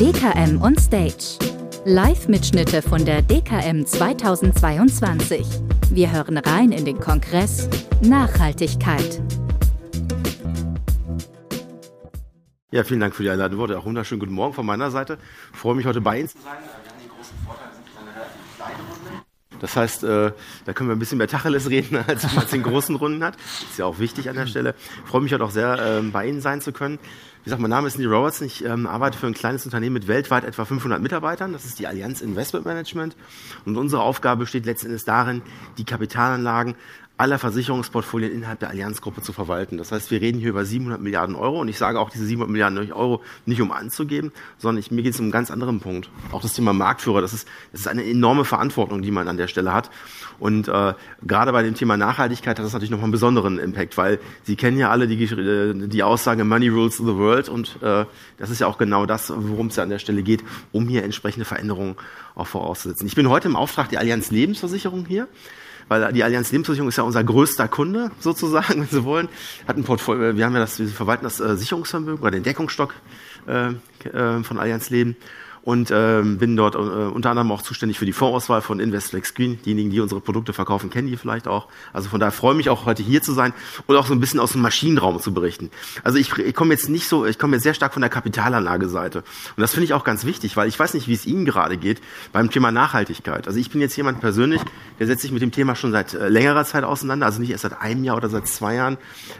DKM 0.00 0.60
on 0.62 0.76
Stage. 0.76 1.38
Live-Mitschnitte 1.86 2.82
von 2.82 3.04
der 3.04 3.22
DKM 3.22 3.86
2022. 3.86 5.46
Wir 5.90 6.12
hören 6.12 6.36
rein 6.36 6.72
in 6.72 6.84
den 6.84 7.00
Kongress 7.00 7.70
Nachhaltigkeit. 8.02 9.22
Ja, 12.70 12.84
vielen 12.84 13.00
Dank 13.00 13.14
für 13.14 13.22
die 13.22 13.30
Einladung. 13.30 13.58
Worte. 13.58 13.78
Auch 13.78 13.86
wunderschönen 13.86 14.20
guten 14.20 14.34
Morgen 14.34 14.52
von 14.52 14.66
meiner 14.66 14.90
Seite. 14.90 15.16
Ich 15.52 15.58
freue 15.58 15.74
mich 15.74 15.86
heute 15.86 16.02
bei 16.02 16.18
Ihnen 16.18 16.28
zu 16.28 16.38
sein. 16.38 16.58
Wir 16.62 16.90
haben 16.90 17.00
den 17.00 17.08
großen 17.08 17.36
Vorteil, 17.46 17.68
wir 17.68 17.76
sind 17.76 17.86
eine 17.98 18.14
relativ 18.14 18.56
kleine 18.56 18.76
Runde. 18.76 19.24
Das 19.60 19.76
heißt, 19.76 20.04
äh, 20.04 20.32
da 20.64 20.72
können 20.72 20.88
wir 20.88 20.96
ein 20.96 20.98
bisschen 20.98 21.18
mehr 21.18 21.28
Tacheles 21.28 21.70
reden, 21.70 21.96
als 22.06 22.34
man 22.34 22.44
es 22.44 22.52
in 22.52 22.62
großen 22.62 22.96
Runden 22.96 23.22
hat. 23.22 23.36
Ist 23.70 23.78
ja 23.78 23.84
auch 23.84 23.98
wichtig 23.98 24.28
an 24.28 24.36
der 24.36 24.46
Stelle. 24.46 24.74
Ich 25.04 25.10
freue 25.10 25.20
mich 25.20 25.32
heute 25.32 25.44
auch 25.44 25.50
sehr, 25.50 25.98
äh, 25.98 26.02
bei 26.02 26.26
Ihnen 26.26 26.40
sein 26.40 26.60
zu 26.60 26.72
können. 26.72 26.98
Wie 27.40 27.44
gesagt, 27.44 27.62
mein 27.62 27.70
Name 27.70 27.86
ist 27.86 27.98
Neil 27.98 28.12
Robertson. 28.12 28.46
Ich 28.46 28.64
ähm, 28.64 28.86
arbeite 28.86 29.16
für 29.16 29.26
ein 29.26 29.32
kleines 29.32 29.64
Unternehmen 29.64 29.94
mit 29.94 30.08
weltweit 30.08 30.44
etwa 30.44 30.66
500 30.66 31.00
Mitarbeitern. 31.00 31.54
Das 31.54 31.64
ist 31.64 31.78
die 31.78 31.86
Allianz 31.86 32.20
Investment 32.20 32.66
Management. 32.66 33.16
Und 33.64 33.76
unsere 33.78 34.02
Aufgabe 34.02 34.40
besteht 34.40 34.66
letzten 34.66 34.88
Endes 34.88 35.06
darin, 35.06 35.40
die 35.78 35.84
Kapitalanlagen 35.84 36.74
aller 37.20 37.38
Versicherungsportfolien 37.38 38.32
innerhalb 38.32 38.60
der 38.60 38.70
Allianzgruppe 38.70 39.20
zu 39.20 39.34
verwalten. 39.34 39.76
Das 39.76 39.92
heißt, 39.92 40.10
wir 40.10 40.22
reden 40.22 40.38
hier 40.38 40.48
über 40.48 40.64
700 40.64 41.02
Milliarden 41.02 41.36
Euro 41.36 41.60
und 41.60 41.68
ich 41.68 41.76
sage 41.76 42.00
auch 42.00 42.08
diese 42.08 42.24
700 42.24 42.50
Milliarden 42.50 42.92
Euro 42.92 43.22
nicht 43.44 43.60
um 43.60 43.72
anzugeben, 43.72 44.32
sondern 44.56 44.80
ich, 44.80 44.90
mir 44.90 45.02
geht 45.02 45.12
es 45.12 45.20
um 45.20 45.26
einen 45.26 45.32
ganz 45.32 45.50
anderen 45.50 45.80
Punkt. 45.80 46.08
Auch 46.32 46.40
das 46.40 46.54
Thema 46.54 46.72
Marktführer, 46.72 47.20
das 47.20 47.34
ist, 47.34 47.46
das 47.72 47.82
ist 47.82 47.88
eine 47.88 48.04
enorme 48.04 48.46
Verantwortung, 48.46 49.02
die 49.02 49.10
man 49.10 49.28
an 49.28 49.36
der 49.36 49.48
Stelle 49.48 49.74
hat. 49.74 49.90
Und 50.38 50.68
äh, 50.68 50.94
gerade 51.26 51.52
bei 51.52 51.62
dem 51.62 51.74
Thema 51.74 51.98
Nachhaltigkeit 51.98 52.58
hat 52.58 52.64
das 52.64 52.72
natürlich 52.72 52.90
noch 52.90 53.02
einen 53.02 53.12
besonderen 53.12 53.58
Impact, 53.58 53.98
weil 53.98 54.18
Sie 54.44 54.56
kennen 54.56 54.78
ja 54.78 54.90
alle 54.90 55.06
die, 55.06 55.22
äh, 55.22 55.74
die 55.74 56.02
Aussage 56.02 56.44
Money 56.44 56.68
rules 56.68 56.96
the 56.96 57.04
world 57.04 57.50
und 57.50 57.76
äh, 57.82 58.06
das 58.38 58.48
ist 58.48 58.60
ja 58.60 58.66
auch 58.66 58.78
genau 58.78 59.04
das, 59.04 59.30
worum 59.36 59.66
es 59.66 59.76
ja 59.76 59.82
an 59.82 59.90
der 59.90 59.98
Stelle 59.98 60.22
geht, 60.22 60.42
um 60.72 60.88
hier 60.88 61.04
entsprechende 61.04 61.44
Veränderungen 61.44 61.96
auch 62.34 62.46
vorauszusetzen. 62.46 63.06
Ich 63.06 63.14
bin 63.14 63.28
heute 63.28 63.48
im 63.48 63.56
Auftrag 63.56 63.90
der 63.90 64.00
Allianz 64.00 64.30
Lebensversicherung 64.30 65.04
hier 65.04 65.28
weil 65.90 66.12
die 66.12 66.22
Allianz 66.22 66.52
Lebensversicherung 66.52 66.88
ist 66.88 66.98
ja 66.98 67.02
unser 67.02 67.24
größter 67.24 67.66
Kunde 67.66 68.12
sozusagen, 68.20 68.80
wenn 68.80 68.88
Sie 68.88 69.04
wollen. 69.04 69.28
Hat 69.66 69.76
ein 69.76 69.82
Portfolio, 69.82 70.36
wir 70.36 70.46
haben 70.46 70.54
ja 70.54 70.60
das, 70.60 70.78
wir 70.78 70.86
verwalten 70.86 71.24
das 71.24 71.40
äh, 71.40 71.56
Sicherungsvermögen 71.56 72.20
oder 72.20 72.30
den 72.30 72.44
Deckungsstock 72.44 72.94
äh, 73.48 73.72
äh, 74.08 74.42
von 74.44 74.58
Allianz 74.58 74.88
Leben 74.90 75.16
und 75.62 75.90
ähm, 75.92 76.38
bin 76.38 76.56
dort 76.56 76.74
äh, 76.74 76.78
unter 76.78 77.30
anderem 77.30 77.52
auch 77.52 77.62
zuständig 77.62 77.98
für 77.98 78.06
die 78.06 78.12
Vorauswahl 78.12 78.62
von 78.62 78.80
Investflex 78.80 79.34
Green. 79.34 79.60
Diejenigen, 79.62 79.90
die 79.90 80.00
unsere 80.00 80.20
Produkte 80.20 80.52
verkaufen, 80.52 80.90
kennen 80.90 81.08
die 81.08 81.16
vielleicht 81.16 81.46
auch. 81.46 81.68
Also 81.92 82.08
von 82.08 82.20
daher 82.20 82.32
freue 82.32 82.52
ich 82.52 82.56
mich 82.56 82.70
auch 82.70 82.86
heute 82.86 83.02
hier 83.02 83.22
zu 83.22 83.32
sein 83.32 83.52
und 83.86 83.96
auch 83.96 84.06
so 84.06 84.14
ein 84.14 84.20
bisschen 84.20 84.40
aus 84.40 84.52
dem 84.52 84.62
Maschinenraum 84.62 85.20
zu 85.20 85.34
berichten. 85.34 85.70
Also 86.02 86.18
ich, 86.18 86.36
ich 86.38 86.54
komme 86.54 86.72
jetzt 86.72 86.88
nicht 86.88 87.08
so, 87.08 87.26
ich 87.26 87.38
komme 87.38 87.56
jetzt 87.56 87.64
sehr 87.64 87.74
stark 87.74 87.92
von 87.92 88.00
der 88.00 88.10
Kapitalanlageseite 88.10 89.18
und 89.18 89.60
das 89.60 89.72
finde 89.72 89.84
ich 89.84 89.92
auch 89.92 90.04
ganz 90.04 90.24
wichtig, 90.24 90.56
weil 90.56 90.68
ich 90.68 90.78
weiß 90.78 90.94
nicht, 90.94 91.08
wie 91.08 91.14
es 91.14 91.26
Ihnen 91.26 91.44
gerade 91.44 91.76
geht 91.76 92.00
beim 92.32 92.50
Thema 92.50 92.72
Nachhaltigkeit. 92.72 93.46
Also 93.46 93.58
ich 93.58 93.70
bin 93.70 93.80
jetzt 93.80 93.96
jemand 93.96 94.20
persönlich, 94.20 94.62
der 94.98 95.06
setzt 95.06 95.22
sich 95.22 95.32
mit 95.32 95.42
dem 95.42 95.52
Thema 95.52 95.76
schon 95.76 95.92
seit 95.92 96.14
äh, 96.14 96.28
längerer 96.28 96.64
Zeit 96.64 96.84
auseinander, 96.84 97.26
also 97.26 97.40
nicht 97.40 97.50
erst 97.50 97.62
seit 97.62 97.80
einem 97.80 98.04
Jahr 98.04 98.16
oder 98.16 98.30
seit 98.30 98.48
zwei 98.48 98.76
Jahren, 98.76 98.96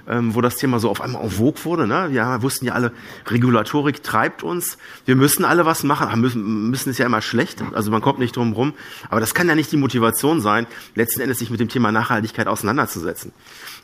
ähm, 0.07 0.35
wo 0.35 0.41
das 0.41 0.57
Thema 0.57 0.81
so 0.81 0.91
auf 0.91 1.01
einmal 1.01 1.23
en 1.23 1.31
vogue 1.31 1.65
wurde. 1.65 1.87
Ne? 1.87 2.09
Wir 2.11 2.43
wussten 2.43 2.67
ja 2.67 2.75
alle, 2.75 2.93
Regulatorik 3.27 4.03
treibt 4.03 4.43
uns, 4.43 4.77
wir 5.07 5.17
müssen 5.17 5.45
alle 5.45 5.65
was 5.65 5.83
machen 5.83 6.10
müssen, 6.17 6.71
müssen 6.71 6.91
ist 6.91 6.99
ja 6.99 7.07
immer 7.07 7.23
schlecht, 7.23 7.63
also 7.73 7.91
man 7.91 8.01
kommt 8.01 8.19
nicht 8.19 8.37
drum 8.37 8.53
rum. 8.53 8.75
Aber 9.09 9.21
das 9.21 9.35
kann 9.35 9.49
ja 9.49 9.55
nicht 9.55 9.71
die 9.73 9.77
Motivation 9.77 10.41
sein, 10.41 10.67
letzten 10.95 11.21
Endes 11.21 11.39
sich 11.39 11.51
mit 11.51 11.61
dem 11.61 11.69
Thema 11.69 11.93
Nachhaltigkeit 11.93 12.47
auseinanderzusetzen. 12.47 13.33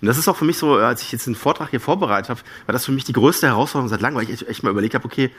Und 0.00 0.06
das 0.06 0.18
ist 0.18 0.28
auch 0.28 0.36
für 0.36 0.44
mich 0.44 0.58
so, 0.58 0.74
als 0.74 1.02
ich 1.02 1.12
jetzt 1.12 1.26
den 1.26 1.34
Vortrag 1.34 1.70
hier 1.70 1.80
vorbereitet 1.80 2.30
habe, 2.30 2.40
war 2.66 2.72
das 2.72 2.84
für 2.84 2.92
mich 2.92 3.04
die 3.04 3.12
größte 3.12 3.46
Herausforderung 3.46 3.88
seit 3.88 4.00
langem, 4.00 4.16
weil 4.16 4.30
ich 4.30 4.48
echt 4.48 4.62
mal 4.62 4.70
überlegt 4.70 4.94
habe, 4.94 5.04
okay, 5.04 5.30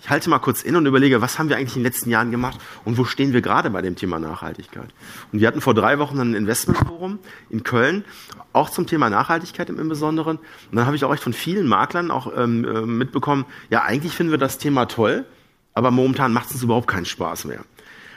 ich 0.00 0.10
halte 0.10 0.30
mal 0.30 0.38
kurz 0.38 0.62
in 0.62 0.76
und 0.76 0.86
überlege, 0.86 1.20
was 1.20 1.38
haben 1.38 1.48
wir 1.48 1.56
eigentlich 1.56 1.76
in 1.76 1.82
den 1.82 1.92
letzten 1.92 2.10
Jahren 2.10 2.30
gemacht 2.30 2.58
und 2.84 2.96
wo 2.98 3.04
stehen 3.04 3.32
wir 3.32 3.42
gerade 3.42 3.70
bei 3.70 3.82
dem 3.82 3.96
Thema 3.96 4.18
Nachhaltigkeit. 4.18 4.88
Und 5.32 5.40
wir 5.40 5.48
hatten 5.48 5.60
vor 5.60 5.74
drei 5.74 5.98
Wochen 5.98 6.18
ein 6.18 6.34
Investmentforum 6.34 7.18
in 7.50 7.62
Köln, 7.62 8.04
auch 8.52 8.70
zum 8.70 8.86
Thema 8.86 9.10
Nachhaltigkeit 9.10 9.68
im, 9.68 9.90
Besonderen. 9.90 10.36
Und 10.36 10.76
dann 10.76 10.86
habe 10.86 10.94
ich 10.94 11.04
auch 11.04 11.12
echt 11.12 11.22
von 11.22 11.32
vielen 11.32 11.66
Maklern 11.66 12.10
auch 12.10 12.32
ähm, 12.36 12.64
äh, 12.64 12.82
mitbekommen, 12.82 13.44
ja, 13.70 13.82
eigentlich 13.82 14.14
finden 14.14 14.30
wir 14.30 14.38
das 14.38 14.58
Thema 14.58 14.86
toll, 14.86 15.24
aber 15.80 15.90
momentan 15.90 16.34
macht 16.34 16.48
es 16.48 16.56
uns 16.56 16.62
überhaupt 16.62 16.88
keinen 16.88 17.06
Spaß 17.06 17.46
mehr. 17.46 17.64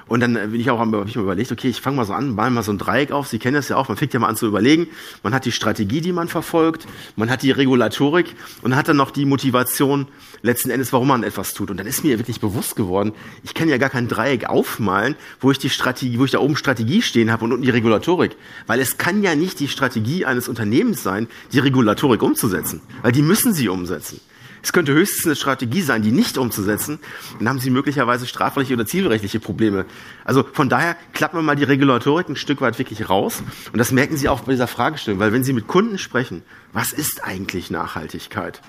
Und 0.05 0.19
dann 0.19 0.33
bin 0.33 0.59
ich 0.59 0.69
auch 0.69 0.83
mir 0.83 1.05
überlegt, 1.15 1.53
okay, 1.53 1.69
ich 1.69 1.79
fange 1.79 1.95
mal 1.95 2.03
so 2.03 2.11
an, 2.11 2.35
mal 2.35 2.51
mal 2.51 2.61
so 2.61 2.73
ein 2.73 2.77
Dreieck 2.77 3.13
auf. 3.13 3.29
Sie 3.29 3.39
kennen 3.39 3.55
das 3.55 3.69
ja 3.69 3.77
auch, 3.77 3.87
man 3.87 3.95
fängt 3.95 4.13
ja 4.13 4.19
mal 4.19 4.27
an 4.27 4.35
zu 4.35 4.45
überlegen. 4.45 4.87
Man 5.23 5.33
hat 5.33 5.45
die 5.45 5.53
Strategie, 5.53 6.01
die 6.01 6.11
man 6.11 6.27
verfolgt, 6.27 6.85
man 7.15 7.29
hat 7.29 7.41
die 7.41 7.51
Regulatorik 7.51 8.35
und 8.63 8.75
hat 8.75 8.89
dann 8.89 8.97
noch 8.97 9.11
die 9.11 9.23
Motivation 9.23 10.09
letzten 10.41 10.71
Endes, 10.71 10.91
warum 10.91 11.07
man 11.07 11.23
etwas 11.23 11.53
tut. 11.53 11.71
Und 11.71 11.77
dann 11.77 11.87
ist 11.87 12.03
mir 12.03 12.19
wirklich 12.19 12.41
bewusst 12.41 12.75
geworden, 12.75 13.13
ich 13.43 13.53
kann 13.53 13.69
ja 13.69 13.77
gar 13.77 13.89
kein 13.89 14.09
Dreieck 14.09 14.49
aufmalen, 14.49 15.15
wo 15.39 15.51
ich 15.51 15.57
die 15.57 15.69
Strategie, 15.69 16.19
wo 16.19 16.25
ich 16.25 16.31
da 16.31 16.39
oben 16.39 16.57
Strategie 16.57 17.01
stehen 17.01 17.31
habe 17.31 17.45
und 17.45 17.53
unten 17.53 17.63
die 17.63 17.69
Regulatorik. 17.69 18.35
Weil 18.67 18.81
es 18.81 18.97
kann 18.97 19.23
ja 19.23 19.35
nicht 19.35 19.61
die 19.61 19.69
Strategie 19.69 20.25
eines 20.25 20.49
Unternehmens 20.49 21.01
sein, 21.01 21.27
die 21.53 21.59
Regulatorik 21.59 22.21
umzusetzen. 22.21 22.81
Weil 23.03 23.13
die 23.13 23.21
müssen 23.21 23.53
sie 23.53 23.69
umsetzen. 23.69 24.19
Es 24.63 24.71
könnte 24.71 24.93
höchstens 24.93 25.25
eine 25.25 25.35
Strategie 25.35 25.81
sein, 25.81 26.01
die 26.01 26.13
nicht 26.13 26.37
umzusetzen. 26.37 26.99
Dann 27.37 27.49
haben 27.49 27.59
Sie 27.59 27.69
möglicherweise 27.69 28.25
strafrechtliche 28.25 28.75
oder 28.75 28.85
zivilrechtliche 28.85 29.41
Probleme. 29.41 29.85
Also 30.23 30.45
von 30.53 30.69
daher 30.69 30.95
klappen 31.11 31.37
wir 31.37 31.43
mal 31.43 31.57
die 31.57 31.65
Regulatorik 31.65 32.29
ein 32.29 32.37
Stück 32.37 32.61
weit 32.61 32.79
wirklich 32.79 33.09
raus. 33.09 33.43
Und 33.73 33.77
das 33.77 33.91
merken 33.91 34.15
Sie 34.15 34.29
auch 34.29 34.39
bei 34.39 34.53
dieser 34.53 34.67
Fragestellung, 34.67 35.19
weil 35.19 35.33
wenn 35.33 35.43
Sie 35.43 35.51
mit 35.51 35.67
Kunden 35.67 35.97
sprechen, 35.97 36.43
was 36.71 36.93
ist 36.93 37.25
eigentlich 37.25 37.69
Nachhaltigkeit? 37.69 38.61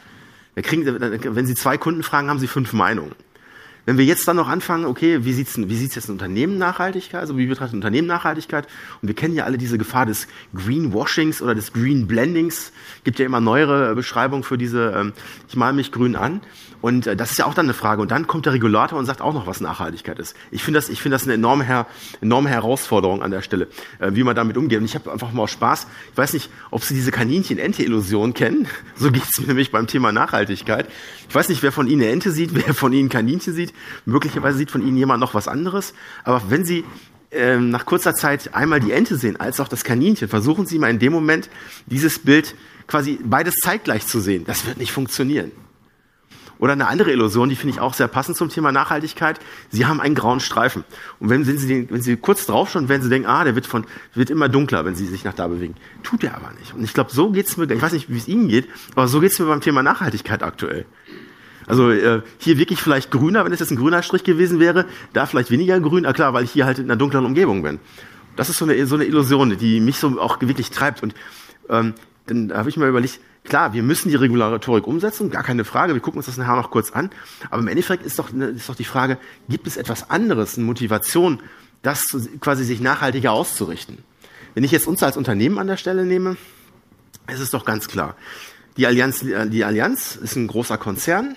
wenn 0.56 1.46
Sie 1.46 1.54
zwei 1.54 1.78
Kunden 1.78 2.02
fragen, 2.02 2.28
haben 2.28 2.38
Sie 2.38 2.46
fünf 2.46 2.72
Meinungen. 2.72 3.12
Wenn 3.86 3.98
wir 3.98 4.04
jetzt 4.04 4.26
dann 4.26 4.36
noch 4.36 4.48
anfangen, 4.48 4.86
okay, 4.86 5.24
wie 5.24 5.32
sieht's, 5.32 5.56
wie 5.58 5.76
sieht's 5.76 5.94
jetzt 5.94 6.08
ein 6.08 6.12
Unternehmen 6.12 6.56
Nachhaltigkeit, 6.56 7.20
also 7.20 7.36
wie 7.36 7.46
betrachtet 7.46 7.74
ein 7.74 7.78
Unternehmen 7.78 8.08
Nachhaltigkeit? 8.08 8.66
Und 9.02 9.08
wir 9.08 9.14
kennen 9.14 9.34
ja 9.34 9.44
alle 9.44 9.58
diese 9.58 9.76
Gefahr 9.76 10.06
des 10.06 10.26
Greenwashings 10.54 11.42
oder 11.42 11.54
des 11.54 11.72
Green 11.72 12.06
Blendings. 12.06 12.72
Gibt 13.04 13.18
ja 13.18 13.26
immer 13.26 13.40
neuere 13.40 13.94
Beschreibungen 13.94 14.42
für 14.42 14.56
diese, 14.56 14.92
ähm, 14.96 15.12
ich 15.48 15.56
male 15.56 15.74
mich 15.74 15.92
grün 15.92 16.16
an. 16.16 16.40
Und 16.80 17.06
äh, 17.06 17.16
das 17.16 17.30
ist 17.30 17.38
ja 17.38 17.46
auch 17.46 17.54
dann 17.54 17.66
eine 17.66 17.74
Frage. 17.74 18.00
Und 18.00 18.10
dann 18.10 18.26
kommt 18.26 18.46
der 18.46 18.54
Regulator 18.54 18.98
und 18.98 19.04
sagt 19.04 19.20
auch 19.20 19.34
noch, 19.34 19.46
was 19.46 19.60
Nachhaltigkeit 19.60 20.18
ist. 20.18 20.34
Ich 20.50 20.62
finde 20.62 20.78
das, 20.78 20.88
ich 20.88 21.02
finde 21.02 21.14
das 21.16 21.24
eine 21.24 21.34
enorme, 21.34 21.64
her 21.64 21.86
enorme 22.22 22.48
Herausforderung 22.48 23.22
an 23.22 23.30
der 23.30 23.42
Stelle, 23.42 23.68
äh, 23.98 24.10
wie 24.12 24.22
man 24.22 24.34
damit 24.34 24.56
umgeht. 24.56 24.78
Und 24.78 24.86
ich 24.86 24.94
habe 24.94 25.12
einfach 25.12 25.32
mal 25.32 25.46
Spaß. 25.46 25.86
Ich 26.12 26.18
weiß 26.18 26.32
nicht, 26.32 26.50
ob 26.70 26.84
Sie 26.84 26.94
diese 26.94 27.10
Kaninchen-Ente-Illusion 27.10 28.32
kennen. 28.34 28.66
So 28.96 29.10
geht's 29.10 29.40
mir 29.40 29.48
nämlich 29.48 29.72
beim 29.72 29.88
Thema 29.88 30.12
Nachhaltigkeit. 30.12 30.88
Ich 31.28 31.34
weiß 31.34 31.48
nicht, 31.48 31.62
wer 31.62 31.72
von 31.72 31.88
Ihnen 31.88 32.02
eine 32.02 32.12
Ente 32.12 32.30
sieht, 32.30 32.54
wer 32.54 32.74
von 32.74 32.92
Ihnen 32.92 33.08
Kaninchen 33.08 33.52
sieht. 33.52 33.73
Möglicherweise 34.04 34.58
sieht 34.58 34.70
von 34.70 34.86
Ihnen 34.86 34.96
jemand 34.96 35.20
noch 35.20 35.34
was 35.34 35.48
anderes. 35.48 35.94
Aber 36.24 36.42
wenn 36.48 36.64
Sie 36.64 36.84
ähm, 37.30 37.70
nach 37.70 37.86
kurzer 37.86 38.14
Zeit 38.14 38.54
einmal 38.54 38.80
die 38.80 38.92
Ente 38.92 39.16
sehen, 39.16 39.38
als 39.38 39.60
auch 39.60 39.68
das 39.68 39.84
Kaninchen, 39.84 40.28
versuchen 40.28 40.66
Sie 40.66 40.78
mal 40.78 40.90
in 40.90 40.98
dem 40.98 41.12
Moment 41.12 41.50
dieses 41.86 42.18
Bild 42.18 42.54
quasi 42.86 43.18
beides 43.22 43.56
zeitgleich 43.56 44.06
zu 44.06 44.20
sehen. 44.20 44.44
Das 44.44 44.66
wird 44.66 44.78
nicht 44.78 44.92
funktionieren. 44.92 45.52
Oder 46.58 46.72
eine 46.72 46.86
andere 46.86 47.10
Illusion, 47.10 47.48
die 47.48 47.56
finde 47.56 47.74
ich 47.74 47.80
auch 47.80 47.94
sehr 47.94 48.08
passend 48.08 48.36
zum 48.36 48.48
Thema 48.48 48.70
Nachhaltigkeit. 48.70 49.40
Sie 49.70 49.86
haben 49.86 50.00
einen 50.00 50.14
grauen 50.14 50.40
Streifen. 50.40 50.84
Und 51.18 51.28
wenn 51.28 51.44
Sie, 51.44 51.66
den, 51.66 51.90
wenn 51.90 52.00
Sie 52.00 52.16
kurz 52.16 52.46
drauf 52.46 52.70
schauen, 52.70 52.88
werden 52.88 53.02
Sie 53.02 53.08
denken, 53.08 53.28
ah, 53.28 53.44
der 53.44 53.54
wird, 53.54 53.66
von, 53.66 53.84
wird 54.14 54.30
immer 54.30 54.48
dunkler, 54.48 54.84
wenn 54.84 54.94
Sie 54.94 55.06
sich 55.06 55.24
nach 55.24 55.34
da 55.34 55.48
bewegen. 55.48 55.74
Tut 56.02 56.22
er 56.22 56.36
aber 56.36 56.52
nicht. 56.58 56.74
Und 56.74 56.84
ich 56.84 56.94
glaube, 56.94 57.10
so 57.12 57.30
geht's 57.30 57.56
mir, 57.56 57.70
ich 57.70 57.82
weiß 57.82 57.92
nicht, 57.92 58.08
wie 58.08 58.16
es 58.16 58.28
Ihnen 58.28 58.48
geht, 58.48 58.68
aber 58.92 59.08
so 59.08 59.20
geht's 59.20 59.38
mir 59.38 59.46
beim 59.46 59.60
Thema 59.60 59.82
Nachhaltigkeit 59.82 60.42
aktuell. 60.42 60.86
Also 61.66 61.90
äh, 61.90 62.22
hier 62.38 62.58
wirklich 62.58 62.80
vielleicht 62.80 63.10
grüner, 63.10 63.44
wenn 63.44 63.52
es 63.52 63.60
jetzt 63.60 63.70
ein 63.70 63.76
grüner 63.76 64.02
Strich 64.02 64.24
gewesen 64.24 64.60
wäre, 64.60 64.86
da 65.12 65.26
vielleicht 65.26 65.50
weniger 65.50 65.80
grün, 65.80 66.06
ah 66.06 66.12
klar, 66.12 66.32
weil 66.34 66.44
ich 66.44 66.50
hier 66.50 66.66
halt 66.66 66.78
in 66.78 66.84
einer 66.84 66.96
dunklen 66.96 67.24
Umgebung 67.24 67.62
bin. 67.62 67.78
Das 68.36 68.48
ist 68.48 68.58
so 68.58 68.64
eine, 68.64 68.86
so 68.86 68.96
eine 68.96 69.04
Illusion, 69.04 69.56
die 69.56 69.80
mich 69.80 69.98
so 69.98 70.20
auch 70.20 70.40
wirklich 70.40 70.70
treibt. 70.70 71.02
Und 71.02 71.14
ähm, 71.68 71.94
dann 72.26 72.52
habe 72.52 72.68
ich 72.68 72.76
mir 72.76 72.88
überlegt, 72.88 73.20
Klar, 73.44 73.74
wir 73.74 73.82
müssen 73.82 74.08
die 74.08 74.14
Regulatorik 74.14 74.86
umsetzen, 74.86 75.30
gar 75.30 75.42
keine 75.42 75.64
Frage. 75.64 75.92
Wir 75.92 76.00
gucken 76.00 76.18
uns 76.18 76.26
das 76.26 76.38
nachher 76.38 76.56
noch 76.56 76.70
kurz 76.70 76.90
an. 76.92 77.10
Aber 77.50 77.60
im 77.60 77.68
Endeffekt 77.68 78.04
ist 78.04 78.18
doch, 78.18 78.32
ist 78.32 78.68
doch 78.68 78.74
die 78.74 78.84
Frage, 78.84 79.18
gibt 79.50 79.66
es 79.66 79.76
etwas 79.76 80.08
anderes, 80.08 80.56
eine 80.56 80.64
Motivation, 80.64 81.40
das 81.82 82.16
quasi 82.40 82.64
sich 82.64 82.80
nachhaltiger 82.80 83.32
auszurichten? 83.32 83.98
Wenn 84.54 84.64
ich 84.64 84.70
jetzt 84.70 84.86
uns 84.86 85.02
als 85.02 85.18
Unternehmen 85.18 85.58
an 85.58 85.66
der 85.66 85.76
Stelle 85.76 86.06
nehme, 86.06 86.38
ist 87.30 87.40
es 87.40 87.50
doch 87.50 87.66
ganz 87.66 87.86
klar. 87.86 88.16
Die 88.78 88.86
Allianz, 88.86 89.20
die 89.20 89.64
Allianz 89.64 90.16
ist 90.16 90.36
ein 90.36 90.46
großer 90.46 90.78
Konzern. 90.78 91.36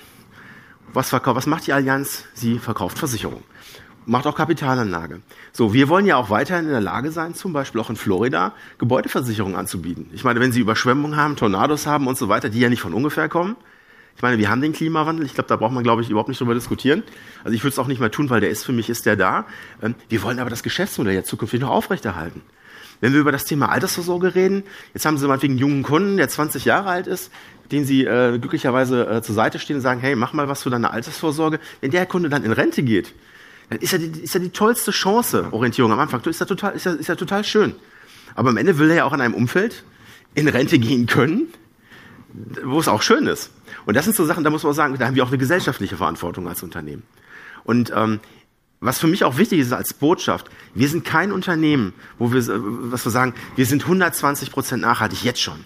Was, 0.98 1.14
was 1.14 1.46
macht 1.46 1.68
die 1.68 1.74
Allianz? 1.74 2.24
Sie 2.34 2.58
verkauft 2.58 2.98
Versicherungen 2.98 3.44
macht 4.08 4.26
auch 4.26 4.36
Kapitalanlage. 4.36 5.20
So, 5.52 5.74
wir 5.74 5.90
wollen 5.90 6.06
ja 6.06 6.16
auch 6.16 6.30
weiterhin 6.30 6.66
in 6.66 6.72
der 6.72 6.80
Lage 6.80 7.12
sein, 7.12 7.36
zum 7.36 7.52
Beispiel 7.52 7.82
auch 7.82 7.90
in 7.90 7.98
Florida 7.98 8.54
Gebäudeversicherungen 8.78 9.58
anzubieten. 9.58 10.10
Ich 10.14 10.24
meine, 10.24 10.40
wenn 10.40 10.54
Sie 10.54 10.62
Überschwemmungen 10.62 11.18
haben, 11.18 11.36
Tornados 11.36 11.86
haben 11.86 12.08
und 12.08 12.18
so 12.18 12.30
weiter, 12.30 12.48
die 12.48 12.62
ja 12.62 12.70
nicht 12.70 12.80
von 12.80 12.94
ungefähr 12.94 13.28
kommen. 13.28 13.58
Ich 14.16 14.22
meine, 14.22 14.38
wir 14.38 14.50
haben 14.50 14.62
den 14.62 14.72
Klimawandel. 14.72 15.26
Ich 15.26 15.34
glaube, 15.34 15.50
da 15.50 15.58
braucht 15.58 15.74
man, 15.74 15.84
glaube 15.84 16.02
ich, 16.02 16.10
überhaupt 16.10 16.30
nicht 16.30 16.40
drüber 16.40 16.54
diskutieren. 16.54 17.04
Also 17.44 17.54
ich 17.54 17.64
würde 17.64 17.74
es 17.74 17.80
auch 17.80 17.88
nicht 17.88 18.00
mehr 18.00 18.10
tun, 18.10 18.30
weil 18.30 18.40
der 18.40 18.50
ist 18.50 18.64
für 18.64 18.72
mich 18.72 18.90
ist 18.90 19.06
der 19.06 19.18
da. 19.18 19.46
Ähm, 19.84 19.94
wir 20.08 20.24
wollen 20.24 20.40
aber 20.40 20.50
das 20.50 20.64
Geschäftsmodell 20.64 21.14
ja 21.14 21.24
zukünftig 21.24 21.60
noch 21.60 21.70
aufrechterhalten. 21.70 22.42
Wenn 23.00 23.14
wir 23.14 23.20
über 23.20 23.32
das 23.32 23.46
Thema 23.46 23.70
Altersvorsorge 23.70 24.34
reden, 24.34 24.64
jetzt 24.94 25.06
haben 25.06 25.18
Sie 25.18 25.28
mal 25.28 25.42
wegen 25.42 25.58
jungen 25.58 25.84
Kunden, 25.84 26.18
der 26.18 26.30
20 26.30 26.66
Jahre 26.66 26.90
alt 26.90 27.06
ist, 27.08 27.32
den 27.72 27.86
sie 27.86 28.06
äh, 28.06 28.38
glücklicherweise 28.38 29.08
äh, 29.08 29.22
zur 29.22 29.36
Seite 29.36 29.60
stehen 29.60 29.78
und 29.78 29.82
sagen, 29.82 30.00
hey, 30.00 30.16
mach 30.16 30.34
mal 30.34 30.48
was 30.48 30.64
für 30.64 30.70
deine 30.70 30.92
Altersvorsorge. 30.92 31.60
Wenn 31.82 31.92
der 31.92 32.06
Kunde 32.06 32.30
dann 32.30 32.44
in 32.44 32.52
Rente 32.52 32.84
geht, 32.84 33.14
dann 33.70 33.80
ist 33.80 33.92
ja 33.92 33.98
die, 33.98 34.20
ist 34.20 34.34
ja 34.34 34.40
die 34.40 34.50
tollste 34.50 34.92
Chance, 34.92 35.48
Orientierung 35.52 35.92
am 35.92 36.00
Anfang. 36.00 36.22
Ist 36.22 36.40
ja 36.40 36.46
total, 36.46 36.76
ist 36.76 36.86
ja, 36.86 36.94
ist 36.94 37.08
ja 37.08 37.16
total 37.16 37.44
schön. 37.44 37.76
Aber 38.36 38.50
am 38.50 38.58
Ende 38.58 38.78
will 38.78 38.90
er 38.90 38.98
ja 38.98 39.06
auch 39.06 39.14
in 39.14 39.22
einem 39.22 39.34
Umfeld 39.34 39.84
in 40.36 40.48
Rente 40.48 40.80
gehen 40.80 41.08
können, 41.08 41.48
wo 42.64 42.80
es 42.80 42.88
auch 42.88 43.02
schön 43.02 43.28
ist. 43.28 43.52
Und 43.86 43.96
das 43.96 44.06
sind 44.06 44.16
so 44.16 44.26
Sachen, 44.26 44.44
da 44.44 44.50
muss 44.50 44.64
man 44.64 44.72
auch 44.72 44.76
sagen, 44.76 44.98
da 44.98 45.08
haben 45.08 45.16
wir 45.16 45.24
auch 45.24 45.30
eine 45.30 45.38
gesellschaftliche 45.38 45.98
Verantwortung 45.98 46.48
als 46.48 46.64
Unternehmen. 46.64 47.04
Und 47.64 47.92
ähm, 47.96 48.20
was 48.80 49.00
für 49.00 49.08
mich 49.08 49.24
auch 49.24 49.38
wichtig 49.38 49.60
ist 49.60 49.74
als 49.74 49.94
Botschaft, 49.94 50.50
wir 50.76 50.88
sind 50.88 51.04
kein 51.04 51.32
Unternehmen, 51.32 51.94
wo 52.20 52.32
wir, 52.32 52.44
was 52.92 53.06
wir 53.06 53.12
sagen, 53.12 53.34
wir 53.56 53.66
sind 53.66 53.84
120 53.84 54.52
Prozent 54.52 54.84
nachhaltig 54.84 55.24
jetzt 55.24 55.42
schon. 55.42 55.66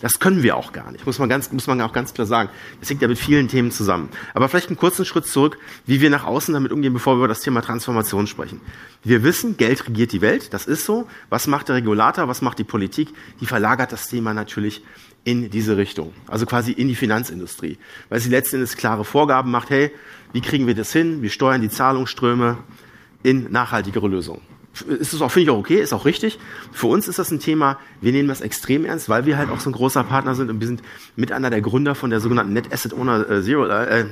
Das 0.00 0.20
können 0.20 0.42
wir 0.42 0.56
auch 0.56 0.72
gar 0.72 0.92
nicht, 0.92 1.06
muss 1.06 1.18
man, 1.18 1.28
ganz, 1.28 1.50
muss 1.52 1.66
man 1.66 1.80
auch 1.80 1.92
ganz 1.92 2.12
klar 2.12 2.26
sagen. 2.26 2.50
Das 2.80 2.90
hängt 2.90 3.02
ja 3.02 3.08
mit 3.08 3.18
vielen 3.18 3.48
Themen 3.48 3.70
zusammen. 3.70 4.10
Aber 4.34 4.48
vielleicht 4.48 4.68
einen 4.68 4.76
kurzen 4.76 5.04
Schritt 5.04 5.26
zurück, 5.26 5.58
wie 5.86 6.00
wir 6.00 6.10
nach 6.10 6.24
außen 6.24 6.52
damit 6.52 6.72
umgehen, 6.72 6.92
bevor 6.92 7.14
wir 7.14 7.18
über 7.18 7.28
das 7.28 7.40
Thema 7.40 7.62
Transformation 7.62 8.26
sprechen. 8.26 8.60
Wir 9.04 9.22
wissen, 9.22 9.56
Geld 9.56 9.86
regiert 9.88 10.12
die 10.12 10.20
Welt, 10.20 10.52
das 10.52 10.66
ist 10.66 10.84
so. 10.84 11.06
Was 11.30 11.46
macht 11.46 11.68
der 11.68 11.76
Regulator, 11.76 12.28
was 12.28 12.42
macht 12.42 12.58
die 12.58 12.64
Politik? 12.64 13.08
Die 13.40 13.46
verlagert 13.46 13.92
das 13.92 14.08
Thema 14.08 14.34
natürlich 14.34 14.82
in 15.24 15.50
diese 15.50 15.76
Richtung, 15.76 16.12
also 16.28 16.46
quasi 16.46 16.70
in 16.70 16.86
die 16.86 16.94
Finanzindustrie, 16.94 17.78
weil 18.10 18.20
sie 18.20 18.30
letzten 18.30 18.56
Endes 18.56 18.76
klare 18.76 19.04
Vorgaben 19.04 19.50
macht, 19.50 19.70
hey, 19.70 19.90
wie 20.32 20.40
kriegen 20.40 20.68
wir 20.68 20.74
das 20.74 20.92
hin? 20.92 21.20
Wir 21.20 21.30
steuern 21.30 21.60
die 21.60 21.68
Zahlungsströme 21.68 22.58
in 23.24 23.50
nachhaltigere 23.50 24.06
Lösungen 24.06 24.55
ist 24.82 25.12
es 25.12 25.20
auch, 25.20 25.30
finde 25.30 25.44
ich 25.44 25.50
auch 25.50 25.58
okay, 25.58 25.80
ist 25.80 25.92
auch 25.92 26.04
richtig. 26.04 26.38
Für 26.72 26.86
uns 26.88 27.08
ist 27.08 27.18
das 27.18 27.30
ein 27.30 27.40
Thema, 27.40 27.78
wir 28.00 28.12
nehmen 28.12 28.28
das 28.28 28.40
extrem 28.40 28.84
ernst, 28.84 29.08
weil 29.08 29.26
wir 29.26 29.38
halt 29.38 29.50
auch 29.50 29.60
so 29.60 29.70
ein 29.70 29.72
großer 29.72 30.04
Partner 30.04 30.34
sind 30.34 30.50
und 30.50 30.60
wir 30.60 30.66
sind 30.66 30.82
mit 31.16 31.32
einer 31.32 31.50
der 31.50 31.60
Gründer 31.60 31.94
von 31.94 32.10
der 32.10 32.20
sogenannten 32.20 32.52
Net 32.52 32.72
Asset 32.72 32.92
Owner 32.92 33.28
äh, 33.28 33.42
Zero, 33.42 33.66
äh, 33.66 34.04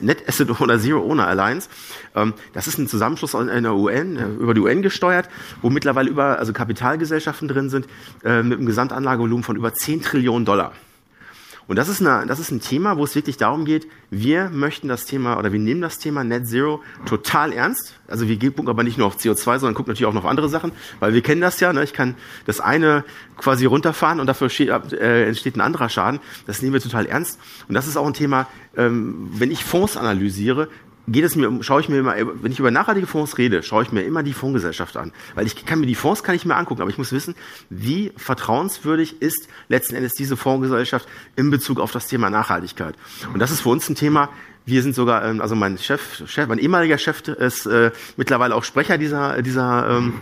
Net 0.00 0.28
Asset 0.28 0.50
Owner 0.60 0.78
Zero 0.78 1.00
Owner 1.00 1.26
Alliance. 1.26 1.68
Ähm, 2.14 2.34
das 2.52 2.66
ist 2.66 2.78
ein 2.78 2.88
Zusammenschluss 2.88 3.34
in 3.34 3.62
der 3.62 3.74
UN, 3.74 4.16
äh, 4.16 4.26
über 4.40 4.54
die 4.54 4.60
UN 4.60 4.82
gesteuert, 4.82 5.28
wo 5.62 5.70
mittlerweile 5.70 6.10
über, 6.10 6.38
also 6.38 6.52
Kapitalgesellschaften 6.52 7.48
drin 7.48 7.70
sind, 7.70 7.86
äh, 8.24 8.42
mit 8.42 8.58
einem 8.58 8.66
Gesamtanlagevolumen 8.66 9.44
von 9.44 9.56
über 9.56 9.74
10 9.74 10.02
Trillionen 10.02 10.44
Dollar. 10.44 10.72
Und 11.66 11.76
das 11.76 11.88
ist, 11.88 12.00
eine, 12.00 12.26
das 12.26 12.40
ist 12.40 12.50
ein 12.50 12.60
Thema, 12.60 12.98
wo 12.98 13.04
es 13.04 13.14
wirklich 13.14 13.36
darum 13.36 13.64
geht, 13.64 13.86
wir 14.10 14.50
möchten 14.50 14.88
das 14.88 15.06
Thema 15.06 15.38
oder 15.38 15.52
wir 15.52 15.58
nehmen 15.58 15.80
das 15.80 15.98
Thema 15.98 16.22
Net 16.22 16.46
Zero 16.46 16.82
total 17.06 17.52
ernst. 17.52 17.94
Also 18.06 18.28
wir 18.28 18.38
gucken 18.38 18.68
aber 18.68 18.82
nicht 18.82 18.98
nur 18.98 19.06
auf 19.06 19.16
CO2, 19.16 19.58
sondern 19.58 19.74
gucken 19.74 19.92
natürlich 19.92 20.06
auch 20.06 20.12
noch 20.12 20.24
auf 20.24 20.30
andere 20.30 20.48
Sachen, 20.48 20.72
weil 21.00 21.14
wir 21.14 21.22
kennen 21.22 21.40
das 21.40 21.60
ja. 21.60 21.72
Ne? 21.72 21.82
Ich 21.82 21.94
kann 21.94 22.16
das 22.44 22.60
eine 22.60 23.04
quasi 23.38 23.64
runterfahren 23.64 24.20
und 24.20 24.26
dafür 24.26 24.50
äh, 24.58 25.26
entsteht 25.26 25.56
ein 25.56 25.62
anderer 25.62 25.88
Schaden. 25.88 26.20
Das 26.46 26.60
nehmen 26.60 26.74
wir 26.74 26.80
total 26.80 27.06
ernst. 27.06 27.40
Und 27.68 27.74
das 27.74 27.86
ist 27.86 27.96
auch 27.96 28.06
ein 28.06 28.14
Thema, 28.14 28.46
ähm, 28.76 29.28
wenn 29.32 29.50
ich 29.50 29.64
Fonds 29.64 29.96
analysiere, 29.96 30.68
geht 31.06 31.24
es 31.24 31.36
mir, 31.36 31.62
schaue 31.62 31.80
ich 31.80 31.88
mir 31.88 31.98
immer, 31.98 32.14
wenn 32.16 32.52
ich 32.52 32.58
über 32.58 32.70
nachhaltige 32.70 33.06
Fonds 33.06 33.36
rede, 33.38 33.62
schaue 33.62 33.82
ich 33.82 33.92
mir 33.92 34.02
immer 34.02 34.22
die 34.22 34.32
Fondsgesellschaft 34.32 34.96
an. 34.96 35.12
Weil 35.34 35.46
ich 35.46 35.66
kann 35.66 35.80
mir 35.80 35.86
die 35.86 35.94
Fonds 35.94 36.22
kann 36.22 36.34
ich 36.34 36.44
mir 36.44 36.56
angucken, 36.56 36.80
aber 36.80 36.90
ich 36.90 36.98
muss 36.98 37.12
wissen, 37.12 37.34
wie 37.70 38.12
vertrauenswürdig 38.16 39.20
ist 39.20 39.48
letzten 39.68 39.96
Endes 39.96 40.14
diese 40.14 40.36
Fondsgesellschaft 40.36 41.08
in 41.36 41.50
Bezug 41.50 41.80
auf 41.80 41.92
das 41.92 42.06
Thema 42.06 42.30
Nachhaltigkeit. 42.30 42.94
Und 43.32 43.40
das 43.40 43.50
ist 43.50 43.60
für 43.60 43.68
uns 43.68 43.88
ein 43.88 43.94
Thema, 43.94 44.30
wir 44.66 44.82
sind 44.82 44.94
sogar, 44.94 45.24
ähm, 45.24 45.40
also 45.40 45.54
mein 45.54 45.76
Chef, 45.78 46.26
Chef 46.26 46.48
mein 46.48 46.58
ehemaliger 46.58 46.96
Chef 46.96 47.26
ist 47.28 47.66
äh, 47.66 47.90
mittlerweile 48.16 48.54
auch 48.54 48.64
Sprecher 48.64 48.96
dieser, 48.96 49.42
dieser 49.42 49.98
ähm, 49.98 50.14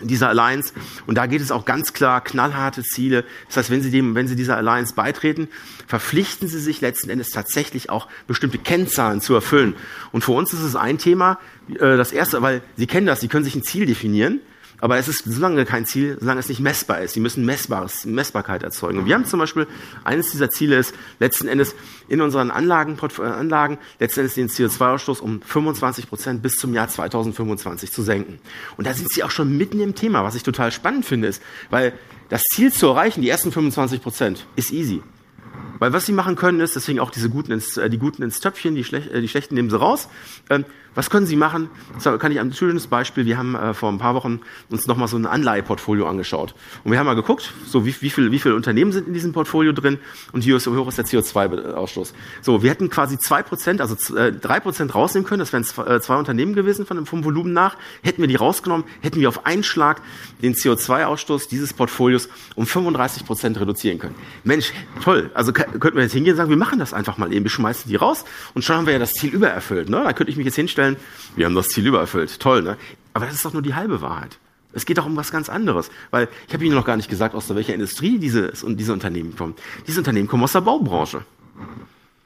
dieser 0.00 0.28
Alliance. 0.28 0.72
Und 1.06 1.16
da 1.16 1.26
geht 1.26 1.40
es 1.40 1.50
auch 1.50 1.64
ganz 1.64 1.92
klar 1.92 2.22
knallharte 2.22 2.82
Ziele. 2.82 3.24
Das 3.46 3.56
heißt, 3.56 3.70
wenn 3.70 3.82
Sie 3.82 3.90
dem, 3.90 4.14
wenn 4.14 4.28
Sie 4.28 4.36
dieser 4.36 4.56
Alliance 4.56 4.94
beitreten, 4.94 5.48
verpflichten 5.86 6.48
Sie 6.48 6.60
sich 6.60 6.80
letzten 6.80 7.10
Endes 7.10 7.30
tatsächlich 7.30 7.90
auch 7.90 8.08
bestimmte 8.26 8.58
Kennzahlen 8.58 9.20
zu 9.20 9.34
erfüllen. 9.34 9.74
Und 10.12 10.22
für 10.22 10.32
uns 10.32 10.52
ist 10.52 10.62
es 10.62 10.76
ein 10.76 10.98
Thema, 10.98 11.38
äh, 11.70 11.96
das 11.96 12.12
erste, 12.12 12.42
weil 12.42 12.62
Sie 12.76 12.86
kennen 12.86 13.06
das, 13.06 13.20
Sie 13.20 13.28
können 13.28 13.44
sich 13.44 13.54
ein 13.54 13.62
Ziel 13.62 13.86
definieren. 13.86 14.40
Aber 14.80 14.98
es 14.98 15.08
ist 15.08 15.24
solange 15.24 15.64
kein 15.64 15.86
Ziel, 15.86 16.18
solange 16.20 16.40
es 16.40 16.48
nicht 16.48 16.60
messbar 16.60 17.00
ist. 17.00 17.14
Sie 17.14 17.20
müssen 17.20 17.44
Messbares, 17.44 18.04
Messbarkeit 18.04 18.62
erzeugen. 18.62 18.98
Und 18.98 19.06
wir 19.06 19.14
haben 19.14 19.24
zum 19.24 19.40
Beispiel, 19.40 19.66
eines 20.04 20.30
dieser 20.32 20.50
Ziele 20.50 20.76
ist, 20.76 20.94
letzten 21.18 21.48
Endes 21.48 21.74
in 22.08 22.20
unseren 22.20 22.50
Anlagen, 22.50 22.98
äh, 23.18 23.22
Anlagen 23.22 23.78
letzten 23.98 24.20
Endes 24.20 24.34
den 24.34 24.48
CO2-Ausstoß 24.48 25.20
um 25.20 25.40
25 25.40 26.08
Prozent 26.08 26.42
bis 26.42 26.56
zum 26.56 26.74
Jahr 26.74 26.88
2025 26.88 27.90
zu 27.90 28.02
senken. 28.02 28.38
Und 28.76 28.86
da 28.86 28.94
sind 28.94 29.10
Sie 29.10 29.22
auch 29.24 29.30
schon 29.30 29.56
mitten 29.56 29.80
im 29.80 29.94
Thema. 29.94 30.24
Was 30.24 30.34
ich 30.34 30.42
total 30.42 30.72
spannend 30.72 31.06
finde, 31.06 31.28
ist, 31.28 31.42
weil 31.70 31.94
das 32.28 32.42
Ziel 32.42 32.72
zu 32.72 32.88
erreichen, 32.88 33.22
die 33.22 33.28
ersten 33.28 33.52
25 33.52 34.02
Prozent, 34.02 34.46
ist 34.56 34.72
easy. 34.72 35.02
Weil 35.78 35.92
was 35.92 36.06
sie 36.06 36.12
machen 36.12 36.36
können, 36.36 36.60
ist, 36.60 36.76
deswegen 36.76 37.00
auch 37.00 37.10
diese 37.10 37.28
guten 37.28 37.52
ins, 37.52 37.76
äh, 37.76 37.90
die 37.90 37.98
guten 37.98 38.22
ins 38.22 38.40
Töpfchen, 38.40 38.74
die, 38.74 38.84
Schlech 38.84 39.10
äh, 39.12 39.20
die 39.20 39.28
schlechten 39.28 39.54
nehmen 39.54 39.70
sie 39.70 39.78
raus. 39.78 40.08
Ähm, 40.50 40.64
was 40.96 41.10
können 41.10 41.26
Sie 41.26 41.36
machen? 41.36 41.68
Das 41.94 42.18
kann 42.18 42.32
ich 42.32 42.40
ein 42.40 42.52
schönes 42.54 42.86
Beispiel. 42.86 43.26
Wir 43.26 43.36
haben 43.36 43.54
äh, 43.54 43.74
vor 43.74 43.92
ein 43.92 43.98
paar 43.98 44.14
Wochen 44.14 44.40
uns 44.70 44.86
nochmal 44.86 45.08
so 45.08 45.16
ein 45.16 45.26
Anleiheportfolio 45.26 46.08
angeschaut. 46.08 46.54
Und 46.84 46.90
wir 46.90 46.98
haben 46.98 47.06
mal 47.06 47.14
geguckt, 47.14 47.52
so 47.66 47.84
wie, 47.84 47.94
wie, 48.00 48.08
viel, 48.08 48.32
wie 48.32 48.38
viele 48.38 48.54
Unternehmen 48.54 48.92
sind 48.92 49.06
in 49.06 49.12
diesem 49.12 49.32
Portfolio 49.32 49.72
drin 49.72 49.98
und 50.32 50.42
hier 50.42 50.56
ist, 50.56 50.66
hoch 50.66 50.88
ist 50.88 50.96
der 50.96 51.04
CO2-Ausstoß. 51.04 52.14
So, 52.40 52.62
wir 52.62 52.70
hätten 52.70 52.88
quasi 52.88 53.18
zwei 53.18 53.42
Prozent, 53.42 53.82
also 53.82 54.16
äh, 54.16 54.32
drei 54.32 54.58
Prozent 54.58 54.94
rausnehmen 54.94 55.28
können. 55.28 55.40
Das 55.40 55.52
wären 55.52 55.64
zwei, 55.64 55.84
äh, 55.84 56.00
zwei 56.00 56.16
Unternehmen 56.16 56.54
gewesen 56.54 56.86
von, 56.86 57.04
vom 57.04 57.24
Volumen 57.24 57.52
nach. 57.52 57.76
Hätten 58.02 58.22
wir 58.22 58.28
die 58.28 58.36
rausgenommen, 58.36 58.86
hätten 59.02 59.20
wir 59.20 59.28
auf 59.28 59.44
einen 59.44 59.64
Schlag 59.64 60.00
den 60.40 60.54
CO2-Ausstoß 60.54 61.50
dieses 61.50 61.74
Portfolios 61.74 62.30
um 62.54 62.66
35 62.66 63.26
Prozent 63.26 63.60
reduzieren 63.60 63.98
können. 63.98 64.14
Mensch, 64.44 64.72
toll. 65.04 65.30
Also 65.34 65.52
könnten 65.52 65.96
wir 65.96 66.04
jetzt 66.04 66.12
hingehen 66.12 66.32
und 66.32 66.36
sagen, 66.38 66.50
wir 66.50 66.56
machen 66.56 66.78
das 66.78 66.94
einfach 66.94 67.18
mal 67.18 67.32
eben. 67.34 67.44
Wir 67.44 67.50
schmeißen 67.50 67.90
die 67.90 67.96
raus 67.96 68.24
und 68.54 68.64
schon 68.64 68.76
haben 68.76 68.86
wir 68.86 68.94
ja 68.94 68.98
das 68.98 69.12
Ziel 69.12 69.34
übererfüllt. 69.34 69.90
Ne? 69.90 70.02
Da 70.02 70.14
könnte 70.14 70.30
ich 70.30 70.38
mich 70.38 70.46
jetzt 70.46 70.56
hinstellen 70.56 70.85
feststellen, 70.94 70.96
wir 71.36 71.46
haben 71.46 71.54
das 71.54 71.68
Ziel 71.68 71.86
übererfüllt. 71.86 72.38
Toll, 72.40 72.62
ne? 72.62 72.76
Aber 73.12 73.26
das 73.26 73.34
ist 73.34 73.44
doch 73.44 73.52
nur 73.52 73.62
die 73.62 73.74
halbe 73.74 74.00
Wahrheit. 74.00 74.38
Es 74.72 74.84
geht 74.84 74.98
doch 74.98 75.06
um 75.06 75.16
was 75.16 75.30
ganz 75.30 75.48
anderes. 75.48 75.90
Weil 76.10 76.28
ich 76.46 76.54
habe 76.54 76.64
Ihnen 76.64 76.74
noch 76.74 76.84
gar 76.84 76.96
nicht 76.96 77.08
gesagt, 77.08 77.34
aus 77.34 77.54
welcher 77.54 77.74
Industrie 77.74 78.18
dieses, 78.18 78.64
diese 78.66 78.92
Unternehmen 78.92 79.34
kommen. 79.36 79.54
Diese 79.86 79.98
Unternehmen 79.98 80.28
kommen 80.28 80.44
aus 80.44 80.52
der 80.52 80.60
Baubranche. 80.60 81.22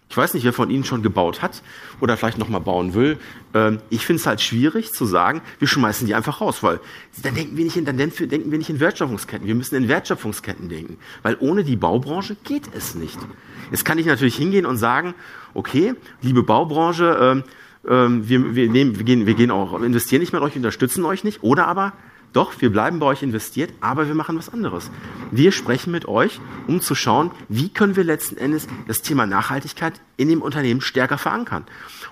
Ich 0.09 0.17
weiß 0.17 0.35
nicht, 0.35 0.43
wer 0.43 0.53
von 0.53 0.71
Ihnen 0.71 0.83
schon 0.83 1.05
gebaut 1.05 1.41
hat 1.41 1.63
oder 2.01 2.17
vielleicht 2.17 2.39
noch 2.39 2.49
mal 2.49 2.59
bauen 2.59 2.95
will. 2.95 3.19
Ähm, 3.55 3.79
ich 3.91 4.05
finde 4.05 4.19
es 4.19 4.27
halt 4.27 4.41
schwierig 4.41 4.93
zu 4.93 5.07
sagen, 5.07 5.41
wir 5.61 5.69
schmeißen 5.69 6.05
die 6.05 6.17
einfach 6.17 6.41
raus, 6.41 6.65
weil 6.65 6.81
dann 7.23 7.37
denken 7.37 7.57
wir 7.57 7.65
nicht 7.65 7.77
in, 7.77 7.85
dann 7.85 7.97
denken 7.97 8.51
wir 8.51 8.59
nicht 8.59 8.71
in 8.71 8.81
Wertschöpfungsketten. 8.81 9.47
Wir 9.47 9.55
müssen 9.55 9.77
in 9.77 9.87
Wertschöpfungsketten 9.87 10.69
denken, 10.69 10.99
weil 11.23 11.37
ohne 11.39 11.63
die 11.63 11.77
Baubranche 11.77 12.37
geht 12.43 12.65
es 12.77 12.97
nicht. 12.97 13.19
Jetzt 13.71 13.85
kann 13.85 13.99
ich 13.99 14.07
natürlich 14.07 14.35
hingehen 14.35 14.67
und 14.67 14.79
sagen, 14.79 15.15
okay, 15.55 15.95
liebe 16.23 16.43
Baubranche, 16.43 17.45
ähm, 17.89 18.29
wir, 18.29 18.55
wir, 18.55 18.69
nehmen, 18.69 18.99
wir, 18.99 19.05
gehen, 19.05 19.27
wir 19.27 19.35
gehen 19.35 19.51
auch, 19.51 19.81
investieren 19.81 20.21
nicht 20.21 20.33
mit 20.33 20.43
euch, 20.43 20.57
unterstützen 20.57 21.05
euch 21.05 21.25
nicht. 21.25 21.43
Oder 21.43 21.67
aber, 21.67 21.93
doch, 22.33 22.53
wir 22.61 22.71
bleiben 22.71 23.01
bei 23.01 23.07
euch 23.07 23.25
investiert, 23.25 23.73
aber 23.81 24.07
wir 24.07 24.15
machen 24.15 24.39
was 24.39 24.53
anderes. 24.53 24.91
Wir 25.33 25.51
sprechen 25.51 25.91
mit 25.91 26.07
euch, 26.07 26.41
um 26.69 26.81
zu 26.81 26.95
schauen, 26.95 27.33
wie 27.49 27.71
können 27.71 27.97
wir 27.97 28.05
letzten 28.05 28.37
Endes 28.37 28.69
das 28.87 29.03
Thema 29.03 29.27
Nachhaltigkeit 29.27 30.01
in 30.17 30.29
dem 30.29 30.41
Unternehmen 30.41 30.81
stärker 30.81 31.19
verankern. 31.19 31.65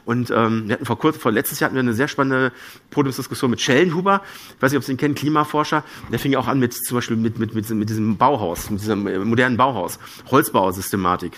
Und 0.04 0.30
ähm, 0.30 0.64
wir 0.66 0.74
hatten 0.74 0.86
vor 0.86 0.98
kurzem, 0.98 1.20
vor 1.20 1.30
letztes 1.30 1.60
Jahr 1.60 1.68
hatten 1.68 1.76
wir 1.76 1.82
eine 1.82 1.92
sehr 1.92 2.08
spannende 2.08 2.52
Podiumsdiskussion 2.90 3.50
mit 3.50 3.60
Schellenhuber, 3.60 4.22
ich 4.56 4.62
weiß 4.62 4.72
nicht, 4.72 4.78
ob 4.78 4.84
Sie 4.84 4.92
ihn 4.92 4.98
kennen, 4.98 5.14
Klimaforscher. 5.14 5.84
Der 6.10 6.18
fing 6.18 6.34
auch 6.34 6.48
an 6.48 6.58
mit 6.58 6.72
zum 6.72 6.96
Beispiel 6.96 7.16
mit, 7.16 7.38
mit, 7.38 7.54
mit, 7.54 7.68
mit 7.70 7.88
diesem 7.88 8.16
Bauhaus, 8.16 8.70
mit 8.70 8.80
diesem 8.80 9.28
modernen 9.28 9.56
Bauhaus, 9.56 10.00
Holzbausystematik. 10.30 11.32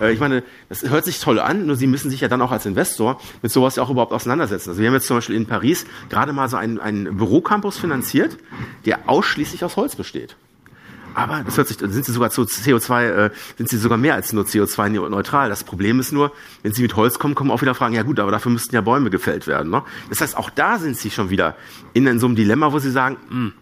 Äh, 0.00 0.12
ich 0.12 0.20
meine, 0.20 0.42
das 0.68 0.82
hört 0.82 1.04
sich 1.04 1.20
toll 1.20 1.38
an, 1.38 1.66
nur 1.66 1.76
Sie 1.76 1.86
müssen 1.86 2.10
sich 2.10 2.20
ja 2.20 2.28
dann 2.28 2.42
auch 2.42 2.52
als 2.52 2.66
Investor 2.66 3.20
mit 3.42 3.52
sowas 3.52 3.76
ja 3.76 3.82
auch 3.82 3.90
überhaupt 3.90 4.12
auseinandersetzen. 4.12 4.70
Also 4.70 4.80
wir 4.80 4.88
haben 4.88 4.94
jetzt 4.94 5.06
zum 5.06 5.16
Beispiel 5.16 5.36
in 5.36 5.46
Paris 5.46 5.86
gerade 6.08 6.32
mal 6.32 6.48
so 6.48 6.56
einen, 6.56 6.78
einen 6.78 7.16
Bürocampus 7.16 7.78
finanziert, 7.78 8.36
der 8.84 9.08
ausschließlich 9.08 9.64
aus 9.64 9.76
Holz 9.76 9.96
besteht. 9.96 10.36
Aber 11.14 11.42
das 11.44 11.56
hört 11.56 11.68
sich, 11.68 11.78
sind 11.78 12.04
sie 12.04 12.12
sogar 12.12 12.30
zu 12.30 12.42
CO2, 12.42 13.04
äh, 13.04 13.30
sind 13.56 13.68
sie 13.68 13.78
sogar 13.78 13.96
mehr 13.98 14.14
als 14.14 14.32
nur 14.32 14.44
CO2-neutral. 14.44 15.48
Das 15.48 15.62
Problem 15.62 16.00
ist 16.00 16.12
nur, 16.12 16.32
wenn 16.62 16.72
sie 16.72 16.82
mit 16.82 16.96
Holz 16.96 17.18
kommen, 17.18 17.36
kommen 17.36 17.52
auch 17.52 17.62
wieder 17.62 17.74
Fragen, 17.74 17.94
ja 17.94 18.02
gut, 18.02 18.18
aber 18.18 18.32
dafür 18.32 18.50
müssten 18.50 18.74
ja 18.74 18.80
Bäume 18.80 19.10
gefällt 19.10 19.46
werden. 19.46 19.70
Ne? 19.70 19.82
Das 20.08 20.20
heißt, 20.20 20.36
auch 20.36 20.50
da 20.50 20.78
sind 20.78 20.96
sie 20.96 21.10
schon 21.10 21.30
wieder 21.30 21.56
in, 21.92 22.06
in 22.06 22.18
so 22.18 22.26
einem 22.26 22.34
Dilemma, 22.34 22.72
wo 22.72 22.80
sie 22.80 22.90
sagen, 22.90 23.16
mh, 23.28 23.30
hm, 23.30 23.52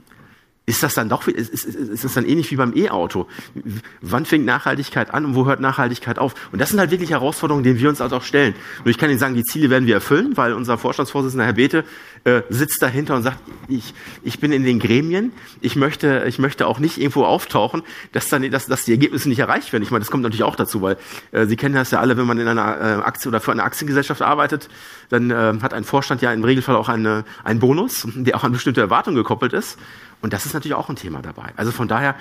ist 0.73 0.83
das 0.83 0.95
dann 0.95 1.11
doch, 1.11 1.29
ist, 1.29 1.50
ist, 1.50 1.67
ist 1.67 2.05
das 2.05 2.14
dann 2.14 2.25
ähnlich 2.25 2.50
wie 2.50 2.57
beim 2.57 2.75
E-Auto? 2.75 3.26
Wann 4.00 4.25
fängt 4.25 4.47
Nachhaltigkeit 4.47 5.12
an 5.12 5.26
und 5.26 5.35
wo 5.35 5.45
hört 5.45 5.61
Nachhaltigkeit 5.61 6.19
auf? 6.19 6.35
Und 6.50 6.61
das 6.61 6.71
sind 6.71 6.79
halt 6.79 6.91
wirklich 6.91 7.11
Herausforderungen, 7.11 7.62
denen 7.62 7.79
wir 7.79 7.91
uns 7.91 8.00
halt 8.00 8.14
auch 8.14 8.23
stellen. 8.23 8.55
Nur 8.79 8.87
ich 8.87 8.97
kann 8.97 9.11
Ihnen 9.11 9.19
sagen, 9.19 9.35
die 9.35 9.45
Ziele 9.45 9.69
werden 9.69 9.87
wir 9.87 9.97
erfüllen, 9.97 10.35
weil 10.37 10.55
unser 10.55 10.79
Vorstandsvorsitzender 10.79 11.45
Herr 11.45 11.52
Bethe 11.52 11.85
äh, 12.25 12.43
sitzt 12.50 12.83
dahinter 12.83 13.17
und 13.17 13.23
sagt, 13.23 13.38
ich, 13.69 13.95
ich 14.23 14.38
bin 14.38 14.52
in 14.52 14.62
den 14.62 14.79
Gremien, 14.79 15.33
ich 15.61 15.76
möchte, 15.76 16.25
ich 16.29 16.38
möchte 16.38 16.67
auch 16.67 16.79
nicht 16.79 16.99
irgendwo 16.99 17.25
auftauchen, 17.25 17.83
dass 18.12 18.29
dann, 18.29 18.49
dass, 18.50 18.67
dass 18.67 18.85
die 18.85 18.93
Ergebnisse 18.93 19.29
nicht 19.29 19.41
erreicht 19.41 19.73
werden. 19.73 19.83
Ich 19.83 19.91
meine, 19.91 20.00
das 20.00 20.11
kommt 20.11 20.23
natürlich 20.23 20.45
auch 20.45 20.57
dazu, 20.57 20.83
weil 20.83 20.97
äh, 21.33 21.47
Sie 21.47 21.57
kennen 21.57 21.75
das 21.75 21.91
ja 21.91 22.00
alle, 22.00 22.17
wenn 22.17 22.26
man 22.26 22.38
in 22.38 22.47
einer 22.47 22.81
äh, 22.81 23.02
Aktie 23.02 23.29
oder 23.29 23.41
für 23.41 23.52
eine 23.52 23.64
Aktiengesellschaft 23.64 24.23
arbeitet, 24.23 24.69
dann 25.09 25.31
äh, 25.31 25.55
hat 25.62 25.75
ein 25.75 25.85
Vorstand 25.85 26.23
ja 26.23 26.33
im 26.33 26.45
Regelfall 26.45 26.76
auch 26.76 26.88
eine, 26.88 27.25
einen 27.45 27.61
Bonus, 27.61 28.07
der 28.14 28.37
auch 28.37 28.45
an 28.45 28.52
bestimmte 28.52 28.81
Erwartungen 28.81 29.17
gekoppelt 29.17 29.52
ist. 29.52 29.79
Und 30.21 30.33
das 30.33 30.47
ist 30.47 30.55
natürlich 30.55 30.76
auch 30.76 30.88
ein 30.88 30.97
Thema 30.97 31.23
dabei. 31.23 31.52
Also 31.57 31.73
von 31.73 31.88
daher, 31.88 32.14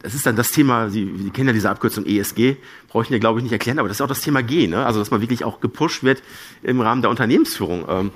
das 0.00 0.14
ist 0.14 0.26
dann 0.26 0.34
das 0.34 0.50
Thema, 0.50 0.90
Sie, 0.90 1.12
Sie 1.16 1.30
kennen 1.30 1.48
ja 1.48 1.52
diese 1.52 1.70
Abkürzung 1.70 2.06
ESG, 2.06 2.56
brauche 2.88 3.04
ich 3.04 3.10
mir, 3.10 3.20
glaube 3.20 3.38
ich, 3.38 3.44
nicht 3.44 3.52
erklären, 3.52 3.78
aber 3.78 3.88
das 3.88 3.98
ist 3.98 4.00
auch 4.00 4.08
das 4.08 4.20
Thema 4.20 4.42
G, 4.42 4.66
ne? 4.66 4.84
also 4.84 4.98
dass 4.98 5.10
man 5.10 5.20
wirklich 5.20 5.44
auch 5.44 5.60
gepusht 5.60 6.02
wird, 6.02 6.22
im 6.62 6.80
Rahmen 6.80 7.02
der 7.02 7.10
Unternehmensführung 7.10 7.84
ähm, 7.88 8.10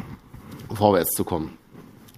vorwärts 0.76 1.12
zu 1.14 1.25
kommen. 1.25 1.57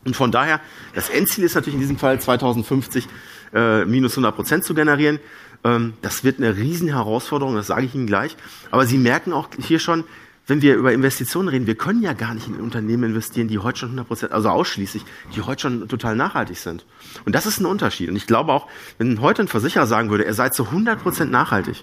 Und 0.05 0.17
von 0.17 0.31
daher, 0.31 0.61
das 0.95 1.09
Endziel 1.09 1.45
ist 1.45 1.55
natürlich 1.55 1.75
in 1.75 1.81
diesem 1.81 1.99
Fall 1.99 2.21
2050 2.21 3.09
äh, 3.55 3.85
minus 3.85 4.13
100 4.13 4.35
Prozent 4.35 4.65
zu 4.65 4.75
generieren. 4.75 5.19
Ähm, 5.65 5.95
das 6.03 6.25
wird 6.25 6.39
eine 6.39 6.57
riesen 6.57 6.89
Herausforderung, 6.89 7.55
das 7.55 7.69
sage 7.69 7.87
ich 7.87 7.95
Ihnen 7.95 8.07
gleich. 8.07 8.37
Aber 8.71 8.87
Sie 8.87 8.99
merken 8.99 9.33
auch 9.33 9.49
hier 9.59 9.79
schon, 9.79 10.05
wenn 10.47 10.61
wir 10.61 10.77
über 10.77 10.93
Investitionen 10.93 11.49
reden, 11.49 11.67
wir 11.67 11.75
können 11.75 12.03
ja 12.03 12.13
gar 12.13 12.35
nicht 12.35 12.49
in 12.49 12.57
Unternehmen 12.57 13.05
investieren, 13.05 13.49
die 13.49 13.59
heute 13.59 13.79
schon 13.79 13.89
100 13.91 14.07
Prozent, 14.07 14.33
also 14.33 14.51
ausschließlich, 14.51 15.03
die 15.35 15.41
heute 15.41 15.63
schon 15.63 15.89
total 15.89 16.17
nachhaltig 16.17 16.59
sind. 16.59 16.85
Und 17.25 17.35
das 17.35 17.47
ist 17.47 17.61
ein 17.61 17.67
Unterschied. 17.67 18.11
Und 18.11 18.17
ich 18.17 18.27
glaube 18.27 18.53
auch, 18.53 18.69
wenn 18.99 19.23
heute 19.23 19.43
ein 19.43 19.49
Versicherer 19.49 19.87
sagen 19.87 20.11
würde, 20.11 20.27
er 20.27 20.35
sei 20.35 20.51
zu 20.51 20.65
100 20.65 21.03
Prozent 21.03 21.31
nachhaltig, 21.31 21.83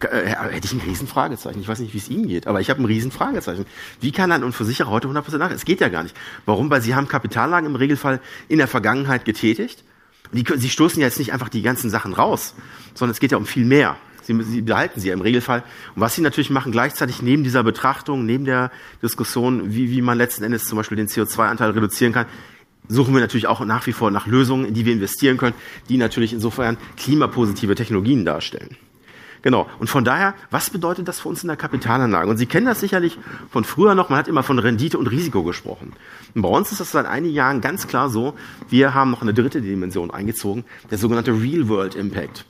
hätte 0.00 0.66
ich 0.66 0.72
ein 0.72 0.80
Riesenfragezeichen. 0.80 1.60
Ich 1.60 1.68
weiß 1.68 1.80
nicht, 1.80 1.94
wie 1.94 1.98
es 1.98 2.08
Ihnen 2.08 2.28
geht, 2.28 2.46
aber 2.46 2.60
ich 2.60 2.70
habe 2.70 2.82
ein 2.82 2.84
Riesenfragezeichen. 2.84 3.66
Wie 4.00 4.12
kann 4.12 4.30
ein 4.30 4.52
Versicherer 4.52 4.90
heute 4.90 5.06
100 5.06 5.24
Prozent 5.24 5.40
nachhaltig? 5.40 5.58
Es 5.58 5.64
geht 5.64 5.80
ja 5.80 5.88
gar 5.88 6.02
nicht. 6.02 6.16
Warum? 6.46 6.70
Weil 6.70 6.82
Sie 6.82 6.94
haben 6.94 7.08
Kapitallagen 7.08 7.68
im 7.68 7.76
Regelfall 7.76 8.20
in 8.48 8.58
der 8.58 8.68
Vergangenheit 8.68 9.24
getätigt. 9.24 9.84
Die, 10.32 10.44
Sie 10.56 10.70
stoßen 10.70 11.00
ja 11.00 11.06
jetzt 11.06 11.18
nicht 11.18 11.32
einfach 11.32 11.48
die 11.48 11.62
ganzen 11.62 11.90
Sachen 11.90 12.12
raus, 12.12 12.54
sondern 12.94 13.12
es 13.12 13.20
geht 13.20 13.32
ja 13.32 13.38
um 13.38 13.46
viel 13.46 13.64
mehr. 13.64 13.96
Sie, 14.22 14.42
sie 14.42 14.60
behalten 14.60 15.00
sie 15.00 15.08
ja 15.08 15.14
im 15.14 15.22
Regelfall. 15.22 15.64
Und 15.94 16.02
was 16.02 16.14
sie 16.14 16.20
natürlich 16.20 16.50
machen, 16.50 16.70
gleichzeitig 16.70 17.22
neben 17.22 17.44
dieser 17.44 17.62
Betrachtung, 17.62 18.26
neben 18.26 18.44
der 18.44 18.70
Diskussion, 19.02 19.74
wie, 19.74 19.90
wie 19.90 20.02
man 20.02 20.18
letzten 20.18 20.44
Endes 20.44 20.66
zum 20.66 20.76
Beispiel 20.76 20.96
den 20.96 21.08
CO2-Anteil 21.08 21.70
reduzieren 21.70 22.12
kann, 22.12 22.26
suchen 22.88 23.14
wir 23.14 23.20
natürlich 23.20 23.46
auch 23.46 23.60
nach 23.64 23.86
wie 23.86 23.92
vor 23.92 24.10
nach 24.10 24.26
Lösungen, 24.26 24.66
in 24.66 24.74
die 24.74 24.84
wir 24.84 24.92
investieren 24.92 25.38
können, 25.38 25.54
die 25.88 25.96
natürlich 25.96 26.34
insofern 26.34 26.76
klimapositive 26.98 27.74
Technologien 27.74 28.26
darstellen. 28.26 28.76
Genau. 29.42 29.68
Und 29.78 29.88
von 29.88 30.04
daher, 30.04 30.34
was 30.50 30.70
bedeutet 30.70 31.08
das 31.08 31.20
für 31.20 31.28
uns 31.28 31.42
in 31.42 31.48
der 31.48 31.56
Kapitalanlage? 31.56 32.28
Und 32.28 32.36
Sie 32.36 32.46
kennen 32.46 32.66
das 32.66 32.80
sicherlich 32.80 33.18
von 33.50 33.64
früher 33.64 33.94
noch. 33.94 34.08
Man 34.08 34.18
hat 34.18 34.28
immer 34.28 34.42
von 34.42 34.58
Rendite 34.58 34.98
und 34.98 35.06
Risiko 35.06 35.42
gesprochen. 35.42 35.92
Und 36.34 36.42
bei 36.42 36.48
uns 36.48 36.72
ist 36.72 36.80
das 36.80 36.90
seit 36.90 37.06
einigen 37.06 37.34
Jahren 37.34 37.60
ganz 37.60 37.86
klar 37.86 38.10
so. 38.10 38.34
Wir 38.68 38.94
haben 38.94 39.10
noch 39.10 39.22
eine 39.22 39.34
dritte 39.34 39.62
Dimension 39.62 40.10
eingezogen, 40.10 40.64
der 40.90 40.98
sogenannte 40.98 41.32
Real 41.32 41.68
World 41.68 41.94
Impact. 41.94 42.44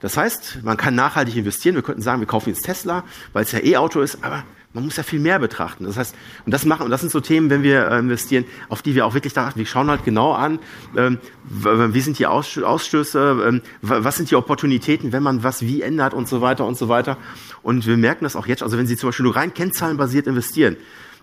Das 0.00 0.16
heißt, 0.16 0.60
man 0.62 0.76
kann 0.76 0.94
nachhaltig 0.94 1.36
investieren. 1.36 1.76
Wir 1.76 1.82
könnten 1.82 2.02
sagen, 2.02 2.20
wir 2.20 2.26
kaufen 2.26 2.50
jetzt 2.50 2.64
Tesla, 2.64 3.04
weil 3.32 3.44
es 3.44 3.52
ja 3.52 3.60
E-Auto 3.60 4.00
ist, 4.00 4.22
aber 4.22 4.44
man 4.74 4.84
muss 4.84 4.96
ja 4.96 5.04
viel 5.04 5.20
mehr 5.20 5.38
betrachten. 5.38 5.84
Das 5.84 5.96
heißt, 5.96 6.14
und 6.44 6.52
das 6.52 6.64
machen, 6.64 6.82
und 6.82 6.90
das 6.90 7.00
sind 7.00 7.10
so 7.10 7.20
Themen, 7.20 7.48
wenn 7.48 7.62
wir 7.62 7.88
äh, 7.88 7.98
investieren, 8.00 8.44
auf 8.68 8.82
die 8.82 8.94
wir 8.94 9.06
auch 9.06 9.14
wirklich 9.14 9.32
da, 9.32 9.52
wir 9.54 9.66
schauen 9.66 9.88
halt 9.88 10.04
genau 10.04 10.32
an, 10.32 10.58
ähm, 10.96 11.18
wie 11.44 12.00
sind 12.00 12.18
die 12.18 12.26
Ausstöße, 12.26 13.44
ähm, 13.48 13.62
was 13.82 14.16
sind 14.16 14.30
die 14.30 14.36
Opportunitäten, 14.36 15.12
wenn 15.12 15.22
man 15.22 15.44
was 15.44 15.62
wie 15.62 15.82
ändert 15.82 16.12
und 16.12 16.28
so 16.28 16.40
weiter 16.40 16.66
und 16.66 16.76
so 16.76 16.88
weiter. 16.88 17.16
Und 17.62 17.86
wir 17.86 17.96
merken 17.96 18.24
das 18.24 18.34
auch 18.34 18.46
jetzt, 18.46 18.62
also 18.62 18.76
wenn 18.76 18.86
Sie 18.86 18.96
zum 18.96 19.08
Beispiel 19.08 19.24
nur 19.24 19.36
rein 19.36 19.54
kennzahlenbasiert 19.54 20.26
investieren, 20.26 20.76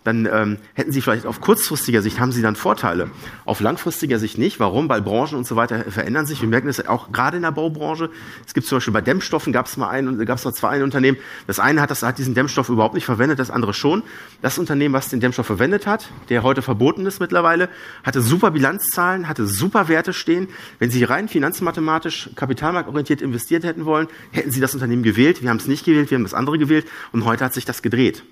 dann 0.04 0.26
ähm, 0.26 0.58
hätten 0.74 0.92
Sie 0.92 1.02
vielleicht 1.02 1.28
auf 1.28 1.42
kurzfristiger 1.42 2.02
Sicht 2.02 2.20
haben 2.20 2.32
Sie 2.32 2.42
dann 2.42 2.56
Vorteile. 2.56 3.12
Auf 3.46 3.60
langfristiger 3.60 4.18
Sicht 4.18 4.38
nicht. 4.40 4.60
Warum? 4.60 4.90
Weil 4.90 5.02
Branchen 5.02 5.36
und 5.38 5.46
so 5.46 5.56
weiter 5.56 5.84
verändern 5.92 6.26
sich. 6.26 6.42
Wir 6.42 6.50
merken 6.50 6.68
das 6.68 6.86
auch 6.88 7.12
gerade 7.12 7.38
in 7.38 7.44
der 7.44 7.52
Baubranche. 7.52 8.10
Es 8.46 8.56
gibt 8.56 8.66
zum 8.66 8.78
Beispiel 8.78 8.94
bei 8.94 9.02
Dämmstoffen 9.02 9.54
gab 9.54 9.68
es 9.68 9.78
mal 9.78 9.90
ein, 9.90 10.26
gab 10.26 10.40
es 10.40 10.46
mal 10.46 10.54
zwei 10.54 10.70
ein 10.70 10.84
Unternehmen. 10.84 11.18
Das 11.46 11.60
eine 11.60 11.82
hat 11.82 11.92
das 11.92 12.02
hat 12.02 12.18
diesen 12.18 12.34
Dämmstoff 12.34 12.70
überhaupt 12.70 12.96
nicht 12.96 13.06
verwendet, 13.06 13.38
das 13.38 13.52
andere 13.52 13.76
schon. 13.76 14.02
Das 14.42 14.58
Unternehmen, 14.58 14.94
was 14.94 15.10
den 15.10 15.20
Dämmstoff 15.20 15.46
verwendet 15.46 15.86
hat, 15.86 16.10
der 16.30 16.42
heute 16.42 16.64
verboten 16.64 17.06
ist 17.06 17.20
mittlerweile, 17.20 17.70
hatte 18.04 18.22
super 18.22 18.50
Bilanzzahlen, 18.52 19.28
hatte 19.28 19.46
super 19.46 19.88
Werte 19.88 20.14
stehen. 20.14 20.48
Wenn 20.80 20.90
Sie 20.90 21.04
rein 21.04 21.28
finanzmathematisch, 21.28 22.32
kapitalmarktorientiert 22.36 23.22
investiert 23.22 23.64
hätten 23.64 23.86
wollen, 23.86 24.08
hätten 24.32 24.50
Sie 24.50 24.62
das 24.62 24.74
Unternehmen 24.74 25.04
gewählt. 25.04 25.44
Wir 25.44 25.50
haben 25.52 25.58
es 25.58 25.68
nicht 25.68 25.86
gewählt, 25.86 26.10
wir 26.10 26.16
haben 26.16 26.24
das 26.24 26.34
andere 26.34 26.58
gewählt 26.58 26.88
und 27.12 27.24
heute 27.26 27.46
hat 27.46 27.54
sich 27.54 27.66
das 27.66 27.84
gedreht. 27.84 28.24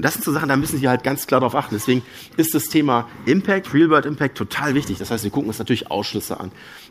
Und 0.00 0.04
das 0.04 0.14
sind 0.14 0.24
so 0.24 0.32
Sachen, 0.32 0.48
da 0.48 0.56
müssen 0.56 0.78
Sie 0.78 0.88
halt 0.88 1.02
ganz 1.02 1.26
klar 1.26 1.40
darauf 1.40 1.54
achten. 1.54 1.74
Deswegen 1.74 2.00
ist 2.38 2.54
das 2.54 2.68
Thema 2.68 3.06
Impact, 3.26 3.74
Real 3.74 3.90
World 3.90 4.06
Impact 4.06 4.34
total 4.34 4.72
wichtig. 4.72 4.96
Das 4.96 5.10
heißt, 5.10 5.24
wir 5.24 5.30
gucken 5.30 5.48
uns 5.48 5.58
natürlich 5.58 5.90
Ausschlüsse 5.90 6.40
an 6.40 6.50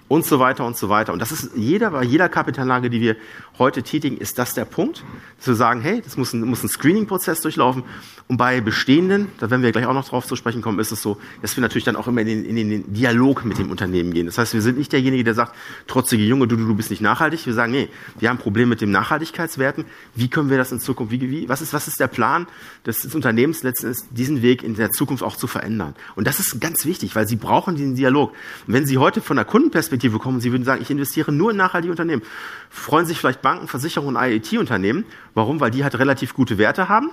und 0.09 0.25
so 0.25 0.39
weiter 0.39 0.65
und 0.65 0.75
so 0.75 0.89
weiter. 0.89 1.13
Und 1.13 1.19
das 1.19 1.31
ist 1.31 1.51
jeder, 1.55 1.91
bei 1.91 2.03
jeder 2.03 2.27
Kapitalanlage, 2.27 2.89
die 2.89 2.99
wir 2.99 3.15
heute 3.57 3.83
tätigen, 3.83 4.17
ist 4.17 4.37
das 4.39 4.53
der 4.53 4.65
Punkt, 4.65 5.03
wir 5.45 5.55
sagen, 5.55 5.81
hey, 5.81 6.01
das 6.03 6.17
muss 6.17 6.33
ein, 6.33 6.41
muss 6.41 6.63
ein 6.63 6.69
Screening-Prozess 6.69 7.41
durchlaufen. 7.41 7.83
Und 8.27 8.37
bei 8.37 8.61
bestehenden, 8.61 9.29
da 9.39 9.49
werden 9.49 9.61
wir 9.63 9.71
gleich 9.71 9.85
auch 9.85 9.93
noch 9.93 10.07
drauf 10.07 10.25
zu 10.25 10.35
sprechen 10.35 10.61
kommen, 10.61 10.79
ist 10.79 10.91
es 10.91 11.01
so, 11.01 11.17
dass 11.41 11.55
wir 11.55 11.61
natürlich 11.61 11.83
dann 11.83 11.95
auch 11.95 12.07
immer 12.07 12.21
in 12.21 12.27
den, 12.27 12.45
in 12.45 12.69
den 12.69 12.93
Dialog 12.93 13.45
mit 13.45 13.57
dem 13.57 13.71
Unternehmen 13.71 14.13
gehen. 14.13 14.25
Das 14.25 14.37
heißt, 14.37 14.53
wir 14.53 14.61
sind 14.61 14.77
nicht 14.77 14.91
derjenige, 14.91 15.23
der 15.23 15.33
sagt, 15.33 15.55
trotzige 15.87 16.23
Junge, 16.23 16.47
du, 16.47 16.55
du, 16.55 16.65
du 16.65 16.75
bist 16.75 16.89
nicht 16.89 17.01
nachhaltig. 17.01 17.45
Wir 17.45 17.53
sagen, 17.53 17.71
nee, 17.71 17.89
wir 18.19 18.29
haben 18.29 18.37
ein 18.37 18.41
Problem 18.41 18.69
mit 18.69 18.81
den 18.81 18.91
Nachhaltigkeitswerten. 18.91 19.85
Wie 20.15 20.27
können 20.27 20.49
wir 20.49 20.57
das 20.57 20.71
in 20.71 20.79
Zukunft, 20.79 21.11
wie, 21.11 21.21
wie, 21.21 21.49
was 21.49 21.61
ist, 21.61 21.73
was 21.73 21.87
ist 21.87 21.99
der 21.99 22.07
Plan 22.07 22.47
des, 22.85 22.99
des 22.99 23.15
Unternehmens 23.15 23.63
letztendlich, 23.63 24.03
diesen 24.11 24.41
Weg 24.41 24.63
in 24.63 24.75
der 24.75 24.91
Zukunft 24.91 25.23
auch 25.23 25.35
zu 25.35 25.47
verändern? 25.47 25.95
Und 26.15 26.27
das 26.27 26.39
ist 26.39 26.59
ganz 26.59 26.85
wichtig, 26.85 27.15
weil 27.15 27.27
sie 27.27 27.35
brauchen 27.35 27.75
diesen 27.75 27.95
Dialog. 27.95 28.31
Und 28.67 28.73
wenn 28.73 28.85
Sie 28.85 28.97
heute 28.97 29.21
von 29.21 29.37
der 29.37 29.45
Kundenperspektive 29.45 29.98
Perspektive 29.99 30.19
kommen, 30.19 30.39
Sie 30.39 30.51
würden 30.53 30.63
sagen, 30.63 30.81
ich 30.81 30.89
investiere 30.89 31.33
nur 31.33 31.51
in 31.51 31.57
nachhaltige 31.57 31.91
Unternehmen. 31.91 32.21
Freuen 32.69 33.05
sich 33.05 33.19
vielleicht 33.19 33.41
Banken, 33.41 33.67
Versicherungen 33.67 34.15
und 34.15 34.23
IoT-Unternehmen. 34.23 35.03
Warum? 35.33 35.59
Weil 35.59 35.71
die 35.71 35.83
halt 35.83 35.99
relativ 35.99 36.33
gute 36.33 36.57
Werte 36.57 36.87
haben. 36.87 37.09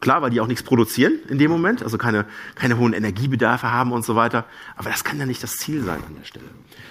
Klar, 0.00 0.22
weil 0.22 0.30
die 0.30 0.40
auch 0.40 0.46
nichts 0.46 0.62
produzieren 0.62 1.18
in 1.28 1.38
dem 1.38 1.50
Moment, 1.50 1.82
also 1.82 1.98
keine, 1.98 2.26
keine 2.54 2.76
hohen 2.78 2.92
Energiebedarfe 2.92 3.72
haben 3.72 3.92
und 3.92 4.04
so 4.04 4.14
weiter. 4.14 4.44
Aber 4.76 4.90
das 4.90 5.02
kann 5.02 5.18
ja 5.18 5.26
nicht 5.26 5.42
das 5.42 5.56
Ziel 5.56 5.82
sein 5.82 5.98
an 6.06 6.14
der 6.16 6.24
Stelle. 6.24 6.46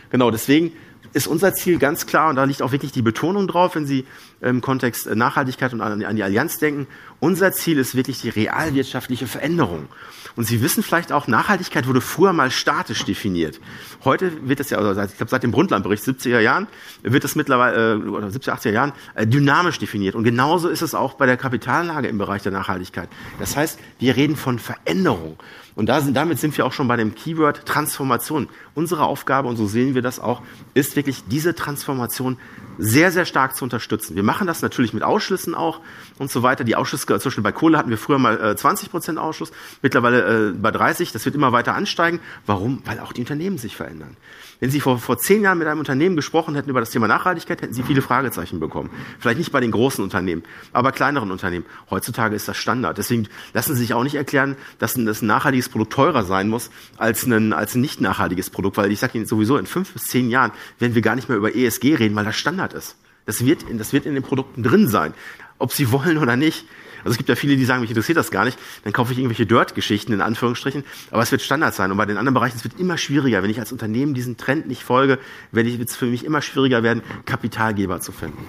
Genau, 0.09 0.31
deswegen 0.31 0.73
ist 1.13 1.27
unser 1.27 1.53
Ziel 1.53 1.77
ganz 1.77 2.05
klar, 2.05 2.29
und 2.29 2.35
da 2.35 2.43
liegt 2.43 2.61
auch 2.61 2.71
wirklich 2.71 2.91
die 2.91 3.01
Betonung 3.01 3.47
drauf, 3.47 3.75
wenn 3.75 3.85
Sie 3.85 4.05
im 4.41 4.61
Kontext 4.61 5.13
Nachhaltigkeit 5.13 5.73
und 5.73 5.81
an 5.81 6.15
die 6.15 6.23
Allianz 6.23 6.57
denken. 6.57 6.87
Unser 7.19 7.51
Ziel 7.51 7.77
ist 7.77 7.95
wirklich 7.95 8.21
die 8.21 8.29
realwirtschaftliche 8.29 9.27
Veränderung. 9.27 9.87
Und 10.35 10.45
Sie 10.45 10.61
wissen 10.61 10.83
vielleicht 10.83 11.11
auch, 11.11 11.27
Nachhaltigkeit 11.27 11.87
wurde 11.87 12.01
früher 12.01 12.33
mal 12.33 12.49
statisch 12.49 13.03
definiert. 13.03 13.59
Heute 14.03 14.47
wird 14.47 14.59
das 14.59 14.69
ja, 14.69 14.77
also 14.77 14.99
ich 15.01 15.17
glaube 15.17 15.29
seit 15.29 15.43
dem 15.43 15.51
Brundtland-Bericht 15.51 16.03
70er 16.03 16.39
Jahren, 16.39 16.67
wird 17.03 17.23
das 17.23 17.35
mittlerweile, 17.35 17.93
äh, 17.93 18.07
oder 18.07 18.27
70er, 18.27 18.53
80er 18.53 18.71
Jahren, 18.71 18.93
äh, 19.15 19.27
dynamisch 19.27 19.79
definiert. 19.79 20.15
Und 20.15 20.23
genauso 20.23 20.69
ist 20.69 20.81
es 20.81 20.95
auch 20.95 21.13
bei 21.15 21.25
der 21.25 21.37
Kapitalanlage 21.37 22.07
im 22.07 22.17
Bereich 22.17 22.43
der 22.43 22.51
Nachhaltigkeit. 22.51 23.09
Das 23.39 23.55
heißt, 23.55 23.79
wir 23.99 24.15
reden 24.15 24.35
von 24.35 24.59
Veränderung. 24.59 25.37
Und 25.81 25.87
da 25.87 25.99
sind, 25.99 26.15
damit 26.15 26.37
sind 26.37 26.55
wir 26.59 26.67
auch 26.67 26.73
schon 26.73 26.87
bei 26.87 26.95
dem 26.95 27.15
Keyword 27.15 27.65
Transformation. 27.65 28.49
Unsere 28.75 29.03
Aufgabe, 29.03 29.47
und 29.47 29.57
so 29.57 29.65
sehen 29.65 29.95
wir 29.95 30.03
das 30.03 30.19
auch, 30.19 30.43
ist 30.75 30.95
wirklich 30.95 31.23
diese 31.27 31.55
Transformation 31.55 32.37
sehr, 32.81 33.11
sehr 33.11 33.25
stark 33.25 33.55
zu 33.55 33.63
unterstützen. 33.63 34.15
Wir 34.15 34.23
machen 34.23 34.47
das 34.47 34.63
natürlich 34.63 34.91
mit 34.91 35.03
Ausschlüssen 35.03 35.53
auch 35.53 35.81
und 36.17 36.31
so 36.31 36.41
weiter. 36.41 36.63
Die 36.63 36.75
Ausschlüsse, 36.75 37.05
zum 37.05 37.19
Beispiel 37.19 37.43
bei 37.43 37.51
Kohle 37.51 37.77
hatten 37.77 37.91
wir 37.91 37.97
früher 37.97 38.17
mal 38.17 38.41
äh, 38.41 38.55
20 38.55 38.89
Prozent 38.89 39.19
Ausschluss, 39.19 39.51
mittlerweile 39.83 40.49
äh, 40.49 40.51
bei 40.53 40.71
30. 40.71 41.11
Das 41.11 41.23
wird 41.25 41.35
immer 41.35 41.51
weiter 41.51 41.75
ansteigen. 41.75 42.19
Warum? 42.47 42.81
Weil 42.85 42.99
auch 42.99 43.13
die 43.13 43.21
Unternehmen 43.21 43.59
sich 43.59 43.75
verändern. 43.75 44.17
Wenn 44.61 44.69
Sie 44.69 44.79
vor, 44.79 44.99
vor 44.99 45.17
zehn 45.17 45.41
Jahren 45.41 45.57
mit 45.57 45.67
einem 45.67 45.79
Unternehmen 45.79 46.15
gesprochen 46.15 46.53
hätten 46.53 46.69
über 46.69 46.79
das 46.79 46.91
Thema 46.91 47.07
Nachhaltigkeit, 47.07 47.63
hätten 47.63 47.73
Sie 47.73 47.81
viele 47.81 48.03
Fragezeichen 48.03 48.59
bekommen. 48.59 48.91
Vielleicht 49.19 49.39
nicht 49.39 49.51
bei 49.51 49.59
den 49.59 49.71
großen 49.71 50.03
Unternehmen, 50.03 50.43
aber 50.71 50.91
kleineren 50.91 51.31
Unternehmen. 51.31 51.65
Heutzutage 51.89 52.35
ist 52.35 52.47
das 52.47 52.57
Standard. 52.57 52.99
Deswegen 52.99 53.27
lassen 53.53 53.73
Sie 53.73 53.81
sich 53.81 53.95
auch 53.95 54.03
nicht 54.03 54.13
erklären, 54.13 54.55
dass 54.77 54.95
ein, 54.95 55.07
dass 55.07 55.23
ein 55.23 55.25
nachhaltiges 55.25 55.67
Produkt 55.67 55.93
teurer 55.93 56.23
sein 56.23 56.47
muss 56.47 56.69
als 56.97 57.25
ein, 57.25 57.53
als 57.53 57.73
ein 57.73 57.81
nicht 57.81 58.01
nachhaltiges 58.01 58.51
Produkt. 58.51 58.77
Weil 58.77 58.91
ich 58.91 58.99
sage 58.99 59.17
Ihnen 59.17 59.25
sowieso, 59.25 59.57
in 59.57 59.65
fünf 59.65 59.93
bis 59.93 60.03
zehn 60.03 60.29
Jahren 60.29 60.51
werden 60.77 60.93
wir 60.93 61.01
gar 61.01 61.15
nicht 61.15 61.27
mehr 61.27 61.39
über 61.39 61.55
ESG 61.55 61.95
reden, 61.95 62.15
weil 62.15 62.25
das 62.25 62.35
Standard 62.35 62.70
ist. 62.73 62.95
Das 63.25 63.45
wird, 63.45 63.65
das 63.77 63.93
wird 63.93 64.05
in 64.05 64.13
den 64.13 64.23
Produkten 64.23 64.63
drin 64.63 64.87
sein. 64.87 65.13
Ob 65.57 65.71
Sie 65.71 65.91
wollen 65.91 66.17
oder 66.17 66.35
nicht. 66.35 66.65
Also 67.03 67.11
es 67.11 67.17
gibt 67.17 67.29
ja 67.29 67.35
viele, 67.35 67.55
die 67.55 67.65
sagen, 67.65 67.81
mich 67.81 67.89
interessiert 67.89 68.17
das 68.17 68.29
gar 68.29 68.45
nicht, 68.45 68.59
dann 68.83 68.93
kaufe 68.93 69.11
ich 69.11 69.17
irgendwelche 69.17 69.47
Dirt-Geschichten 69.47 70.13
in 70.13 70.21
Anführungsstrichen, 70.21 70.83
aber 71.09 71.23
es 71.23 71.31
wird 71.31 71.41
Standard 71.41 71.73
sein. 71.73 71.89
Und 71.91 71.97
bei 71.97 72.05
den 72.05 72.17
anderen 72.17 72.35
Bereichen, 72.35 72.57
es 72.57 72.63
wird 72.63 72.79
immer 72.79 72.97
schwieriger. 72.97 73.41
Wenn 73.41 73.49
ich 73.49 73.59
als 73.59 73.71
Unternehmen 73.71 74.13
diesen 74.13 74.37
Trend 74.37 74.67
nicht 74.67 74.83
folge, 74.83 75.17
wird 75.51 75.67
es 75.67 75.95
für 75.95 76.05
mich 76.05 76.23
immer 76.25 76.41
schwieriger 76.41 76.83
werden, 76.83 77.01
Kapitalgeber 77.25 78.01
zu 78.01 78.11
finden. 78.11 78.45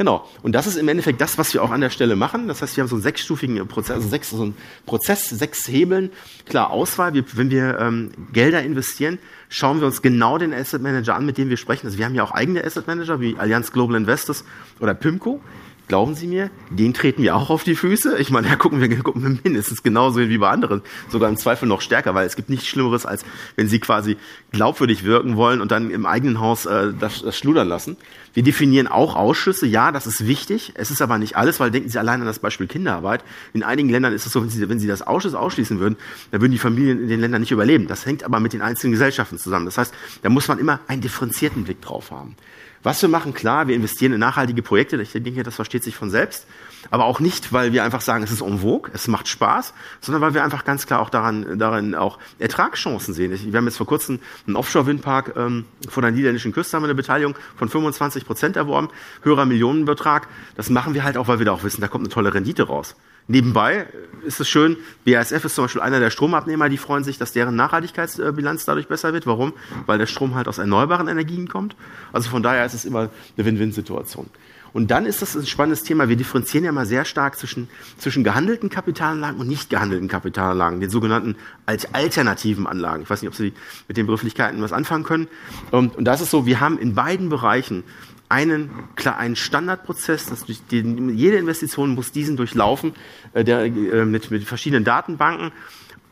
Genau. 0.00 0.26
Und 0.42 0.52
das 0.52 0.66
ist 0.66 0.76
im 0.76 0.88
Endeffekt 0.88 1.20
das, 1.20 1.36
was 1.36 1.52
wir 1.52 1.62
auch 1.62 1.70
an 1.70 1.82
der 1.82 1.90
Stelle 1.90 2.16
machen. 2.16 2.48
Das 2.48 2.62
heißt, 2.62 2.74
wir 2.74 2.82
haben 2.82 2.88
so 2.88 2.94
einen 2.94 3.02
sechsstufigen 3.02 3.68
Prozess, 3.68 3.96
also 3.96 4.08
sechs, 4.08 4.30
so 4.30 4.40
einen 4.40 4.56
Prozess, 4.86 5.28
sechs 5.28 5.68
Hebeln. 5.68 6.10
Klar, 6.46 6.70
Auswahl. 6.70 7.12
Wir, 7.12 7.24
wenn 7.34 7.50
wir 7.50 7.78
ähm, 7.78 8.10
Gelder 8.32 8.62
investieren, 8.62 9.18
schauen 9.50 9.80
wir 9.80 9.86
uns 9.86 10.00
genau 10.00 10.38
den 10.38 10.54
Asset 10.54 10.80
Manager 10.80 11.16
an, 11.16 11.26
mit 11.26 11.36
dem 11.36 11.50
wir 11.50 11.58
sprechen. 11.58 11.86
Also 11.86 11.98
wir 11.98 12.06
haben 12.06 12.14
ja 12.14 12.22
auch 12.22 12.30
eigene 12.30 12.64
Asset 12.64 12.86
Manager 12.86 13.20
wie 13.20 13.36
Allianz 13.36 13.72
Global 13.72 13.96
Investors 13.96 14.44
oder 14.78 14.94
PIMCO 14.94 15.42
glauben 15.90 16.14
Sie 16.14 16.28
mir, 16.28 16.50
den 16.70 16.94
treten 16.94 17.20
wir 17.24 17.34
auch 17.34 17.50
auf 17.50 17.64
die 17.64 17.74
Füße. 17.74 18.16
Ich 18.18 18.30
meine, 18.30 18.48
da 18.48 18.54
gucken 18.54 18.80
wir, 18.80 18.88
gucken 19.02 19.24
wir 19.24 19.38
mindestens 19.42 19.82
genauso 19.82 20.20
wie 20.20 20.38
bei 20.38 20.48
anderen, 20.48 20.82
sogar 21.08 21.28
im 21.28 21.36
Zweifel 21.36 21.66
noch 21.66 21.80
stärker, 21.80 22.14
weil 22.14 22.28
es 22.28 22.36
gibt 22.36 22.48
nichts 22.48 22.68
Schlimmeres, 22.68 23.06
als 23.06 23.24
wenn 23.56 23.66
Sie 23.66 23.80
quasi 23.80 24.16
glaubwürdig 24.52 25.02
wirken 25.02 25.34
wollen 25.36 25.60
und 25.60 25.72
dann 25.72 25.90
im 25.90 26.06
eigenen 26.06 26.38
Haus 26.38 26.64
äh, 26.64 26.92
das, 26.96 27.22
das 27.22 27.36
schludern 27.36 27.66
lassen. 27.66 27.96
Wir 28.34 28.44
definieren 28.44 28.86
auch 28.86 29.16
Ausschüsse, 29.16 29.66
ja, 29.66 29.90
das 29.90 30.06
ist 30.06 30.28
wichtig. 30.28 30.74
Es 30.76 30.92
ist 30.92 31.02
aber 31.02 31.18
nicht 31.18 31.36
alles, 31.36 31.58
weil 31.58 31.72
denken 31.72 31.88
Sie 31.88 31.98
allein 31.98 32.20
an 32.20 32.26
das 32.26 32.38
Beispiel 32.38 32.68
Kinderarbeit. 32.68 33.24
In 33.52 33.64
einigen 33.64 33.88
Ländern 33.88 34.12
ist 34.12 34.26
es 34.26 34.32
so, 34.32 34.42
wenn 34.42 34.48
Sie, 34.48 34.68
wenn 34.68 34.78
Sie 34.78 34.86
das 34.86 35.02
Ausschuss 35.02 35.34
ausschließen 35.34 35.80
würden, 35.80 35.96
dann 36.30 36.40
würden 36.40 36.52
die 36.52 36.58
Familien 36.58 37.02
in 37.02 37.08
den 37.08 37.18
Ländern 37.18 37.40
nicht 37.40 37.50
überleben. 37.50 37.88
Das 37.88 38.06
hängt 38.06 38.22
aber 38.22 38.38
mit 38.38 38.52
den 38.52 38.62
einzelnen 38.62 38.92
Gesellschaften 38.92 39.38
zusammen. 39.38 39.64
Das 39.64 39.76
heißt, 39.76 39.92
da 40.22 40.28
muss 40.28 40.46
man 40.46 40.60
immer 40.60 40.78
einen 40.86 41.00
differenzierten 41.00 41.64
Blick 41.64 41.82
drauf 41.82 42.12
haben. 42.12 42.36
Was 42.82 43.02
wir 43.02 43.10
machen, 43.10 43.34
klar, 43.34 43.68
wir 43.68 43.76
investieren 43.76 44.14
in 44.14 44.20
nachhaltige 44.20 44.62
Projekte. 44.62 45.00
Ich 45.02 45.12
denke, 45.12 45.42
das 45.42 45.54
versteht 45.54 45.84
sich 45.84 45.96
von 45.96 46.08
selbst. 46.08 46.46
Aber 46.90 47.04
auch 47.04 47.20
nicht, 47.20 47.52
weil 47.52 47.74
wir 47.74 47.84
einfach 47.84 48.00
sagen, 48.00 48.24
es 48.24 48.30
ist 48.30 48.40
en 48.40 48.60
vogue, 48.60 48.90
es 48.94 49.06
macht 49.06 49.28
Spaß, 49.28 49.74
sondern 50.00 50.22
weil 50.22 50.32
wir 50.32 50.42
einfach 50.42 50.64
ganz 50.64 50.86
klar 50.86 51.00
auch 51.00 51.10
daran, 51.10 51.58
darin 51.58 51.94
auch 51.94 52.18
Ertragschancen 52.38 53.12
sehen. 53.12 53.38
Wir 53.52 53.58
haben 53.58 53.66
jetzt 53.66 53.76
vor 53.76 53.86
kurzem 53.86 54.18
einen 54.46 54.56
Offshore-Windpark 54.56 55.34
ähm, 55.36 55.66
vor 55.88 56.02
der 56.02 56.10
niederländischen 56.10 56.52
Küste 56.52 56.76
haben 56.76 56.84
wir 56.84 56.88
eine 56.88 56.94
Beteiligung 56.94 57.34
von 57.56 57.68
25 57.68 58.24
Prozent 58.24 58.56
erworben, 58.56 58.88
höherer 59.22 59.44
Millionenbetrag. 59.44 60.26
Das 60.56 60.70
machen 60.70 60.94
wir 60.94 61.04
halt 61.04 61.18
auch, 61.18 61.28
weil 61.28 61.38
wir 61.38 61.46
da 61.46 61.52
auch 61.52 61.64
wissen, 61.64 61.82
da 61.82 61.88
kommt 61.88 62.04
eine 62.04 62.12
tolle 62.12 62.32
Rendite 62.32 62.62
raus. 62.62 62.96
Nebenbei 63.30 63.86
ist 64.24 64.40
es 64.40 64.48
schön, 64.48 64.76
BASF 65.04 65.44
ist 65.44 65.54
zum 65.54 65.64
Beispiel 65.64 65.80
einer 65.80 66.00
der 66.00 66.10
Stromabnehmer, 66.10 66.68
die 66.68 66.78
freuen 66.78 67.04
sich, 67.04 67.16
dass 67.16 67.32
deren 67.32 67.54
Nachhaltigkeitsbilanz 67.54 68.64
dadurch 68.64 68.88
besser 68.88 69.12
wird. 69.12 69.24
Warum? 69.24 69.52
Weil 69.86 69.98
der 69.98 70.06
Strom 70.06 70.34
halt 70.34 70.48
aus 70.48 70.58
erneuerbaren 70.58 71.06
Energien 71.06 71.46
kommt. 71.46 71.76
Also 72.12 72.28
von 72.28 72.42
daher 72.42 72.66
ist 72.66 72.74
es 72.74 72.84
immer 72.84 73.08
eine 73.36 73.46
Win-Win-Situation. 73.46 74.26
Und 74.72 74.90
dann 74.90 75.06
ist 75.06 75.22
das 75.22 75.36
ein 75.36 75.46
spannendes 75.46 75.84
Thema. 75.84 76.08
Wir 76.08 76.16
differenzieren 76.16 76.64
ja 76.64 76.72
mal 76.72 76.86
sehr 76.86 77.04
stark 77.04 77.38
zwischen, 77.38 77.68
zwischen 77.98 78.24
gehandelten 78.24 78.68
Kapitalanlagen 78.68 79.40
und 79.40 79.46
nicht 79.46 79.70
gehandelten 79.70 80.08
Kapitalanlagen, 80.08 80.80
den 80.80 80.90
sogenannten 80.90 81.36
alternativen 81.66 82.66
Anlagen. 82.66 83.04
Ich 83.04 83.10
weiß 83.10 83.22
nicht, 83.22 83.28
ob 83.28 83.36
Sie 83.36 83.52
mit 83.86 83.96
den 83.96 84.06
Begrifflichkeiten 84.06 84.60
was 84.60 84.72
anfangen 84.72 85.04
können. 85.04 85.28
Und, 85.70 85.94
und 85.94 86.04
da 86.04 86.14
ist 86.14 86.28
so, 86.28 86.46
wir 86.46 86.58
haben 86.58 86.78
in 86.78 86.96
beiden 86.96 87.28
Bereichen 87.28 87.84
einen, 88.30 88.70
klar, 88.94 89.18
einen 89.18 89.36
Standardprozess, 89.36 90.26
dass 90.26 90.44
durch 90.46 90.62
den, 90.70 91.16
jede 91.16 91.36
Investition 91.36 91.94
muss 91.94 92.12
diesen 92.12 92.36
durchlaufen, 92.36 92.94
äh, 93.34 93.44
der, 93.44 93.64
äh, 93.64 94.04
mit, 94.04 94.30
mit 94.30 94.44
verschiedenen 94.44 94.84
Datenbanken 94.84 95.52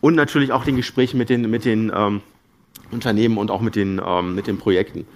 und 0.00 0.14
natürlich 0.14 0.52
auch 0.52 0.64
den 0.64 0.76
Gesprächen 0.76 1.16
mit 1.16 1.30
den, 1.30 1.48
mit 1.48 1.64
den 1.64 1.90
ähm, 1.94 2.20
Unternehmen 2.90 3.38
und 3.38 3.50
auch 3.50 3.60
mit 3.60 3.76
den, 3.76 4.00
ähm, 4.04 4.34
mit 4.34 4.46
den 4.46 4.58
Projekten. 4.58 5.06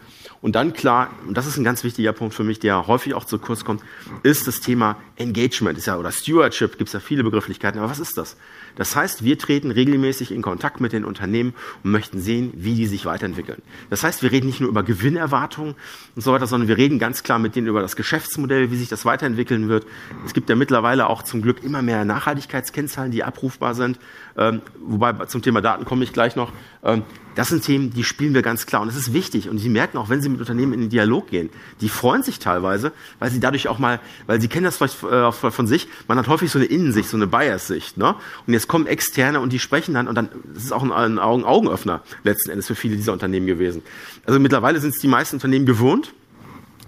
Und 0.43 0.57
dann 0.57 0.73
klar, 0.73 1.11
und 1.27 1.37
das 1.37 1.47
ist 1.47 1.57
ein 1.57 1.63
ganz 1.63 1.85
wichtiger 1.85 2.13
Punkt 2.13 2.35
für 2.35 2.43
mich, 2.43 2.59
der 2.59 2.89
häufig 2.89 3.15
auch 3.15 3.25
zu 3.25 3.39
kurz 3.39 3.65
kommt, 3.65 3.81
ist 4.25 4.49
das 4.49 4.61
Thema 4.61 4.97
Engagement. 5.15 5.79
Ist 5.79 5.87
ja, 5.87 5.97
oder 5.97 6.11
Stewardship, 6.11 6.79
gibt 6.79 6.89
es 6.89 6.95
ja 6.95 7.01
viele 7.01 7.23
Begrifflichkeiten, 7.23 7.79
aber 7.79 7.89
was 7.89 8.01
ist 8.01 8.19
das? 8.19 8.37
Das 8.75 8.97
heißt, 8.97 9.23
wir 9.23 9.39
treten 9.39 9.71
regelmäßig 9.71 10.33
in 10.33 10.43
Kontakt 10.43 10.81
mit 10.81 10.93
den 10.93 11.05
Unternehmen 11.05 11.55
und 11.85 11.93
möchten 11.93 12.21
sehen, 12.21 12.53
wie 12.57 12.75
die 12.75 12.87
sich 12.87 13.07
weiterentwickeln. 13.07 13.63
Das 13.89 14.03
heißt, 14.03 14.25
wir 14.25 14.33
reden 14.33 14.47
nicht 14.47 14.61
nur 14.61 14.69
über 14.69 14.83
Gewinnerwartungen 14.83 15.77
und 16.17 16.23
so 16.23 16.33
weiter, 16.33 16.49
sondern 16.49 16.69
wir 16.69 16.77
reden 16.77 16.99
ganz 16.99 17.23
klar 17.23 17.39
mit 17.39 17.55
denen 17.55 17.69
über 17.69 17.81
das 17.81 17.95
Geschäftsmodell, 17.95 18.73
wie 18.73 18.77
sich 18.77 18.89
das 18.89 19.05
weiterentwickeln 19.05 19.69
wird. 19.69 19.87
Es 20.27 20.35
gibt 20.35 20.49
ja 20.49 20.57
mittlerweile 20.57 21.07
auch 21.07 21.23
zum 21.23 21.43
Glück 21.43 21.63
immer 21.63 21.83
mehr 21.83 22.05
Nachhaltigkeitskennzahlen, 22.05 23.13
die 23.13 23.23
abrufbar 23.23 23.77
sind. 23.77 24.01
Ähm, 24.37 24.63
wobei 24.81 25.13
zum 25.27 25.41
Thema 25.41 25.61
Daten 25.61 25.85
komme 25.85 26.03
ich 26.03 26.13
gleich 26.13 26.35
noch. 26.35 26.51
Ähm, 26.83 27.05
das 27.35 27.49
sind 27.49 27.65
Themen, 27.65 27.91
die 27.91 28.05
spielen 28.05 28.35
wir 28.35 28.43
ganz 28.43 28.67
klar. 28.67 28.83
Und 28.83 28.89
es 28.89 28.97
ist 28.97 29.13
wichtig. 29.13 29.49
Und 29.49 29.59
Sie 29.59 29.69
merken 29.69 29.99
auch, 29.99 30.09
wenn 30.09 30.21
Sie 30.21 30.29
mit 30.29 30.41
Unternehmen 30.41 30.73
in 30.73 30.81
den 30.81 30.91
Dialog 30.91 31.29
gehen, 31.29 31.51
die 31.81 31.89
freuen 31.89 32.23
sich 32.23 32.39
teilweise, 32.39 32.93
weil 33.19 33.31
sie 33.31 33.41
dadurch 33.41 33.69
auch 33.69 33.79
mal, 33.79 34.01
weil 34.27 34.41
Sie 34.41 34.49
kennen 34.49 34.65
das 34.65 34.77
vielleicht 34.77 35.03
äh, 35.03 35.33
von 35.33 35.67
sich, 35.67 35.89
man 36.09 36.19
hat 36.19 36.29
häufig 36.29 36.51
so 36.51 36.59
eine 36.59 36.67
Innensicht, 36.67 37.09
so 37.09 37.17
eine 37.17 37.27
Bias-Sicht. 37.27 37.97
Ne? 37.97 38.15
Und 38.47 38.53
jetzt 38.53 38.69
kommen 38.69 38.87
Externe 38.87 39.41
und 39.41 39.53
die 39.53 39.59
sprechen 39.59 39.95
dann 39.95 40.09
und 40.09 40.15
dann 40.15 40.29
das 40.55 40.65
ist 40.65 40.73
auch 40.73 40.83
ein, 40.83 40.93
ein 40.93 41.19
Augen 41.19 41.45
Augenöffner 41.45 42.03
letzten 42.25 42.51
Endes 42.51 42.67
für 42.67 42.75
viele 42.75 42.97
dieser 42.97 43.13
Unternehmen 43.13 43.47
gewesen. 43.47 43.83
Also 44.27 44.39
mittlerweile 44.39 44.81
sind 44.81 44.95
es 44.95 45.01
die 45.01 45.09
meisten 45.09 45.37
Unternehmen 45.37 45.67
gewohnt, 45.67 46.13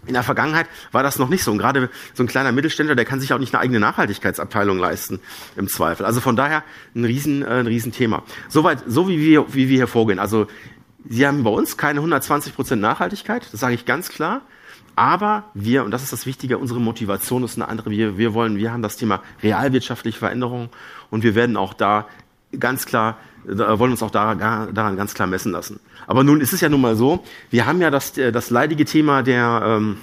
in 0.06 0.14
der 0.14 0.23
Vergangenheit 0.23 0.66
war 0.92 1.02
das 1.02 1.18
noch 1.18 1.28
nicht 1.28 1.44
so. 1.44 1.52
Und 1.52 1.58
gerade 1.58 1.90
so 2.14 2.23
ein 2.23 2.26
kleiner 2.26 2.52
Mittelständler, 2.52 2.94
der 2.94 3.04
kann 3.04 3.20
sich 3.20 3.32
auch 3.32 3.38
nicht 3.38 3.54
eine 3.54 3.62
eigene 3.62 3.80
Nachhaltigkeitsabteilung 3.80 4.78
leisten, 4.78 5.20
im 5.56 5.68
Zweifel. 5.68 6.06
Also 6.06 6.20
von 6.20 6.37
daher 6.37 6.62
ein 6.94 7.04
riesen, 7.04 7.42
äh, 7.42 7.46
ein 7.46 7.66
Riesenthema. 7.66 8.23
Soweit, 8.49 8.82
so 8.87 9.08
wie 9.08 9.18
wir, 9.18 9.54
wie 9.54 9.68
wir 9.68 9.76
hier 9.76 9.87
vorgehen. 9.87 10.18
Also 10.18 10.46
Sie 11.06 11.26
haben 11.26 11.42
bei 11.44 11.50
uns 11.50 11.76
keine 11.76 11.99
120 11.99 12.54
Prozent 12.54 12.80
Nachhaltigkeit, 12.80 13.46
das 13.52 13.61
sage 13.61 13.75
ich 13.75 13.84
ganz 13.84 14.08
klar. 14.08 14.40
Aber 14.96 15.50
wir, 15.54 15.84
und 15.84 15.90
das 15.90 16.02
ist 16.02 16.12
das 16.12 16.25
Wichtige, 16.25 16.56
unsere 16.56 16.80
Motivation 16.80 17.42
ist 17.42 17.56
eine 17.56 17.68
andere. 17.68 17.90
Wir, 17.90 18.16
wir 18.16 18.32
wollen, 18.32 18.56
wir 18.56 18.73
haben 18.73 18.82
das 18.82 18.96
Thema 18.96 19.23
realwirtschaftliche 19.42 20.18
Veränderung 20.18 20.70
und 21.11 21.25
wir 21.25 21.34
werden 21.34 21.56
auch 21.56 21.75
da 21.75 22.06
ganz 22.58 22.87
klar, 22.87 23.18
wollen 23.44 23.92
uns 23.92 24.02
auch 24.02 24.11
daran, 24.11 24.38
daran 24.74 24.96
ganz 24.96 25.14
klar 25.14 25.28
messen 25.28 25.52
lassen. 25.52 25.80
Aber 26.07 26.24
nun 26.24 26.40
ist 26.40 26.52
es 26.52 26.61
ja 26.61 26.68
nun 26.68 26.80
mal 26.80 26.96
so, 26.96 27.24
wir 27.50 27.66
haben 27.66 27.80
ja 27.80 27.90
das, 27.90 28.16
äh, 28.18 28.33
das 28.33 28.50
leidige 28.50 28.85
Thema 28.85 29.22
der, 29.22 29.62
ähm, 29.64 29.96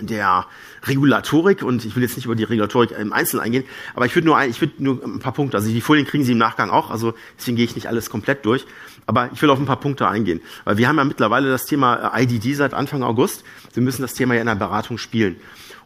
der 0.00 0.46
Regulatorik 0.84 1.62
und 1.62 1.84
ich 1.84 1.96
will 1.96 2.02
jetzt 2.02 2.16
nicht 2.16 2.26
über 2.26 2.36
die 2.36 2.44
Regulatorik 2.44 2.92
im 2.92 3.12
Einzelnen 3.12 3.42
eingehen, 3.42 3.64
aber 3.94 4.06
ich 4.06 4.14
würde 4.14 4.26
nur, 4.26 4.36
ein, 4.36 4.50
ich 4.50 4.60
würde 4.60 4.74
nur 4.78 5.02
ein 5.02 5.18
paar 5.18 5.32
Punkte, 5.32 5.56
also 5.56 5.68
die 5.68 5.80
Folien 5.80 6.06
kriegen 6.06 6.24
Sie 6.24 6.32
im 6.32 6.38
Nachgang 6.38 6.70
auch, 6.70 6.90
also 6.90 7.14
deswegen 7.38 7.56
gehe 7.56 7.64
ich 7.64 7.74
nicht 7.74 7.88
alles 7.88 8.10
komplett 8.10 8.44
durch, 8.44 8.66
aber 9.06 9.30
ich 9.32 9.40
will 9.40 9.50
auf 9.50 9.58
ein 9.58 9.66
paar 9.66 9.80
Punkte 9.80 10.08
eingehen, 10.08 10.40
weil 10.64 10.78
wir 10.78 10.88
haben 10.88 10.96
ja 10.96 11.04
mittlerweile 11.04 11.48
das 11.48 11.64
Thema 11.64 12.12
IDD 12.16 12.54
seit 12.54 12.74
Anfang 12.74 13.02
August. 13.02 13.44
Sie 13.72 13.80
müssen 13.80 14.02
das 14.02 14.14
Thema 14.14 14.34
ja 14.34 14.40
in 14.40 14.46
der 14.46 14.54
Beratung 14.56 14.98
spielen. 14.98 15.36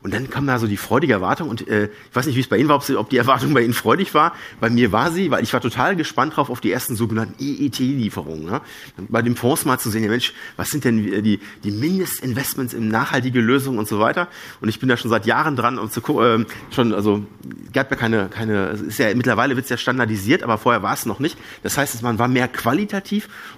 Und 0.03 0.15
dann 0.15 0.31
kam 0.31 0.47
da 0.47 0.59
so 0.59 0.67
die 0.67 0.79
freudige 0.79 1.13
Erwartung 1.13 1.51
und 1.51 1.69
äh, 1.69 1.85
ich 1.85 2.17
weiß 2.17 2.25
nicht, 2.25 2.35
wie 2.35 2.41
es 2.41 2.49
bei 2.49 2.57
Ihnen 2.57 2.71
war, 2.71 2.77
ob, 2.77 3.11
die 3.11 3.17
Erwartung 3.19 3.53
bei 3.53 3.61
Ihnen 3.61 3.75
freudig 3.75 4.15
war. 4.15 4.33
Bei 4.59 4.71
mir 4.71 4.93
war 4.93 5.13
sie, 5.13 5.31
weil 5.31 5.43
ich 5.43 5.53
war 5.53 5.61
total 5.61 5.95
gespannt 5.95 6.37
drauf 6.37 6.49
auf 6.49 6.63
die 6.63 6.73
ersten 6.73 6.97
sogenannten 6.97 7.35
EET-Lieferungen. 7.39 8.47
Ne? 8.47 8.63
Bei 9.11 9.21
dem 9.21 9.37
Fonds 9.37 9.67
mal 9.67 9.79
zu 9.79 9.91
sehen, 9.91 10.03
ja 10.03 10.09
Mensch, 10.09 10.33
was 10.57 10.71
sind 10.71 10.85
denn 10.85 11.23
die, 11.23 11.41
die 11.65 11.71
Mindestinvestments 11.71 12.73
in 12.73 12.89
nachhaltige 12.89 13.41
Lösungen 13.41 13.79
und 13.79 13.89
so 13.89 14.01
weiter. 14.01 14.29
Und 14.63 14.71
ich 14.71 14.81
bin 14.81 14.89
da 14.89 14.97
schon 14.97 15.11
seit 15.11 15.27
Jahren 15.27 15.55
dran, 15.55 15.79
um 15.79 15.91
zu 15.91 16.01
äh, 16.19 16.47
schon, 16.71 16.95
also 16.95 17.23
gab 17.75 17.91
ja 17.91 17.97
keine, 17.97 18.29
keine, 18.29 18.69
ist 18.69 18.99
ja 18.99 19.15
mittlerweile 19.15 19.57
wird 19.57 19.65
es 19.65 19.71
ja 19.71 19.77
standardisiert, 19.77 20.43
aber 20.43 20.57
vorher 20.57 20.83
war 20.83 20.95
es 20.95 21.05
noch 21.05 21.19
nicht. 21.19 21.37
Das 21.63 21.77
heißt, 21.77 22.03
man 22.03 22.19
war 22.19 22.29
mehr 22.29 22.49
qualitativ 22.49 23.10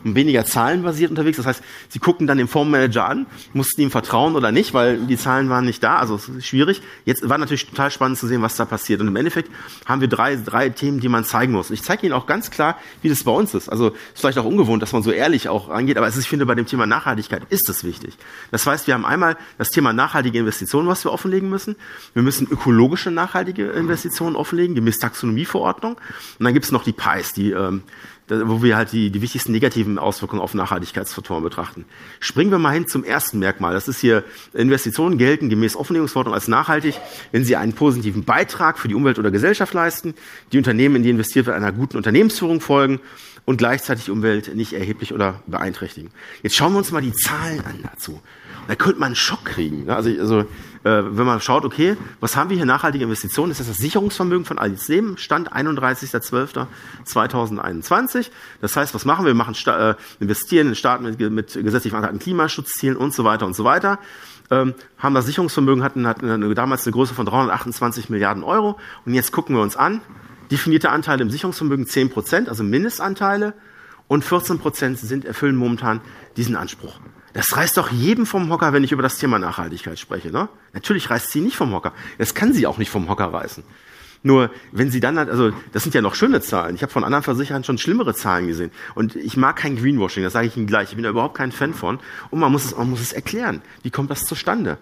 und 0.04 0.14
weniger 0.14 0.44
zahlenbasiert 0.44 1.10
unterwegs. 1.10 1.36
Das 1.36 1.46
heißt, 1.46 1.62
Sie 1.88 1.98
guckten 1.98 2.26
dann 2.26 2.38
den 2.38 2.48
Fondsmanager 2.48 3.06
an, 3.06 3.26
mussten 3.52 3.80
ihm 3.82 3.90
vertrauen 3.90 4.36
oder 4.36 4.52
nicht, 4.52 4.74
weil 4.74 4.98
die 4.98 5.16
Zahlen 5.16 5.48
waren 5.50 5.64
nicht 5.64 5.82
da. 5.82 5.96
Also 5.96 6.18
schwierig. 6.40 6.82
Jetzt 7.04 7.28
war 7.28 7.38
natürlich 7.38 7.66
total 7.66 7.90
spannend 7.90 8.18
zu 8.18 8.26
sehen, 8.26 8.42
was 8.42 8.56
da 8.56 8.64
passiert. 8.64 9.00
Und 9.00 9.08
im 9.08 9.16
Endeffekt 9.16 9.50
haben 9.86 10.00
wir 10.00 10.08
drei, 10.08 10.36
drei 10.36 10.68
Themen, 10.70 11.00
die 11.00 11.08
man 11.08 11.24
zeigen 11.24 11.52
muss. 11.52 11.70
Ich 11.70 11.82
zeige 11.82 12.06
Ihnen 12.06 12.14
auch 12.14 12.26
ganz 12.26 12.50
klar, 12.50 12.78
wie 13.02 13.08
das 13.08 13.24
bei 13.24 13.32
uns 13.32 13.54
ist. 13.54 13.68
Also 13.68 13.88
ist 13.88 14.20
vielleicht 14.20 14.38
auch 14.38 14.44
ungewohnt, 14.44 14.82
dass 14.82 14.92
man 14.92 15.02
so 15.02 15.10
ehrlich 15.10 15.48
auch 15.48 15.68
angeht, 15.68 15.96
aber 15.96 16.08
ist, 16.08 16.16
ich 16.16 16.28
finde, 16.28 16.46
bei 16.46 16.54
dem 16.54 16.66
Thema 16.66 16.86
Nachhaltigkeit 16.86 17.42
ist 17.50 17.68
das 17.68 17.84
wichtig. 17.84 18.14
Das 18.50 18.66
heißt, 18.66 18.86
wir 18.86 18.94
haben 18.94 19.04
einmal 19.04 19.36
das 19.58 19.70
Thema 19.70 19.92
nachhaltige 19.92 20.38
Investitionen, 20.38 20.88
was 20.88 21.04
wir 21.04 21.12
offenlegen 21.12 21.48
müssen. 21.48 21.76
Wir 22.14 22.22
müssen 22.22 22.46
ökologische 22.50 23.10
nachhaltige 23.10 23.70
Investitionen 23.70 24.36
offenlegen, 24.36 24.74
gemäß 24.74 24.98
Taxonomieverordnung. 24.98 25.94
Und 26.38 26.44
dann 26.44 26.54
gibt 26.54 26.64
es 26.64 26.72
noch 26.72 26.84
die 26.84 26.92
PIs, 26.92 27.32
die 27.32 27.50
ähm, 27.50 27.82
wo 28.28 28.62
wir 28.62 28.76
halt 28.76 28.92
die, 28.92 29.10
die 29.10 29.20
wichtigsten 29.20 29.52
negativen 29.52 29.98
Auswirkungen 29.98 30.40
auf 30.40 30.54
Nachhaltigkeitsfaktoren 30.54 31.42
betrachten. 31.42 31.84
Springen 32.20 32.50
wir 32.50 32.58
mal 32.58 32.72
hin 32.72 32.86
zum 32.86 33.04
ersten 33.04 33.38
Merkmal. 33.38 33.74
Das 33.74 33.88
ist 33.88 34.00
hier, 34.00 34.24
Investitionen 34.52 35.18
gelten 35.18 35.48
gemäß 35.48 35.76
Offenlegungsverordnung 35.76 36.34
als 36.34 36.48
nachhaltig, 36.48 36.98
wenn 37.32 37.44
sie 37.44 37.56
einen 37.56 37.72
positiven 37.72 38.24
Beitrag 38.24 38.78
für 38.78 38.88
die 38.88 38.94
Umwelt 38.94 39.18
oder 39.18 39.30
Gesellschaft 39.30 39.74
leisten, 39.74 40.14
die 40.52 40.58
Unternehmen, 40.58 40.96
in 40.96 41.02
die 41.02 41.10
investiert 41.10 41.46
wird, 41.46 41.56
einer 41.56 41.72
guten 41.72 41.96
Unternehmensführung 41.96 42.60
folgen 42.60 43.00
und 43.44 43.56
gleichzeitig 43.56 44.06
die 44.06 44.10
Umwelt 44.10 44.54
nicht 44.54 44.72
erheblich 44.72 45.12
oder 45.12 45.42
beeinträchtigen. 45.46 46.10
Jetzt 46.42 46.56
schauen 46.56 46.72
wir 46.72 46.78
uns 46.78 46.92
mal 46.92 47.02
die 47.02 47.12
Zahlen 47.12 47.60
an 47.60 47.80
dazu. 47.82 48.20
Da 48.68 48.76
könnte 48.76 49.00
man 49.00 49.08
einen 49.08 49.16
Schock 49.16 49.44
kriegen. 49.44 49.90
Also, 49.90 50.10
also 50.10 50.40
äh, 50.40 50.46
wenn 50.90 51.26
man 51.26 51.40
schaut, 51.40 51.64
okay, 51.64 51.96
was 52.20 52.36
haben 52.36 52.50
wir 52.50 52.56
hier 52.56 52.66
nachhaltige 52.66 53.04
Investitionen? 53.04 53.50
Das 53.50 53.60
ist 53.60 53.70
das 53.70 53.76
Sicherungsvermögen 53.76 54.44
von 54.44 54.58
Alice 54.58 54.88
Leben, 54.88 55.16
Stand 55.16 55.52
31.12.2021. 55.52 58.30
Das 58.60 58.74
heißt, 58.76 58.92
was 58.94 59.04
machen 59.04 59.24
wir? 59.24 59.30
Wir 59.30 59.36
machen 59.36 59.54
äh, 59.66 59.94
investieren 60.20 60.66
in 60.68 60.74
Staaten 60.74 61.04
mit, 61.04 61.20
mit 61.20 61.52
gesetzlich 61.54 61.92
verankerten 61.92 62.18
Klimaschutzzielen 62.18 62.96
und 62.96 63.14
so 63.14 63.22
weiter 63.24 63.46
und 63.46 63.54
so 63.54 63.62
weiter. 63.64 64.00
Ähm, 64.50 64.74
haben 64.98 65.14
das 65.14 65.26
Sicherungsvermögen, 65.26 65.84
hatten, 65.84 66.04
hatten 66.06 66.54
damals 66.54 66.84
eine 66.84 66.92
Größe 66.92 67.14
von 67.14 67.26
328 67.26 68.10
Milliarden 68.10 68.42
Euro. 68.42 68.78
Und 69.06 69.14
jetzt 69.14 69.30
gucken 69.32 69.54
wir 69.54 69.62
uns 69.62 69.76
an, 69.76 70.00
definierte 70.50 70.90
Anteile 70.90 71.22
im 71.22 71.30
Sicherungsvermögen 71.30 71.86
10 71.86 72.10
Prozent, 72.10 72.48
also 72.48 72.64
Mindestanteile, 72.64 73.54
und 74.08 74.24
14 74.24 74.58
Prozent 74.58 74.98
sind, 74.98 75.24
erfüllen 75.24 75.54
momentan 75.56 76.00
diesen 76.36 76.56
Anspruch. 76.56 76.98
Das 77.32 77.56
reißt 77.56 77.76
doch 77.76 77.90
jedem 77.90 78.26
vom 78.26 78.50
Hocker, 78.50 78.72
wenn 78.72 78.84
ich 78.84 78.92
über 78.92 79.02
das 79.02 79.18
Thema 79.18 79.38
Nachhaltigkeit 79.38 79.98
spreche. 79.98 80.30
Ne? 80.30 80.48
Natürlich 80.72 81.08
reißt 81.08 81.30
sie 81.30 81.40
nicht 81.40 81.56
vom 81.56 81.72
Hocker. 81.72 81.92
Das 82.18 82.34
kann 82.34 82.52
sie 82.52 82.66
auch 82.66 82.78
nicht 82.78 82.90
vom 82.90 83.08
Hocker 83.08 83.32
reißen. 83.32 83.64
Nur 84.22 84.50
wenn 84.70 84.90
sie 84.90 85.00
dann, 85.00 85.18
also 85.18 85.52
das 85.72 85.82
sind 85.82 85.94
ja 85.94 86.00
noch 86.00 86.14
schöne 86.14 86.40
Zahlen. 86.40 86.76
Ich 86.76 86.82
habe 86.82 86.92
von 86.92 87.02
anderen 87.02 87.24
Versicherern 87.24 87.64
schon 87.64 87.78
schlimmere 87.78 88.14
Zahlen 88.14 88.46
gesehen. 88.46 88.70
Und 88.94 89.16
ich 89.16 89.36
mag 89.36 89.56
kein 89.56 89.76
Greenwashing, 89.76 90.22
das 90.22 90.32
sage 90.34 90.46
ich 90.46 90.56
Ihnen 90.56 90.66
gleich. 90.66 90.90
Ich 90.90 90.94
bin 90.94 91.02
da 91.02 91.10
überhaupt 91.10 91.36
kein 91.36 91.50
Fan 91.50 91.74
von. 91.74 91.98
Und 92.30 92.38
man 92.38 92.52
muss 92.52 92.64
es, 92.64 92.76
man 92.76 92.88
muss 92.88 93.00
es 93.00 93.12
erklären. 93.12 93.62
Wie 93.82 93.90
kommt 93.90 94.10
das 94.10 94.24
zustande? 94.24 94.78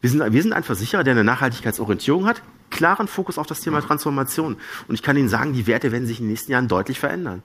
Wir 0.00 0.10
sind, 0.10 0.32
wir 0.32 0.42
sind 0.42 0.52
ein 0.52 0.62
Versicherer, 0.62 1.04
der 1.04 1.12
eine 1.12 1.24
Nachhaltigkeitsorientierung 1.24 2.26
hat, 2.26 2.42
klaren 2.70 3.08
Fokus 3.08 3.38
auf 3.38 3.46
das 3.46 3.60
Thema 3.60 3.82
Transformation. 3.82 4.56
Und 4.88 4.94
ich 4.94 5.02
kann 5.02 5.16
Ihnen 5.16 5.28
sagen, 5.28 5.52
die 5.52 5.66
Werte 5.66 5.92
werden 5.92 6.06
sich 6.06 6.18
in 6.18 6.24
den 6.24 6.30
nächsten 6.30 6.50
Jahren 6.50 6.66
deutlich 6.66 6.98
verändern. 6.98 7.42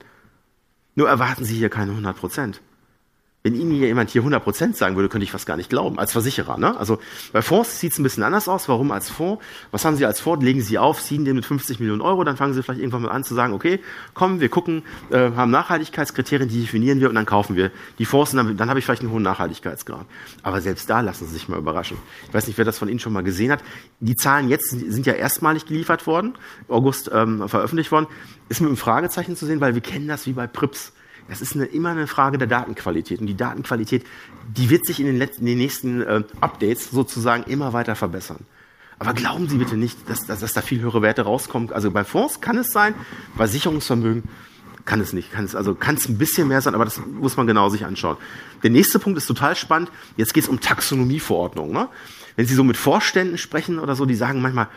Nur 0.95 1.09
erwarten 1.09 1.43
Sie 1.43 1.55
hier 1.55 1.69
keine 1.69 1.91
100 1.91 2.17
Prozent. 2.17 2.61
Wenn 3.47 3.55
Ihnen 3.55 3.71
jemand 3.71 4.09
hier 4.09 4.23
100 4.23 4.43
Prozent 4.43 4.75
sagen 4.75 4.97
würde, 4.97 5.07
könnte 5.07 5.23
ich 5.23 5.31
fast 5.31 5.45
gar 5.45 5.55
nicht 5.55 5.69
glauben, 5.69 5.99
als 5.99 6.11
Versicherer. 6.11 6.57
Ne? 6.57 6.77
Also 6.77 6.99
bei 7.31 7.41
Fonds 7.41 7.79
sieht 7.79 7.93
es 7.93 7.97
ein 7.97 8.03
bisschen 8.03 8.23
anders 8.23 8.49
aus. 8.49 8.67
Warum 8.67 8.91
als 8.91 9.09
Fonds? 9.09 9.41
Was 9.71 9.85
haben 9.85 9.95
Sie 9.95 10.05
als 10.05 10.19
Fonds? 10.19 10.43
Legen 10.43 10.59
Sie 10.59 10.77
auf, 10.77 11.01
ziehen 11.01 11.23
den 11.23 11.37
mit 11.37 11.45
50 11.45 11.79
Millionen 11.79 12.01
Euro, 12.01 12.25
dann 12.25 12.35
fangen 12.35 12.53
Sie 12.53 12.61
vielleicht 12.61 12.81
irgendwann 12.81 13.03
mal 13.03 13.11
an 13.11 13.23
zu 13.23 13.35
sagen, 13.35 13.53
okay, 13.53 13.79
komm, 14.13 14.41
wir 14.41 14.49
gucken, 14.49 14.83
äh, 15.11 15.31
haben 15.31 15.49
Nachhaltigkeitskriterien, 15.49 16.49
die 16.49 16.59
definieren 16.59 16.99
wir 16.99 17.07
und 17.07 17.15
dann 17.15 17.25
kaufen 17.25 17.55
wir 17.55 17.71
die 17.99 18.03
Fonds 18.03 18.33
und 18.33 18.37
dann, 18.37 18.57
dann 18.57 18.67
habe 18.67 18.79
ich 18.79 18.85
vielleicht 18.85 19.01
einen 19.01 19.11
hohen 19.11 19.23
Nachhaltigkeitsgrad. 19.23 20.05
Aber 20.43 20.59
selbst 20.59 20.89
da 20.89 20.99
lassen 20.99 21.25
Sie 21.25 21.33
sich 21.33 21.47
mal 21.47 21.57
überraschen. 21.57 21.95
Ich 22.27 22.33
weiß 22.33 22.47
nicht, 22.47 22.57
wer 22.57 22.65
das 22.65 22.77
von 22.77 22.89
Ihnen 22.89 22.99
schon 22.99 23.13
mal 23.13 23.23
gesehen 23.23 23.53
hat. 23.53 23.63
Die 24.01 24.17
Zahlen 24.17 24.49
jetzt 24.49 24.71
sind 24.71 25.05
ja 25.05 25.13
erstmalig 25.13 25.65
geliefert 25.65 26.05
worden, 26.05 26.33
August 26.67 27.09
ähm, 27.13 27.47
veröffentlicht 27.47 27.93
worden. 27.93 28.07
Ist 28.49 28.59
mit 28.59 28.67
einem 28.67 28.75
Fragezeichen 28.75 29.37
zu 29.37 29.45
sehen, 29.45 29.61
weil 29.61 29.73
wir 29.73 29.81
kennen 29.81 30.09
das 30.09 30.27
wie 30.27 30.33
bei 30.33 30.47
Prips. 30.47 30.91
Das 31.29 31.41
ist 31.41 31.55
eine, 31.55 31.65
immer 31.65 31.89
eine 31.89 32.07
Frage 32.07 32.37
der 32.37 32.47
Datenqualität. 32.47 33.19
Und 33.19 33.27
die 33.27 33.37
Datenqualität, 33.37 34.05
die 34.47 34.69
wird 34.69 34.85
sich 34.85 34.99
in 34.99 35.05
den, 35.05 35.17
letzten, 35.17 35.41
in 35.41 35.47
den 35.47 35.57
nächsten 35.57 36.01
äh, 36.01 36.23
Updates 36.41 36.91
sozusagen 36.91 37.43
immer 37.43 37.73
weiter 37.73 37.95
verbessern. 37.95 38.45
Aber 38.99 39.13
glauben 39.13 39.47
Sie 39.47 39.57
bitte 39.57 39.77
nicht, 39.77 40.09
dass, 40.09 40.25
dass, 40.25 40.39
dass 40.39 40.53
da 40.53 40.61
viel 40.61 40.81
höhere 40.81 41.01
Werte 41.01 41.21
rauskommen. 41.23 41.71
Also 41.71 41.91
bei 41.91 42.03
Fonds 42.03 42.41
kann 42.41 42.57
es 42.57 42.71
sein, 42.71 42.95
bei 43.35 43.45
Sicherungsvermögen 43.45 44.23
kann 44.85 45.01
es 45.01 45.13
nicht. 45.13 45.31
Kann 45.31 45.45
es, 45.45 45.53
also 45.53 45.75
kann 45.75 45.95
es 45.95 46.09
ein 46.09 46.17
bisschen 46.17 46.47
mehr 46.47 46.61
sein, 46.61 46.73
aber 46.73 46.85
das 46.85 46.99
muss 47.05 47.37
man 47.37 47.45
genau 47.45 47.69
sich 47.69 47.85
anschauen. 47.85 48.17
Der 48.63 48.71
nächste 48.71 48.97
Punkt 48.97 49.17
ist 49.17 49.27
total 49.27 49.55
spannend. 49.55 49.91
Jetzt 50.15 50.33
geht 50.33 50.45
es 50.45 50.49
um 50.49 50.59
Taxonomieverordnungen. 50.59 51.73
Ne? 51.73 51.89
Wenn 52.35 52.47
Sie 52.47 52.55
so 52.55 52.63
mit 52.63 52.77
Vorständen 52.77 53.37
sprechen 53.37 53.77
oder 53.77 53.95
so, 53.95 54.05
die 54.05 54.15
sagen 54.15 54.41
manchmal, 54.41 54.69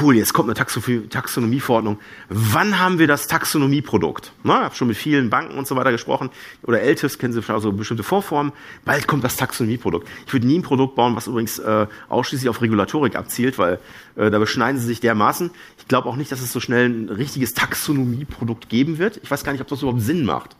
cool, 0.00 0.16
jetzt 0.16 0.32
kommt 0.32 0.48
eine 0.48 1.08
Taxonomieverordnung. 1.08 1.98
Wann 2.28 2.78
haben 2.78 2.98
wir 2.98 3.06
das 3.06 3.26
Taxonomieprodukt? 3.26 4.32
Ich 4.44 4.50
habe 4.50 4.74
schon 4.74 4.88
mit 4.88 4.96
vielen 4.96 5.30
Banken 5.30 5.58
und 5.58 5.66
so 5.66 5.76
weiter 5.76 5.90
gesprochen. 5.90 6.30
Oder 6.62 6.80
LTIFs 6.82 7.18
kennen 7.18 7.32
Sie 7.32 7.42
also 7.52 7.72
bestimmte 7.72 8.02
Vorformen. 8.02 8.52
Bald 8.84 9.06
kommt 9.06 9.24
das 9.24 9.36
Taxonomieprodukt. 9.36 10.08
Ich 10.26 10.32
würde 10.32 10.46
nie 10.46 10.58
ein 10.58 10.62
Produkt 10.62 10.94
bauen, 10.94 11.16
was 11.16 11.26
übrigens 11.26 11.58
äh, 11.58 11.86
ausschließlich 12.08 12.48
auf 12.48 12.62
Regulatorik 12.62 13.16
abzielt, 13.16 13.58
weil 13.58 13.78
äh, 14.16 14.30
da 14.30 14.38
beschneiden 14.38 14.80
Sie 14.80 14.86
sich 14.86 15.00
dermaßen. 15.00 15.50
Ich 15.78 15.88
glaube 15.88 16.08
auch 16.08 16.16
nicht, 16.16 16.30
dass 16.30 16.40
es 16.40 16.52
so 16.52 16.60
schnell 16.60 16.88
ein 16.88 17.08
richtiges 17.08 17.54
Taxonomieprodukt 17.54 18.68
geben 18.68 18.98
wird. 18.98 19.18
Ich 19.22 19.30
weiß 19.30 19.44
gar 19.44 19.52
nicht, 19.52 19.60
ob 19.60 19.68
das 19.68 19.82
überhaupt 19.82 20.02
Sinn 20.02 20.24
macht. 20.24 20.56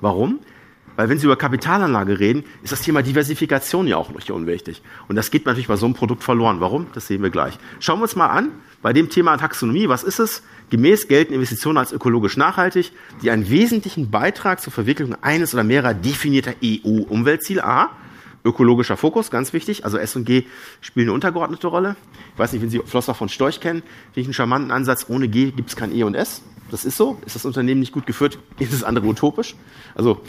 Warum? 0.00 0.40
Weil 0.96 1.08
wenn 1.08 1.18
Sie 1.18 1.26
über 1.26 1.36
Kapitalanlage 1.36 2.20
reden, 2.20 2.44
ist 2.62 2.72
das 2.72 2.82
Thema 2.82 3.02
Diversifikation 3.02 3.86
ja 3.86 3.96
auch 3.96 4.10
nicht 4.10 4.30
unwichtig. 4.30 4.82
Und 5.08 5.16
das 5.16 5.30
geht 5.30 5.46
natürlich 5.46 5.68
bei 5.68 5.76
so 5.76 5.86
einem 5.86 5.94
Produkt 5.94 6.22
verloren. 6.22 6.60
Warum? 6.60 6.86
Das 6.94 7.06
sehen 7.06 7.22
wir 7.22 7.30
gleich. 7.30 7.58
Schauen 7.80 7.98
wir 7.98 8.04
uns 8.04 8.16
mal 8.16 8.28
an, 8.28 8.50
bei 8.82 8.92
dem 8.92 9.08
Thema 9.08 9.36
Taxonomie, 9.36 9.88
was 9.88 10.02
ist 10.02 10.18
es? 10.18 10.42
Gemäß 10.70 11.08
gelten 11.08 11.34
Investitionen 11.34 11.78
als 11.78 11.92
ökologisch 11.92 12.36
nachhaltig, 12.36 12.92
die 13.22 13.30
einen 13.30 13.48
wesentlichen 13.48 14.10
Beitrag 14.10 14.60
zur 14.60 14.72
Verwirklichung 14.72 15.16
eines 15.22 15.54
oder 15.54 15.64
mehrerer 15.64 15.94
definierter 15.94 16.54
EU-Umweltziele, 16.62 17.64
A, 17.64 17.90
ökologischer 18.44 18.96
Fokus, 18.96 19.30
ganz 19.30 19.52
wichtig, 19.52 19.84
also 19.84 19.98
S&G 19.98 20.44
spielen 20.80 21.06
eine 21.06 21.12
untergeordnete 21.12 21.66
Rolle. 21.68 21.96
Ich 22.32 22.38
weiß 22.38 22.52
nicht, 22.52 22.62
wenn 22.62 22.70
Sie 22.70 22.80
Flosser 22.80 23.14
von 23.14 23.28
Storch 23.28 23.60
kennen, 23.60 23.82
finde 23.82 24.20
ich 24.20 24.26
einen 24.26 24.34
charmanten 24.34 24.70
Ansatz, 24.70 25.06
ohne 25.08 25.28
G 25.28 25.52
gibt 25.52 25.68
es 25.70 25.76
kein 25.76 25.94
E 25.94 26.02
und 26.02 26.14
S. 26.14 26.42
Das 26.70 26.84
ist 26.84 26.96
so. 26.96 27.18
Ist 27.26 27.36
das 27.36 27.44
Unternehmen 27.44 27.80
nicht 27.80 27.92
gut 27.92 28.06
geführt, 28.06 28.38
ist 28.58 28.72
das 28.72 28.82
andere 28.82 29.06
utopisch. 29.06 29.54
Also 29.94 30.22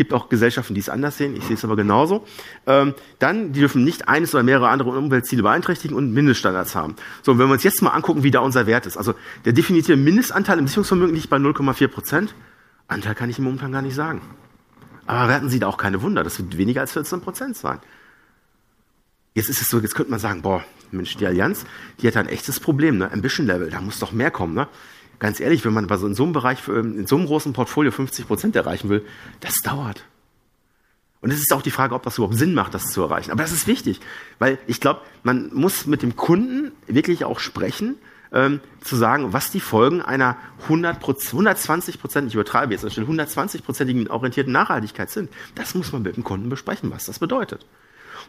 gibt 0.00 0.14
auch 0.14 0.30
Gesellschaften, 0.30 0.72
die 0.72 0.80
es 0.80 0.88
anders 0.88 1.18
sehen. 1.18 1.36
Ich 1.36 1.44
sehe 1.44 1.56
es 1.56 1.62
aber 1.62 1.76
genauso. 1.76 2.24
Ähm, 2.66 2.94
dann, 3.18 3.52
die 3.52 3.60
dürfen 3.60 3.84
nicht 3.84 4.08
eines 4.08 4.34
oder 4.34 4.42
mehrere 4.42 4.70
andere 4.70 4.88
Umweltziele 4.96 5.42
beeinträchtigen 5.42 5.94
und 5.94 6.14
Mindeststandards 6.14 6.74
haben. 6.74 6.96
So, 7.20 7.38
wenn 7.38 7.48
wir 7.48 7.52
uns 7.52 7.64
jetzt 7.64 7.82
mal 7.82 7.90
angucken, 7.90 8.22
wie 8.22 8.30
da 8.30 8.40
unser 8.40 8.66
Wert 8.66 8.86
ist. 8.86 8.96
Also 8.96 9.12
der 9.44 9.52
definierte 9.52 9.98
Mindestanteil 9.98 10.58
im 10.58 10.66
Sicherungsvermögen 10.66 11.14
liegt 11.14 11.28
bei 11.28 11.36
0,4 11.36 11.88
Prozent. 11.88 12.34
Anteil 12.88 13.14
kann 13.14 13.28
ich 13.28 13.36
im 13.36 13.44
momentan 13.44 13.72
gar 13.72 13.82
nicht 13.82 13.94
sagen. 13.94 14.22
Aber 15.04 15.28
werten 15.28 15.50
Sie 15.50 15.58
da 15.58 15.66
auch 15.66 15.76
keine 15.76 16.00
Wunder. 16.00 16.24
Das 16.24 16.38
wird 16.38 16.56
weniger 16.56 16.80
als 16.80 16.92
14 16.92 17.20
Prozent 17.20 17.58
sein. 17.58 17.78
Jetzt 19.34 19.50
ist 19.50 19.60
es 19.60 19.68
so, 19.68 19.80
jetzt 19.80 19.94
könnte 19.94 20.12
man 20.12 20.18
sagen, 20.18 20.40
boah, 20.40 20.64
Mensch, 20.92 21.14
die 21.18 21.26
Allianz, 21.26 21.66
die 22.00 22.06
hat 22.06 22.16
ein 22.16 22.26
echtes 22.26 22.58
Problem, 22.58 22.96
ne? 22.96 23.12
Ambition 23.12 23.46
Level, 23.46 23.68
da 23.68 23.82
muss 23.82 23.98
doch 23.98 24.12
mehr 24.12 24.30
kommen, 24.30 24.54
ne? 24.54 24.66
Ganz 25.20 25.38
ehrlich, 25.38 25.64
wenn 25.64 25.72
man 25.72 25.88
in 25.88 26.14
so 26.14 26.24
einem 26.24 26.32
Bereich, 26.32 26.66
ähm, 26.66 26.98
in 26.98 27.06
so 27.06 27.16
einem 27.16 27.26
großen 27.26 27.52
Portfolio 27.52 27.92
50 27.92 28.26
Prozent 28.26 28.56
erreichen 28.56 28.88
will, 28.88 29.04
das 29.38 29.60
dauert. 29.62 30.04
Und 31.20 31.30
es 31.30 31.38
ist 31.38 31.52
auch 31.52 31.62
die 31.62 31.70
Frage, 31.70 31.94
ob 31.94 32.02
das 32.02 32.16
überhaupt 32.16 32.36
Sinn 32.36 32.54
macht, 32.54 32.74
das 32.74 32.90
zu 32.90 33.02
erreichen. 33.02 33.30
Aber 33.30 33.42
das 33.42 33.52
ist 33.52 33.66
wichtig, 33.66 34.00
weil 34.38 34.58
ich 34.66 34.80
glaube, 34.80 35.02
man 35.22 35.52
muss 35.52 35.86
mit 35.86 36.02
dem 36.02 36.16
Kunden 36.16 36.72
wirklich 36.86 37.24
auch 37.24 37.38
sprechen, 37.38 37.96
ähm, 38.32 38.60
zu 38.80 38.96
sagen, 38.96 39.32
was 39.32 39.50
die 39.50 39.60
Folgen 39.60 40.00
einer 40.00 40.36
100 40.62 40.96
120 41.02 42.00
Prozent, 42.00 42.28
ich 42.28 42.34
übertreibe 42.34 42.72
jetzt, 42.72 42.84
120-prozentigen 42.84 44.08
orientierten 44.08 44.52
Nachhaltigkeit 44.52 45.10
sind. 45.10 45.30
Das 45.54 45.74
muss 45.74 45.92
man 45.92 46.02
mit 46.02 46.16
dem 46.16 46.24
Kunden 46.24 46.48
besprechen, 46.48 46.90
was 46.90 47.06
das 47.06 47.18
bedeutet. 47.18 47.66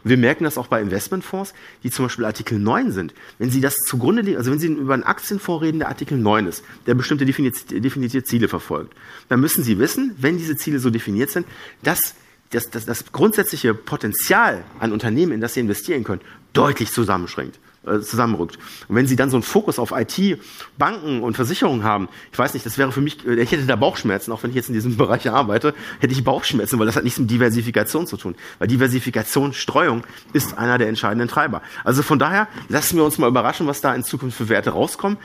Und 0.04 0.10
wir 0.10 0.16
merken 0.16 0.44
das 0.44 0.58
auch 0.58 0.66
bei 0.66 0.80
Investmentfonds, 0.80 1.54
die 1.82 1.90
zum 1.90 2.06
Beispiel 2.06 2.24
Artikel 2.24 2.58
9 2.58 2.90
sind. 2.92 3.14
Wenn 3.38 3.50
Sie 3.50 3.60
das 3.60 3.74
zugrunde 3.86 4.22
legen, 4.22 4.36
also 4.36 4.50
wenn 4.50 4.58
Sie 4.58 4.66
über 4.66 4.94
einen 4.94 5.04
Aktienfonds 5.04 5.62
reden, 5.62 5.78
der 5.78 5.88
Artikel 5.88 6.18
9 6.18 6.46
ist, 6.46 6.64
der 6.86 6.94
bestimmte 6.94 7.24
definierte 7.24 8.24
Ziele 8.24 8.48
verfolgt, 8.48 8.94
dann 9.28 9.40
müssen 9.40 9.62
Sie 9.62 9.78
wissen, 9.78 10.14
wenn 10.18 10.38
diese 10.38 10.56
Ziele 10.56 10.78
so 10.78 10.90
definiert 10.90 11.30
sind, 11.30 11.46
dass 11.82 12.14
das, 12.50 12.68
das, 12.70 12.84
das 12.84 13.12
grundsätzliche 13.12 13.74
Potenzial 13.74 14.64
an 14.78 14.92
Unternehmen, 14.92 15.32
in 15.32 15.40
das 15.40 15.54
Sie 15.54 15.60
investieren 15.60 16.04
können, 16.04 16.20
deutlich 16.52 16.92
zusammenschränkt. 16.92 17.58
Äh, 17.84 17.98
zusammenrückt. 17.98 18.60
Und 18.86 18.94
wenn 18.94 19.08
Sie 19.08 19.16
dann 19.16 19.28
so 19.28 19.36
einen 19.36 19.42
Fokus 19.42 19.80
auf 19.80 19.90
IT, 19.90 20.38
Banken 20.78 21.20
und 21.20 21.34
Versicherungen 21.34 21.82
haben, 21.82 22.08
ich 22.30 22.38
weiß 22.38 22.54
nicht, 22.54 22.64
das 22.64 22.78
wäre 22.78 22.92
für 22.92 23.00
mich, 23.00 23.26
äh, 23.26 23.42
ich 23.42 23.50
hätte 23.50 23.66
da 23.66 23.74
Bauchschmerzen, 23.74 24.30
auch 24.30 24.40
wenn 24.44 24.50
ich 24.50 24.56
jetzt 24.56 24.68
in 24.68 24.74
diesem 24.74 24.96
Bereich 25.02 25.28
arbeite, 25.28 25.74
hätte 25.98 26.12
ich 26.12 26.22
Bauchschmerzen, 26.22 26.78
weil 26.78 26.86
das 26.86 26.94
hat 26.94 27.02
nichts 27.02 27.18
mit 27.18 27.28
Diversifikation 27.28 28.06
zu 28.06 28.16
tun. 28.16 28.36
Weil 28.60 28.68
Diversifikation, 28.68 29.52
Streuung 29.52 30.04
ist 30.32 30.56
einer 30.56 30.78
der 30.78 30.88
entscheidenden 30.88 31.26
Treiber. 31.26 31.60
Also 31.82 32.04
von 32.04 32.20
daher 32.20 32.46
lassen 32.68 32.98
wir 32.98 33.04
uns 33.04 33.18
mal 33.18 33.26
überraschen, 33.26 33.66
was 33.66 33.80
da 33.80 33.92
in 33.96 34.04
Zukunft 34.04 34.36
für 34.36 34.48
Werte 34.48 34.70
rauskommen 34.70 35.18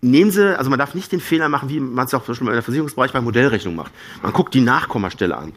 nehmen 0.00 0.30
Sie, 0.30 0.56
also 0.56 0.70
man 0.70 0.78
darf 0.78 0.94
nicht 0.94 1.10
den 1.10 1.18
Fehler 1.18 1.48
machen, 1.48 1.70
wie 1.70 1.80
man 1.80 2.06
es 2.06 2.14
auch 2.14 2.22
zum 2.22 2.34
Beispiel 2.34 2.48
im 2.48 2.62
Versicherungsbereich 2.62 3.12
bei 3.12 3.20
Modellrechnung 3.20 3.74
macht. 3.74 3.92
Man 4.22 4.32
guckt 4.32 4.54
die 4.54 4.60
Nachkommastelle 4.60 5.36
an. 5.36 5.52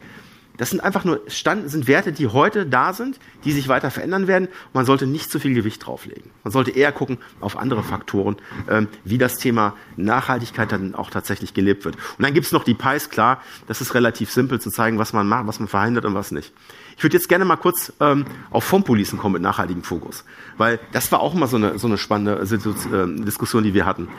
Das 0.62 0.70
sind 0.70 0.80
einfach 0.80 1.06
nur 1.06 1.22
Stand, 1.26 1.72
sind 1.72 1.88
Werte, 1.88 2.12
die 2.12 2.28
heute 2.28 2.68
da 2.68 2.94
sind, 2.94 3.20
die 3.46 3.52
sich 3.52 3.68
weiter 3.68 3.90
verändern 3.90 4.28
werden. 4.28 4.48
Man 4.74 4.86
sollte 4.86 5.08
nicht 5.08 5.32
zu 5.32 5.40
viel 5.40 5.56
Gewicht 5.56 5.84
drauflegen. 5.88 6.30
Man 6.44 6.54
sollte 6.54 6.70
eher 6.70 6.92
gucken 6.92 7.18
auf 7.40 7.58
andere 7.58 7.82
Faktoren, 7.82 8.36
ähm, 8.70 8.88
wie 9.04 9.18
das 9.18 9.38
Thema 9.38 9.74
Nachhaltigkeit 9.98 10.72
dann 10.72 10.94
auch 10.94 11.10
tatsächlich 11.10 11.56
gelebt 11.56 11.84
wird. 11.84 11.96
Und 11.96 12.24
dann 12.24 12.36
gibt's 12.36 12.52
noch 12.52 12.64
die 12.64 12.76
Pies, 12.76 13.10
klar, 13.10 13.42
das 13.66 13.82
ist 13.82 13.96
relativ 13.96 14.30
simpel 14.30 14.62
zu 14.62 14.70
zeigen, 14.70 15.00
was 15.00 15.14
man 15.14 15.28
macht, 15.28 15.48
was 15.48 15.60
man 15.60 15.68
verhindert 15.68 16.06
und 16.06 16.14
was 16.14 16.30
nicht. 16.30 16.54
Ich 16.96 17.04
würde 17.04 17.18
jetzt 17.18 17.28
gerne 17.28 17.44
mal 17.44 17.56
kurz 17.56 17.92
ähm, 18.00 18.26
auf 18.52 18.64
Fondpolicen 18.64 19.18
kommen 19.18 19.34
mit 19.34 19.42
nachhaltigem 19.42 19.82
Fokus, 19.82 20.26
weil 20.58 20.80
das 20.92 21.12
war 21.12 21.22
auch 21.22 21.34
mal 21.34 21.48
so 21.48 21.58
eine, 21.58 21.80
so 21.80 21.88
eine 21.88 21.98
spannende 21.98 22.34
äh, 22.34 23.24
Diskussion, 23.26 23.64
die 23.64 23.74
wir 23.74 23.88
hatten. 23.88 24.10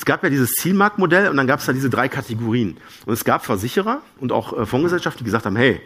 Es 0.00 0.06
gab 0.06 0.22
ja 0.22 0.30
dieses 0.30 0.52
Zielmarktmodell 0.52 1.28
und 1.28 1.36
dann 1.36 1.46
gab 1.46 1.60
es 1.60 1.66
da 1.66 1.74
diese 1.74 1.90
drei 1.90 2.08
Kategorien. 2.08 2.78
Und 3.04 3.12
es 3.12 3.22
gab 3.22 3.44
Versicherer 3.44 4.00
und 4.18 4.32
auch 4.32 4.58
äh, 4.58 4.64
Fondsgesellschaften, 4.64 5.18
die 5.18 5.24
gesagt 5.26 5.44
haben, 5.44 5.56
hey, 5.56 5.82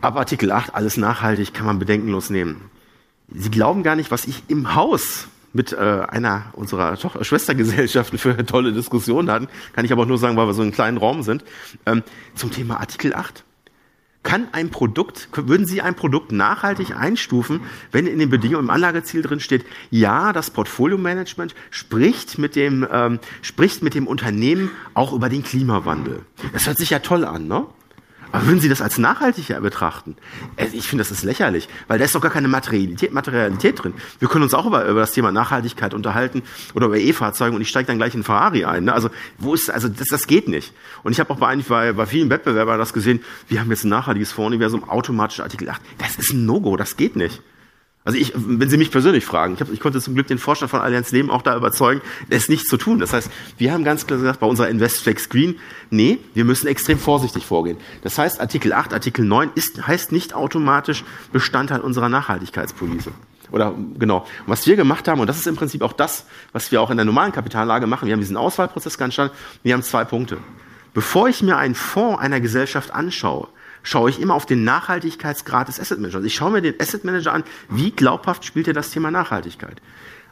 ab 0.00 0.16
Artikel 0.16 0.50
8 0.50 0.74
alles 0.74 0.96
nachhaltig, 0.96 1.52
kann 1.52 1.66
man 1.66 1.78
bedenkenlos 1.78 2.30
nehmen. 2.30 2.62
Sie 3.28 3.50
glauben 3.50 3.82
gar 3.82 3.94
nicht, 3.94 4.10
was 4.10 4.24
ich 4.24 4.42
im 4.48 4.74
Haus 4.74 5.28
mit 5.52 5.74
äh, 5.74 5.76
einer 5.76 6.46
unserer 6.54 6.96
Toch 6.96 7.22
Schwestergesellschaften 7.22 8.16
für 8.16 8.42
tolle 8.46 8.72
Diskussionen 8.72 9.30
hatten, 9.30 9.48
kann 9.74 9.84
ich 9.84 9.92
aber 9.92 10.04
auch 10.04 10.06
nur 10.06 10.16
sagen, 10.16 10.38
weil 10.38 10.46
wir 10.46 10.54
so 10.54 10.62
in 10.62 10.68
einem 10.68 10.74
kleinen 10.74 10.96
Raum 10.96 11.22
sind, 11.22 11.44
ähm, 11.84 12.02
zum 12.36 12.50
Thema 12.50 12.80
Artikel 12.80 13.14
8 13.14 13.44
kann 14.22 14.48
ein 14.52 14.70
Produkt, 14.70 15.28
würden 15.34 15.66
Sie 15.66 15.80
ein 15.80 15.94
Produkt 15.94 16.32
nachhaltig 16.32 16.94
einstufen, 16.94 17.60
wenn 17.92 18.06
in 18.06 18.18
den 18.18 18.30
Bedingungen 18.30 18.64
im 18.64 18.70
Anlageziel 18.70 19.22
drin 19.22 19.40
steht, 19.40 19.64
ja, 19.90 20.32
das 20.32 20.50
Portfolio-Management 20.50 21.54
spricht 21.70 22.38
ähm, 22.92 23.20
spricht 23.42 23.82
mit 23.82 23.94
dem 23.94 24.06
Unternehmen 24.06 24.70
auch 24.94 25.12
über 25.12 25.28
den 25.28 25.42
Klimawandel. 25.42 26.22
Das 26.52 26.66
hört 26.66 26.78
sich 26.78 26.90
ja 26.90 26.98
toll 26.98 27.24
an, 27.24 27.46
ne? 27.46 27.66
Aber 28.32 28.46
würden 28.46 28.60
Sie 28.60 28.68
das 28.68 28.82
als 28.82 28.98
nachhaltiger 28.98 29.60
betrachten? 29.60 30.16
Ich 30.72 30.88
finde, 30.88 31.02
das 31.02 31.10
ist 31.10 31.24
lächerlich, 31.24 31.68
weil 31.86 31.98
da 31.98 32.04
ist 32.04 32.14
doch 32.14 32.20
gar 32.20 32.30
keine 32.30 32.48
Materialität, 32.48 33.12
Materialität 33.12 33.82
drin. 33.82 33.94
Wir 34.18 34.28
können 34.28 34.42
uns 34.44 34.54
auch 34.54 34.66
über, 34.66 34.84
über 34.86 35.00
das 35.00 35.12
Thema 35.12 35.32
Nachhaltigkeit 35.32 35.94
unterhalten 35.94 36.42
oder 36.74 36.86
über 36.86 36.98
E-Fahrzeuge 36.98 37.54
und 37.54 37.62
ich 37.62 37.68
steige 37.68 37.86
dann 37.86 37.98
gleich 37.98 38.14
in 38.14 38.24
Ferrari 38.24 38.64
ein. 38.64 38.84
Ne? 38.84 38.92
Also 38.92 39.10
wo 39.38 39.54
ist, 39.54 39.70
also 39.70 39.88
das, 39.88 40.08
das 40.08 40.26
geht 40.26 40.48
nicht. 40.48 40.72
Und 41.02 41.12
ich 41.12 41.20
habe 41.20 41.32
auch 41.32 41.38
bei, 41.38 41.56
bei, 41.56 41.92
bei 41.92 42.06
vielen 42.06 42.30
Wettbewerbern 42.30 42.78
das 42.78 42.92
gesehen, 42.92 43.20
wir 43.48 43.60
haben 43.60 43.70
jetzt 43.70 43.84
ein 43.84 43.88
nachhaltiges 43.88 44.32
Fondsuniversum, 44.32 44.88
automatisch 44.88 45.40
Artikel 45.40 45.68
8. 45.68 45.80
Das 45.98 46.16
ist 46.16 46.32
ein 46.32 46.44
No-Go, 46.44 46.76
das 46.76 46.96
geht 46.96 47.16
nicht. 47.16 47.42
Also 48.08 48.18
ich, 48.18 48.32
wenn 48.34 48.70
Sie 48.70 48.78
mich 48.78 48.90
persönlich 48.90 49.26
fragen, 49.26 49.52
ich, 49.52 49.60
hab, 49.60 49.70
ich 49.70 49.80
konnte 49.80 50.00
zum 50.00 50.14
Glück 50.14 50.26
den 50.28 50.38
Vorstand 50.38 50.70
von 50.70 50.80
Allianz 50.80 51.10
Leben 51.10 51.28
auch 51.28 51.42
da 51.42 51.54
überzeugen, 51.54 52.00
es 52.30 52.48
nicht 52.48 52.66
zu 52.66 52.78
tun. 52.78 53.00
Das 53.00 53.12
heißt, 53.12 53.30
wir 53.58 53.70
haben 53.70 53.84
ganz 53.84 54.06
klar 54.06 54.18
gesagt, 54.18 54.40
bei 54.40 54.46
unserer 54.46 54.70
Investflex 54.70 55.24
Screen, 55.24 55.56
nee, 55.90 56.16
wir 56.32 56.46
müssen 56.46 56.68
extrem 56.68 56.98
vorsichtig 56.98 57.44
vorgehen. 57.44 57.76
Das 58.00 58.16
heißt, 58.16 58.40
Artikel 58.40 58.72
8, 58.72 58.94
Artikel 58.94 59.26
9 59.26 59.50
ist, 59.56 59.86
heißt 59.86 60.10
nicht 60.10 60.32
automatisch 60.32 61.04
Bestandteil 61.34 61.80
unserer 61.80 62.08
Nachhaltigkeitspolice. 62.08 63.10
Oder 63.50 63.74
genau. 63.98 64.26
Was 64.46 64.66
wir 64.66 64.76
gemacht 64.76 65.06
haben, 65.06 65.20
und 65.20 65.26
das 65.26 65.36
ist 65.36 65.46
im 65.46 65.56
Prinzip 65.56 65.82
auch 65.82 65.92
das, 65.92 66.24
was 66.52 66.72
wir 66.72 66.80
auch 66.80 66.88
in 66.88 66.96
der 66.96 67.04
normalen 67.04 67.32
Kapitallage 67.32 67.86
machen, 67.86 68.06
wir 68.06 68.14
haben 68.14 68.20
diesen 68.20 68.38
Auswahlprozess 68.38 68.96
ganz 68.96 69.12
stark, 69.12 69.32
wir 69.62 69.74
haben 69.74 69.82
zwei 69.82 70.06
Punkte. 70.06 70.38
Bevor 70.94 71.28
ich 71.28 71.42
mir 71.42 71.58
einen 71.58 71.74
Fonds 71.74 72.22
einer 72.22 72.40
Gesellschaft 72.40 72.90
anschaue, 72.90 73.48
schaue 73.88 74.10
ich 74.10 74.20
immer 74.20 74.34
auf 74.34 74.44
den 74.44 74.64
Nachhaltigkeitsgrad 74.64 75.68
des 75.68 75.80
Asset 75.80 75.98
Managers. 75.98 76.24
Ich 76.24 76.34
schaue 76.34 76.50
mir 76.50 76.60
den 76.60 76.78
Asset 76.78 77.04
Manager 77.04 77.32
an, 77.32 77.42
wie 77.70 77.90
glaubhaft 77.90 78.44
spielt 78.44 78.68
er 78.68 78.74
das 78.74 78.90
Thema 78.90 79.10
Nachhaltigkeit. 79.10 79.80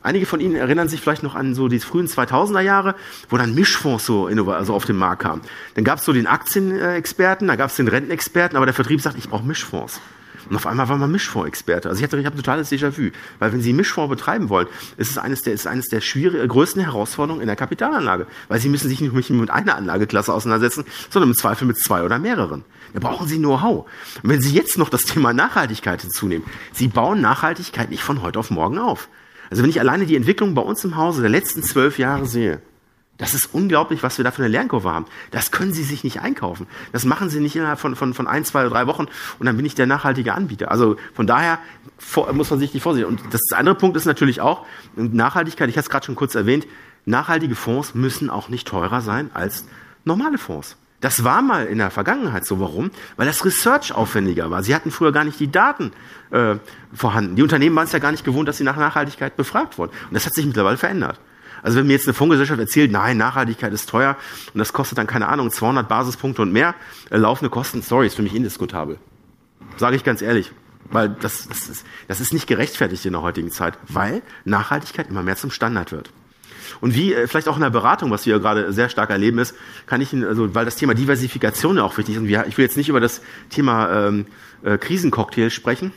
Einige 0.03 0.27
von 0.27 0.41
Ihnen 0.41 0.57
erinnern 0.57 0.89
sich 0.89 1.01
vielleicht 1.01 1.23
noch 1.23 1.35
an 1.35 1.55
so 1.55 1.67
die 1.69 1.81
frühen 1.81 2.07
2000er 2.07 2.61
Jahre, 2.61 2.95
wo 3.31 3.39
dann 3.39 3.55
Mischfonds 3.55 4.05
so 4.05 4.27
also 4.27 4.75
auf 4.75 4.85
den 4.85 4.97
Markt 4.97 5.23
kamen. 5.23 5.41
Dann 5.75 5.85
gab 5.85 5.99
es 5.99 6.05
so 6.05 6.13
den 6.13 6.27
Aktienexperten, 6.27 7.49
da 7.49 7.57
gab 7.57 7.71
es 7.71 7.77
den 7.77 7.89
Rentenexperten, 7.89 8.57
aber 8.57 8.67
der 8.67 8.75
Vertrieb 8.75 9.01
sagt, 9.01 9.17
ich 9.17 9.31
brauche 9.31 9.45
Mischfonds. 9.45 10.01
Und 10.49 10.57
auf 10.57 10.67
einmal 10.67 10.89
war 10.89 10.97
man 10.97 11.11
Mischfondsexperte. 11.11 11.89
Also 11.89 11.99
ich 11.99 12.05
hatte, 12.05 12.19
ich 12.19 12.27
habe 12.27 12.37
totales 12.37 12.71
Déjà-vu. 12.71 13.11
Weil 13.39 13.53
wenn 13.53 13.61
Sie 13.61 13.73
Mischfonds 13.73 14.11
betreiben 14.11 14.49
wollen, 14.49 14.69
ist 14.97 15.11
es 15.11 15.19
eines 15.19 15.43
der, 15.43 15.55
ist 15.55 15.67
eines 15.67 15.89
der 15.89 16.01
schwierigen, 16.01 16.47
größten 16.47 16.83
Herausforderungen 16.83 17.41
in 17.41 17.49
der 17.49 17.57
Kapitalanlage. 17.57 18.27
Weil 18.49 18.61
Sie 18.61 18.69
müssen 18.69 18.89
sich 18.89 19.01
nicht 19.01 19.31
mit 19.31 19.51
einer 19.51 19.77
Anlageklasse 19.77 20.33
auseinandersetzen, 20.33 20.85
sondern 21.11 21.31
im 21.31 21.37
Zweifel 21.37 21.67
mit 21.67 21.79
zwei 21.79 22.05
oder 22.05 22.19
mehreren. 22.19 22.65
Da 22.97 23.07
brauchen 23.07 23.29
Sie 23.29 23.37
Know-how. 23.37 23.85
Und 24.23 24.31
wenn 24.31 24.41
Sie 24.41 24.55
jetzt 24.55 24.79
noch 24.79 24.89
das 24.89 25.03
Thema 25.03 25.35
Nachhaltigkeit 25.35 26.01
hinzunehmen, 26.01 26.47
Sie 26.73 26.89
bauen 26.89 27.21
Nachhaltigkeit 27.21 27.91
nicht 27.91 28.03
von 28.03 28.23
heute 28.23 28.39
auf 28.39 28.51
morgen 28.51 28.79
auf. 28.79 29.11
Also 29.51 29.63
wenn 29.63 29.69
ich 29.69 29.81
alleine 29.81 30.07
die 30.07 30.17
Entwicklung 30.17 30.55
bei 30.55 30.63
uns 30.63 30.83
im 30.83 30.97
Hause 30.97 31.21
der 31.21 31.29
letzten 31.29 31.63
zwölf 31.63 31.99
Jahre 31.99 32.25
sehe, 32.25 32.63
das 33.19 33.35
ist 33.35 33.53
unglaublich, 33.53 34.03
was 34.03 34.17
wir 34.17 34.25
da 34.25 34.31
für 34.31 34.43
eine 34.43 34.49
Lernkurve 34.49 34.91
haben. 34.91 35.05
Das 35.31 35.51
können 35.51 35.75
Sie 35.75 35.83
sich 35.83 36.05
nicht 36.05 36.23
einkaufen. 36.23 36.67
Das 36.93 37.05
machen 37.05 37.29
Sie 37.29 37.39
nicht 37.39 37.55
innerhalb 37.55 37.79
von, 37.79 37.97
von, 37.97 38.15
von 38.15 38.27
ein, 38.27 38.47
zwei 38.47 38.61
oder 38.61 38.71
drei 38.71 38.87
Wochen 38.87 39.09
und 39.39 39.45
dann 39.45 39.59
bin 39.59 39.67
ich 39.67 39.75
der 39.75 39.87
nachhaltige 39.87 40.33
Anbieter. 40.33 40.71
Also 40.71 40.97
von 41.13 41.27
daher 41.27 41.59
muss 42.33 42.49
man 42.49 42.59
sich 42.59 42.73
nicht 42.73 42.83
vorsichtig. 42.83 43.11
Und 43.11 43.21
das 43.31 43.43
andere 43.53 43.75
Punkt 43.75 43.99
ist 43.99 44.07
natürlich 44.07 44.41
auch 44.41 44.65
Nachhaltigkeit. 44.95 45.69
Ich 45.69 45.77
hatte 45.77 45.85
es 45.85 45.91
gerade 45.91 46.07
schon 46.07 46.17
kurz 46.17 46.35
erwähnt. 46.35 46.67
Nachhaltige 47.05 47.57
Fonds 47.57 47.95
müssen 47.95 48.31
auch 48.31 48.49
nicht 48.49 48.67
teurer 48.67 49.03
sein 49.03 49.31
als 49.35 49.67
normale 50.07 50.39
Fonds. 50.39 50.79
Das 51.01 51.25
war 51.25 51.43
mal 51.43 51.67
in 51.67 51.79
der 51.79 51.91
Vergangenheit 51.91 52.47
so. 52.47 52.59
Warum? 52.59 52.91
Weil 53.17 53.27
das 53.27 53.45
Research 53.45 53.93
aufwendiger 53.93 54.51
war. 54.51 54.63
Sie 54.63 54.75
hatten 54.75 54.91
früher 54.91 55.13
gar 55.13 55.25
nicht 55.25 55.39
die 55.39 55.51
Daten 55.51 55.93
äh, 56.31 56.57
vorhanden. 56.93 57.37
Die 57.37 57.43
Unternehmen 57.43 57.77
waren 57.77 57.85
es 57.85 57.93
ja 57.93 57.99
gar 57.99 58.13
nicht 58.13 58.25
gewohnt, 58.25 58.49
dass 58.49 58.57
sie 58.57 58.65
nach 58.65 58.77
Nachhaltigkeit 58.77 59.37
befragt 59.37 59.79
wurden. 59.79 59.93
Und 60.09 60.15
das 60.15 60.25
hat 60.25 60.35
sich 60.35 60.47
mittlerweile 60.47 60.79
verändert. 60.79 61.21
Also 61.63 61.79
wenn 61.79 61.87
mir 61.87 61.95
jetzt 61.95 62.07
eine 62.07 62.15
Fondsgesellschaft 62.15 62.61
erzählt, 62.61 62.93
nein, 62.93 63.17
Nachhaltigkeit 63.17 63.73
ist 63.73 63.89
teuer 63.89 64.17
und 64.55 64.59
das 64.59 64.73
kostet 64.73 64.99
dann, 64.99 65.07
keine 65.07 65.29
Ahnung, 65.29 65.51
200 65.51 65.89
Basispunkte 65.89 66.43
und 66.43 66.53
mehr, 66.53 66.75
äh, 67.11 67.17
laufende 67.17 67.51
Kosten, 67.51 67.83
sorry, 67.83 68.07
ist 68.07 68.15
für 68.15 68.23
mich 68.23 68.35
indiskutabel. 68.35 68.99
Sage 69.77 69.97
ich 69.97 70.05
ganz 70.05 70.23
ehrlich. 70.23 70.53
Weil 70.91 71.09
das, 71.09 71.49
das, 71.49 71.69
ist, 71.69 71.87
das 72.07 72.21
ist 72.21 72.33
nicht 72.33 72.47
gerechtfertigt 72.47 73.05
in 73.07 73.13
der 73.13 73.23
heutigen 73.23 73.51
Zeit, 73.51 73.77
weil 73.89 74.23
Nachhaltigkeit 74.45 75.09
immer 75.09 75.23
mehr 75.23 75.37
zum 75.37 75.51
Standard 75.51 75.91
wird. 75.91 76.11
Und 76.81 76.95
wie 76.95 77.15
äh, 77.15 77.27
vielleicht 77.27 77.49
auch 77.49 77.57
in 77.57 77.63
der 77.63 77.71
Beratung, 77.71 78.11
was 78.11 78.27
wir 78.27 78.39
gerade 78.39 78.73
sehr 78.73 78.89
stark 78.89 79.11
erleben, 79.11 79.39
ist, 79.39 79.55
kann 79.87 80.01
ich 80.01 80.13
also, 80.15 80.55
weil 80.55 80.65
das 80.65 80.77
Thema 80.77 80.95
Diversifikation 80.95 81.77
ja 81.77 81.85
auch 81.85 81.97
wichtig 81.99 82.15
ist. 82.15 82.21
Und 82.21 82.29
wir, 82.29 82.47
ich 82.47 82.57
will 82.59 82.65
jetzt 82.65 82.77
nicht 82.77 82.89
über 82.89 83.01
das 83.01 83.21
Thema 83.51 84.09
ähm, 84.09 84.27
äh, 84.63 84.79
Krisencocktail 84.79 85.51
sprechen, 85.51 85.93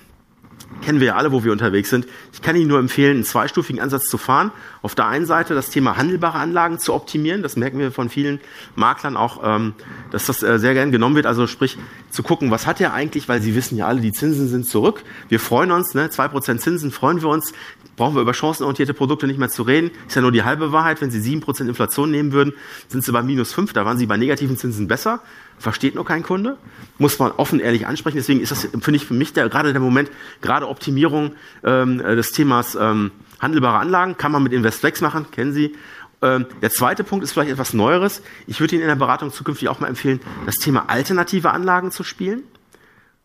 kennen 0.82 1.00
wir 1.00 1.08
ja 1.08 1.16
alle, 1.16 1.32
wo 1.32 1.44
wir 1.44 1.52
unterwegs 1.52 1.90
sind. 1.90 2.08
Ich 2.34 2.42
kann 2.42 2.56
Ihnen 2.56 2.68
nur 2.68 2.80
empfehlen, 2.80 3.18
einen 3.18 3.24
zweistufigen 3.24 3.82
Ansatz 3.82 4.06
zu 4.06 4.18
fahren. 4.18 4.52
Auf 4.82 4.96
der 4.96 5.08
einen 5.08 5.26
Seite 5.26 5.54
das 5.54 5.70
Thema 5.70 5.98
handelbare 5.98 6.38
Anlagen 6.38 6.80
zu 6.80 6.94
optimieren. 6.94 7.44
Das 7.44 7.58
merken 7.58 7.80
wir 7.80 7.92
von 7.92 8.10
vielen 8.10 8.40
Maklern 8.76 9.18
auch, 9.18 9.42
ähm, 9.44 9.74
dass 10.12 10.26
das 10.26 10.42
äh, 10.42 10.60
sehr 10.60 10.74
gern 10.74 10.92
genommen 10.92 11.16
wird. 11.16 11.26
Also 11.26 11.48
sprich, 11.48 11.78
zu 12.10 12.24
gucken, 12.24 12.50
was 12.50 12.66
hat 12.66 12.82
er 12.82 12.94
eigentlich, 12.94 13.30
weil 13.30 13.42
Sie 13.42 13.56
wissen 13.56 13.78
ja 13.78 13.88
alle, 13.88 14.02
die 14.02 14.12
Zinsen 14.12 14.48
sind 14.48 14.66
zurück. 14.66 15.04
Wir 15.28 15.40
freuen 15.40 15.72
uns, 15.72 15.94
ne? 15.94 16.08
2% 16.08 16.58
Zinsen 16.58 16.92
freuen 16.92 17.22
wir 17.22 17.30
uns. 17.30 17.54
Brauchen 17.96 18.16
wir 18.16 18.22
über 18.22 18.34
chancenorientierte 18.34 18.94
Produkte 18.94 19.28
nicht 19.28 19.40
mehr 19.40 19.50
zu 19.50 19.64
reden. 19.64 19.92
Ist 20.08 20.16
ja 20.16 20.22
nur 20.22 20.32
die 20.32 20.44
halbe 20.44 20.72
Wahrheit. 20.72 21.02
Wenn 21.02 21.12
Sie 21.12 21.20
7% 21.20 21.68
Inflation 21.68 22.10
nehmen 22.10 22.32
würden, 22.32 22.54
sind 22.88 23.04
Sie 23.04 23.12
bei 23.12 23.22
minus 23.22 23.54
5. 23.54 23.74
Da 23.74 23.86
waren 23.86 23.98
Sie 23.98 24.06
bei 24.06 24.18
negativen 24.18 24.58
Zinsen 24.58 24.88
besser 24.88 25.22
versteht 25.60 25.96
nur 25.96 26.06
kein 26.06 26.24
Kunde, 26.24 26.58
muss 26.98 27.20
man 27.20 27.32
offen 27.32 27.60
ehrlich 27.60 27.86
ansprechen. 27.86 28.18
Deswegen 28.18 28.42
ist 28.42 28.52
das, 28.52 28.62
finde 28.64 28.96
ich, 28.96 29.06
für 29.06 29.14
mich 29.14 29.34
der, 29.34 29.50
gerade 29.50 29.72
der 29.72 29.82
Moment, 29.82 30.10
gerade 30.42 30.68
Optimierung 30.68 31.34
ähm, 31.64 32.00
äh, 32.00 32.16
des 32.16 32.32
Themas 32.32 32.76
ähm, 32.76 33.12
handelbare 33.40 33.78
Anlagen, 33.78 34.18
kann 34.18 34.32
man 34.32 34.42
mit 34.44 34.54
InvestFlex 34.54 35.02
machen, 35.02 35.28
kennen 35.32 35.54
Sie. 35.54 35.76
Ähm, 36.22 36.46
der 36.62 36.72
zweite 36.72 37.04
Punkt 37.04 37.24
ist 37.24 37.34
vielleicht 37.34 37.52
etwas 37.52 37.74
Neueres. 37.74 38.22
Ich 38.48 38.60
würde 38.60 38.76
Ihnen 38.76 38.82
in 38.84 38.90
der 38.90 38.96
Beratung 38.96 39.32
zukünftig 39.32 39.70
auch 39.70 39.80
mal 39.80 39.88
empfehlen, 39.88 40.20
das 40.46 40.56
Thema 40.56 40.90
alternative 40.90 41.52
Anlagen 41.52 41.92
zu 41.92 42.04
spielen. 42.04 42.44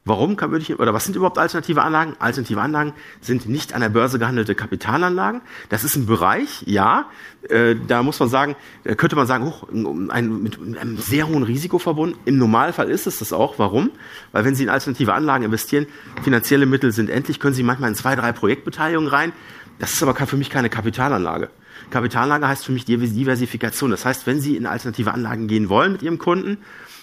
Warum 0.06 0.36
kann, 0.36 0.50
würde 0.50 0.62
ich, 0.62 0.78
oder 0.78 0.92
was 0.92 1.06
sind 1.06 1.16
überhaupt 1.16 1.38
alternative 1.38 1.82
Anlagen? 1.82 2.14
Alternative 2.18 2.60
Anlagen 2.60 2.92
sind 3.22 3.48
nicht 3.48 3.72
an 3.72 3.80
der 3.80 3.88
Börse 3.88 4.18
gehandelte 4.18 4.54
Kapitalanlagen. 4.54 5.40
Das 5.70 5.82
ist 5.82 5.96
ein 5.96 6.04
Bereich, 6.04 6.62
ja, 6.66 7.06
äh, 7.48 7.74
da 7.88 8.02
muss 8.02 8.20
man 8.20 8.28
sagen, 8.28 8.54
könnte 8.98 9.16
man 9.16 9.26
sagen, 9.26 9.46
hoch, 9.46 9.66
ein, 9.70 10.42
mit 10.42 10.58
einem 10.78 10.98
sehr 10.98 11.26
hohen 11.26 11.42
Risiko 11.42 11.78
verbunden. 11.78 12.18
Im 12.26 12.36
Normalfall 12.36 12.90
ist 12.90 13.06
es 13.06 13.20
das 13.20 13.32
auch. 13.32 13.58
Warum? 13.58 13.92
Weil 14.32 14.44
wenn 14.44 14.54
Sie 14.54 14.64
in 14.64 14.68
alternative 14.68 15.14
Anlagen 15.14 15.42
investieren, 15.42 15.86
finanzielle 16.22 16.66
Mittel 16.66 16.92
sind 16.92 17.08
endlich, 17.08 17.40
können 17.40 17.54
Sie 17.54 17.62
manchmal 17.62 17.88
in 17.88 17.96
zwei, 17.96 18.14
drei 18.14 18.32
Projektbeteiligungen 18.32 19.08
rein. 19.08 19.32
Das 19.78 19.94
ist 19.94 20.02
aber 20.02 20.14
für 20.14 20.36
mich 20.36 20.50
keine 20.50 20.68
Kapitalanlage. 20.68 21.48
Kapitalanlage 21.88 22.46
heißt 22.46 22.66
für 22.66 22.72
mich 22.72 22.84
Diversifikation. 22.84 23.90
Das 23.90 24.04
heißt, 24.04 24.26
wenn 24.26 24.38
Sie 24.38 24.56
in 24.56 24.66
alternative 24.66 25.14
Anlagen 25.14 25.48
gehen 25.48 25.70
wollen 25.70 25.92
mit 25.92 26.02
Ihrem 26.02 26.18
Kunden, 26.18 26.58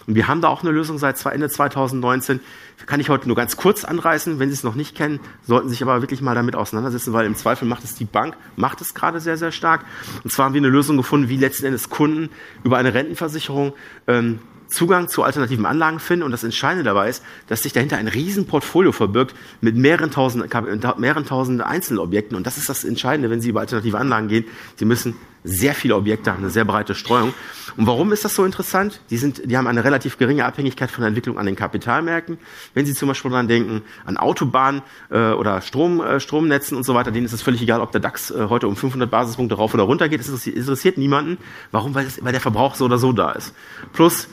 und 0.07 0.15
wir 0.15 0.27
haben 0.27 0.41
da 0.41 0.47
auch 0.47 0.61
eine 0.61 0.71
Lösung 0.71 0.97
seit 0.97 1.23
Ende 1.25 1.49
2019. 1.49 2.39
Kann 2.85 2.99
ich 2.99 3.09
heute 3.09 3.27
nur 3.27 3.35
ganz 3.35 3.57
kurz 3.57 3.85
anreißen. 3.85 4.39
Wenn 4.39 4.49
Sie 4.49 4.55
es 4.55 4.63
noch 4.63 4.75
nicht 4.75 4.95
kennen, 4.95 5.19
sollten 5.45 5.69
Sie 5.69 5.75
sich 5.75 5.83
aber 5.83 6.01
wirklich 6.01 6.21
mal 6.21 6.33
damit 6.33 6.55
auseinandersetzen, 6.55 7.13
weil 7.13 7.25
im 7.25 7.35
Zweifel 7.35 7.67
macht 7.67 7.83
es 7.83 7.93
die 7.95 8.05
Bank, 8.05 8.35
macht 8.55 8.81
es 8.81 8.93
gerade 8.93 9.19
sehr, 9.19 9.37
sehr 9.37 9.51
stark. 9.51 9.85
Und 10.23 10.31
zwar 10.31 10.45
haben 10.45 10.53
wir 10.53 10.61
eine 10.61 10.69
Lösung 10.69 10.97
gefunden, 10.97 11.29
wie 11.29 11.37
letzten 11.37 11.67
Endes 11.67 11.89
Kunden 11.89 12.29
über 12.63 12.77
eine 12.77 12.93
Rentenversicherung 12.93 13.73
ähm, 14.07 14.39
Zugang 14.71 15.07
zu 15.07 15.23
alternativen 15.23 15.65
Anlagen 15.65 15.99
finden. 15.99 16.23
Und 16.23 16.31
das 16.31 16.43
Entscheidende 16.43 16.83
dabei 16.83 17.09
ist, 17.09 17.23
dass 17.47 17.63
sich 17.63 17.73
dahinter 17.73 17.97
ein 17.97 18.07
Riesenportfolio 18.07 18.91
verbirgt 18.91 19.35
mit 19.59 19.75
mehreren 19.75 20.11
tausend, 20.11 20.51
mehreren 20.97 21.25
tausend 21.25 21.61
Einzelobjekten. 21.61 22.35
Und 22.35 22.47
das 22.47 22.57
ist 22.57 22.69
das 22.69 22.83
Entscheidende, 22.83 23.29
wenn 23.29 23.41
Sie 23.41 23.49
über 23.49 23.59
alternative 23.59 23.97
Anlagen 23.97 24.27
gehen. 24.27 24.45
Sie 24.77 24.85
müssen 24.85 25.15
sehr 25.43 25.73
viele 25.73 25.95
Objekte 25.95 26.31
haben, 26.31 26.43
eine 26.43 26.51
sehr 26.51 26.65
breite 26.65 26.93
Streuung. 26.93 27.33
Und 27.77 27.87
warum 27.87 28.11
ist 28.11 28.23
das 28.25 28.35
so 28.35 28.45
interessant? 28.45 29.01
Die, 29.09 29.17
sind, 29.17 29.49
die 29.49 29.57
haben 29.57 29.67
eine 29.67 29.83
relativ 29.83 30.17
geringe 30.17 30.45
Abhängigkeit 30.45 30.91
von 30.91 31.01
der 31.01 31.07
Entwicklung 31.07 31.37
an 31.39 31.45
den 31.45 31.55
Kapitalmärkten. 31.55 32.37
Wenn 32.73 32.85
Sie 32.85 32.93
zum 32.93 33.07
Beispiel 33.07 33.31
daran 33.31 33.47
denken, 33.47 33.81
an 34.05 34.17
Autobahnen 34.17 34.83
äh, 35.09 35.31
oder 35.31 35.61
Strom, 35.61 36.01
äh, 36.01 36.19
Stromnetzen 36.19 36.77
und 36.77 36.83
so 36.83 36.93
weiter, 36.93 37.11
denen 37.11 37.25
ist 37.25 37.33
es 37.33 37.41
völlig 37.41 37.61
egal, 37.61 37.81
ob 37.81 37.91
der 37.91 38.01
DAX 38.01 38.29
äh, 38.29 38.47
heute 38.49 38.67
um 38.67 38.75
500 38.75 39.09
Basispunkte 39.09 39.55
rauf 39.55 39.73
oder 39.73 39.83
runter 39.83 40.09
geht. 40.09 40.19
Das 40.19 40.45
interessiert 40.45 40.97
niemanden. 40.97 41.37
Warum? 41.71 41.95
Weil, 41.95 42.05
das, 42.05 42.23
weil 42.23 42.33
der 42.33 42.41
Verbrauch 42.41 42.75
so 42.75 42.85
oder 42.85 42.97
so 42.97 43.11
da 43.11 43.31
ist. 43.31 43.55
Plus, 43.93 44.27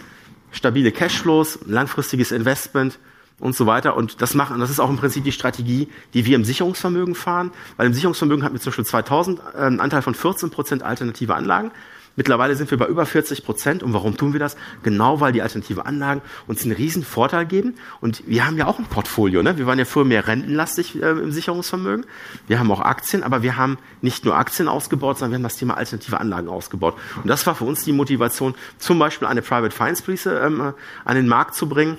stabile 0.50 0.92
Cashflows, 0.92 1.60
langfristiges 1.66 2.32
Investment 2.32 2.98
und 3.40 3.54
so 3.54 3.66
weiter. 3.66 3.96
Und 3.96 4.20
das 4.22 4.34
machen, 4.34 4.58
das 4.60 4.70
ist 4.70 4.80
auch 4.80 4.90
im 4.90 4.96
Prinzip 4.96 5.24
die 5.24 5.32
Strategie, 5.32 5.88
die 6.14 6.24
wir 6.24 6.36
im 6.36 6.44
Sicherungsvermögen 6.44 7.14
fahren. 7.14 7.52
Weil 7.76 7.86
im 7.86 7.94
Sicherungsvermögen 7.94 8.44
hatten 8.44 8.54
wir 8.54 8.60
zum 8.60 8.70
Beispiel 8.70 8.86
2000 8.86 9.40
äh, 9.40 9.58
einen 9.58 9.80
Anteil 9.80 10.02
von 10.02 10.14
14 10.14 10.50
Prozent 10.50 10.82
alternative 10.82 11.34
Anlagen. 11.34 11.70
Mittlerweile 12.18 12.56
sind 12.56 12.68
wir 12.72 12.78
bei 12.78 12.86
über 12.86 13.06
40 13.06 13.44
Prozent. 13.44 13.84
Und 13.84 13.92
warum 13.92 14.16
tun 14.16 14.32
wir 14.32 14.40
das? 14.40 14.56
Genau, 14.82 15.20
weil 15.20 15.30
die 15.30 15.40
alternative 15.40 15.86
Anlagen 15.86 16.20
uns 16.48 16.64
einen 16.64 16.72
riesen 16.72 17.04
Vorteil 17.04 17.46
geben. 17.46 17.76
Und 18.00 18.24
wir 18.26 18.44
haben 18.44 18.58
ja 18.58 18.66
auch 18.66 18.80
ein 18.80 18.86
Portfolio. 18.86 19.40
Ne? 19.40 19.56
Wir 19.56 19.68
waren 19.68 19.78
ja 19.78 19.84
früher 19.84 20.04
mehr 20.04 20.26
rentenlastig 20.26 21.00
äh, 21.00 21.10
im 21.10 21.30
Sicherungsvermögen. 21.30 22.06
Wir 22.48 22.58
haben 22.58 22.72
auch 22.72 22.80
Aktien, 22.80 23.22
aber 23.22 23.44
wir 23.44 23.56
haben 23.56 23.78
nicht 24.02 24.24
nur 24.24 24.36
Aktien 24.36 24.66
ausgebaut, 24.66 25.18
sondern 25.18 25.30
wir 25.30 25.36
haben 25.36 25.44
das 25.44 25.58
Thema 25.58 25.76
alternative 25.76 26.18
Anlagen 26.18 26.48
ausgebaut. 26.48 26.96
Und 27.22 27.28
das 27.28 27.46
war 27.46 27.54
für 27.54 27.64
uns 27.64 27.84
die 27.84 27.92
Motivation, 27.92 28.56
zum 28.78 28.98
Beispiel 28.98 29.28
eine 29.28 29.40
Private 29.40 29.70
Finance 29.70 30.02
Police 30.02 30.26
ähm, 30.26 30.72
an 31.04 31.14
den 31.14 31.28
Markt 31.28 31.54
zu 31.54 31.68
bringen, 31.68 31.98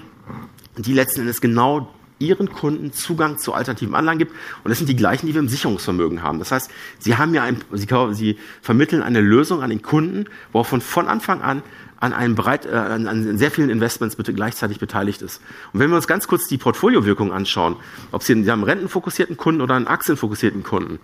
die 0.76 0.92
letzten 0.92 1.22
Endes 1.22 1.40
genau 1.40 1.88
ihren 2.20 2.52
Kunden 2.52 2.94
Zugang 2.94 3.38
zu 3.38 3.54
alternativen 3.54 3.96
Anlagen 3.96 4.20
gibt. 4.20 4.34
Und 4.64 4.70
das 4.70 4.78
sind 4.78 4.88
die 4.88 4.96
gleichen, 4.96 5.28
die 5.28 5.34
wir 5.34 5.40
im 5.40 5.50
Sicherungsvermögen 5.50 6.22
haben. 6.22 6.40
Das 6.40 6.52
heißt, 6.52 6.70
sie 7.00 7.18
haben 7.18 7.34
ja 7.34 7.44
ein, 7.44 7.58
sie, 7.72 7.88
sie 8.12 8.38
vermitteln 8.62 9.02
eine 9.02 9.22
Lösung 9.22 9.62
an 9.62 9.70
den 9.70 9.82
Kunden, 9.82 10.26
wo 10.52 10.62
er 10.62 10.66
von, 10.66 10.82
von 10.82 11.08
Anfang 11.08 11.42
an 11.42 11.64
an 12.02 12.14
einem 12.14 12.36
breit, 12.36 12.66
äh, 12.66 12.70
an, 12.70 13.08
an 13.08 13.38
sehr 13.38 13.52
vielen 13.52 13.70
Investments 13.70 14.16
bitte 14.16 14.34
gleichzeitig 14.34 14.80
beteiligt 14.80 15.22
ist. 15.22 15.42
Und 15.74 15.82
wenn 15.82 15.90
wir 15.90 15.98
uns 15.98 16.08
ganz 16.08 16.28
kurz 16.28 16.48
die 16.48 16.58
Portfoliowirkung 16.58 17.34
anschauen, 17.34 17.76
ob 18.12 18.24
Sie, 18.24 18.32
einen 18.34 18.64
rentenfokussierten 18.64 19.36
Kunden 19.36 19.60
oder 19.60 19.76
einen 19.76 19.88
aktienfokussierten 19.88 20.64
Kunden, 20.64 21.00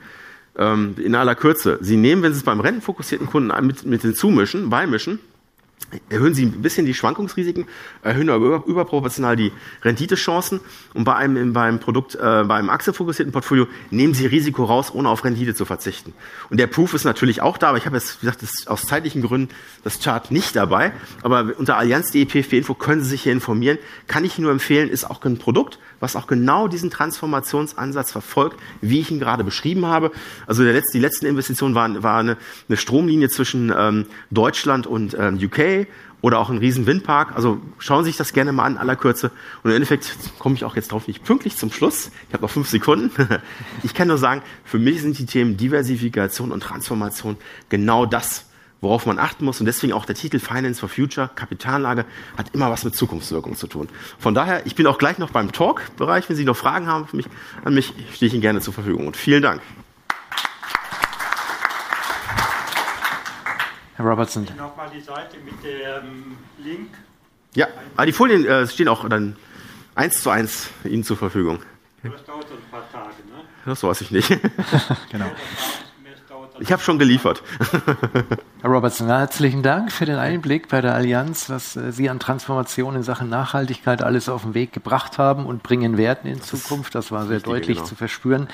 ähm, 0.58 0.96
in 0.98 1.16
aller 1.16 1.36
Kürze. 1.36 1.78
Sie 1.82 1.98
nehmen, 1.98 2.24
wenn 2.24 2.34
Sie 2.34 2.40
es 2.40 2.46
beim 2.46 2.60
rentenfokussierten 2.60 3.28
Kunden 3.28 3.52
mit, 3.66 3.86
mit 3.86 4.02
hinzumischen, 4.02 4.70
beimischen, 4.70 5.20
erhöhen 6.10 6.34
Sie 6.34 6.46
ein 6.46 6.62
bisschen 6.62 6.86
die 6.86 6.94
Schwankungsrisiken, 6.94 7.66
erhöhen 8.02 8.30
aber 8.30 8.64
überproportional 8.66 9.36
die 9.36 9.52
Renditechancen 9.84 10.60
und 10.94 11.04
bei 11.04 11.16
einem, 11.16 11.54
beim 11.54 11.80
Produkt, 11.80 12.16
äh, 12.16 12.44
beim 12.46 12.70
aktienfokussierten 12.70 13.32
Portfolio 13.32 13.68
nehmen 13.92 14.14
Sie 14.14 14.26
Risiko 14.26 14.66
raus, 14.66 14.94
ohne 14.94 15.10
auf 15.10 15.24
Rendite 15.24 15.56
zu 15.56 15.66
verzichten. 15.66 16.14
Und 16.50 16.60
der 16.60 16.68
Proof 16.68 16.94
ist 16.94 17.04
natürlich 17.04 17.42
auch 17.42 17.58
da, 17.58 17.70
aber 17.70 17.78
ich 17.78 17.86
habe 17.86 17.98
jetzt, 17.98 18.22
wie 18.22 18.26
gesagt, 18.26 18.42
das, 18.42 18.68
aus 18.68 18.84
zeitlichen 18.84 19.22
Gründen 19.22 19.54
das 19.84 20.00
Chart 20.00 20.32
nicht 20.32 20.56
dabei, 20.56 20.92
aber 21.22 21.54
unter 21.58 21.78
allianz.de 21.78 22.26
Info 22.58 22.74
können 22.74 23.04
Sie 23.04 23.10
sich 23.10 23.24
hier 23.24 23.32
informieren. 23.32 23.78
Kann 24.08 24.26
ich 24.26 24.38
Ihnen 24.38 24.44
nur 24.44 24.52
empfehlen, 24.52 24.90
ist 24.90 25.10
auch 25.10 25.24
ein 25.24 25.38
Produkt, 25.38 25.80
was 26.00 26.16
auch 26.16 26.28
genau 26.28 26.68
diesen 26.68 26.90
Transformationsansatz 26.90 28.12
verfolgt, 28.12 28.60
wie 28.82 29.00
ich 29.00 29.12
ihn 29.12 29.20
gerade 29.20 29.44
beschrieben 29.44 29.86
habe. 29.86 30.12
Also 30.48 30.64
der 30.64 30.74
letzte, 30.74 30.98
die 30.98 31.02
letzten 31.02 31.26
Investitionen 31.26 31.76
waren, 31.76 32.04
war 32.04 32.20
eine, 32.20 32.38
eine 32.68 32.78
Stromlinie 32.78 33.30
zwischen 33.30 33.74
ähm, 33.76 34.06
Deutschland 34.32 34.88
und 34.88 35.16
ähm, 35.20 35.40
UK 35.42 35.75
oder 36.26 36.40
auch 36.40 36.50
ein 36.50 36.58
riesen 36.58 36.88
Windpark. 36.88 37.36
Also 37.36 37.60
schauen 37.78 38.04
Sie 38.04 38.10
sich 38.10 38.18
das 38.18 38.34
gerne 38.34 38.52
mal 38.52 38.64
an, 38.64 38.78
aller 38.78 38.96
Kürze. 38.96 39.32
Und 39.62 39.70
im 39.70 39.76
Endeffekt 39.76 40.18
komme 40.40 40.56
ich 40.56 40.64
auch 40.64 40.76
jetzt 40.76 40.92
drauf 40.92 41.08
nicht 41.08 41.24
pünktlich 41.24 41.56
zum 41.56 41.72
Schluss. 41.72 42.10
Ich 42.28 42.34
habe 42.34 42.42
noch 42.42 42.50
fünf 42.50 42.68
Sekunden. 42.68 43.12
Ich 43.84 43.94
kann 43.94 44.08
nur 44.08 44.18
sagen, 44.18 44.42
für 44.64 44.80
mich 44.80 45.02
sind 45.02 45.20
die 45.20 45.26
Themen 45.26 45.58
Diversifikation 45.58 46.52
und 46.52 46.62
Transformation 46.62 47.38
genau 47.70 48.06
das, 48.06 48.46
worauf 48.82 49.06
man 49.06 49.20
achten 49.20 49.46
muss. 49.46 49.60
Und 49.60 49.68
deswegen 49.68 49.94
auch 49.94 50.06
der 50.06 50.16
Titel 50.16 50.40
Finance 50.40 50.80
for 50.80 50.90
Future, 50.90 51.30
Kapitalanlage, 51.36 52.06
hat 52.38 52.54
immer 52.54 52.72
was 52.72 52.84
mit 52.84 52.96
Zukunftswirkung 52.96 53.56
zu 53.56 53.68
tun. 53.68 53.88
Von 54.18 54.34
daher, 54.34 54.66
ich 54.66 54.74
bin 54.74 54.88
auch 54.88 54.98
gleich 54.98 55.20
noch 55.20 55.30
beim 55.30 55.52
Talk-Bereich. 55.52 56.28
Wenn 56.28 56.36
Sie 56.36 56.46
noch 56.46 56.58
Fragen 56.58 56.88
haben 56.88 57.08
mich, 57.14 57.28
an 57.64 57.76
mich, 57.76 57.94
stehe 58.14 58.28
ich 58.28 58.34
Ihnen 58.34 58.42
gerne 58.42 58.62
zur 58.62 58.74
Verfügung. 58.74 59.06
Und 59.06 59.18
vielen 59.18 59.44
Dank. 59.44 59.62
Herr 63.96 64.06
Robertson. 64.06 64.46
Nochmal 64.58 64.90
die 64.94 65.02
Seite 65.02 65.38
mit 65.40 65.64
dem 65.64 66.38
Link. 66.58 66.90
Ja, 67.54 67.68
ah, 67.96 68.06
die 68.06 68.12
Folien 68.12 68.46
äh, 68.46 68.68
stehen 68.68 68.90
auch 68.90 69.08
dann 69.08 69.38
eins 69.96 70.22
zu 70.22 70.30
eins 70.30 70.70
Ihnen 70.84 71.04
zur 71.04 71.16
Verfügung. 71.16 71.60
Das 72.04 72.24
dauert 72.26 72.46
ein 72.52 72.70
paar 72.70 72.92
Tage, 72.92 73.16
ne? 73.28 73.42
Das 73.66 73.82
weiß 73.82 74.02
ich 74.02 74.12
nicht. 74.12 74.28
genau. 75.12 75.32
Ich 76.60 76.72
habe 76.72 76.82
schon 76.82 76.98
geliefert. 76.98 77.44
Herr 78.62 78.70
Robertson, 78.70 79.08
herzlichen 79.08 79.62
Dank 79.62 79.92
für 79.92 80.06
den 80.06 80.16
Einblick 80.16 80.70
bei 80.70 80.80
der 80.80 80.94
Allianz, 80.94 81.50
was 81.50 81.76
äh, 81.76 81.92
Sie 81.92 82.10
an 82.10 82.20
Transformation 82.20 82.96
in 82.96 83.04
Sachen 83.04 83.30
Nachhaltigkeit 83.30 84.02
alles 84.02 84.30
auf 84.30 84.44
den 84.44 84.54
Weg 84.54 84.72
gebracht 84.72 85.18
haben 85.18 85.46
und 85.46 85.64
bringen 85.64 85.98
werden 85.98 86.32
in 86.32 86.42
Zukunft. 86.42 86.96
Das 86.96 87.12
war 87.12 87.26
sehr 87.26 87.40
deutlich 87.40 87.78
genau. 87.78 87.88
zu 87.88 87.96
verspüren. 87.96 88.48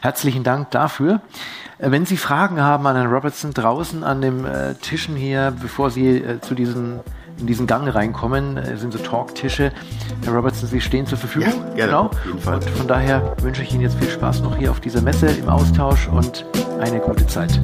Herzlichen 0.00 0.42
Dank 0.42 0.70
dafür. 0.72 1.20
Äh, 1.78 1.90
wenn 1.92 2.06
Sie 2.06 2.16
Fragen 2.16 2.60
haben 2.60 2.86
an 2.86 2.96
Herrn 2.96 3.12
Robertson 3.12 3.52
draußen 3.52 4.02
an 4.02 4.20
den 4.20 4.44
äh, 4.44 4.74
Tischen 4.74 5.14
hier, 5.14 5.54
bevor 5.60 5.90
Sie 5.90 6.24
zu 6.40 6.54
diesen 6.54 7.00
in 7.38 7.46
diesen 7.46 7.66
Gang 7.66 7.92
reinkommen, 7.92 8.58
sind 8.76 8.92
so 8.92 8.98
Talktische. 8.98 9.72
Herr 10.24 10.32
Robertson, 10.32 10.68
Sie 10.68 10.80
stehen 10.80 11.06
zur 11.06 11.18
Verfügung. 11.18 11.52
Ja, 11.70 11.74
gerne, 11.74 11.92
genau. 11.92 12.06
Auf 12.06 12.26
jeden 12.26 12.38
Fall. 12.38 12.54
Und 12.54 12.70
von 12.70 12.88
daher 12.88 13.36
wünsche 13.42 13.62
ich 13.62 13.72
Ihnen 13.72 13.82
jetzt 13.82 13.98
viel 13.98 14.10
Spaß 14.10 14.40
noch 14.40 14.56
hier 14.56 14.70
auf 14.70 14.80
dieser 14.80 15.00
Messe 15.00 15.26
im 15.26 15.48
Austausch 15.48 16.08
und 16.08 16.44
eine 16.80 17.00
gute 17.00 17.26
Zeit. 17.26 17.60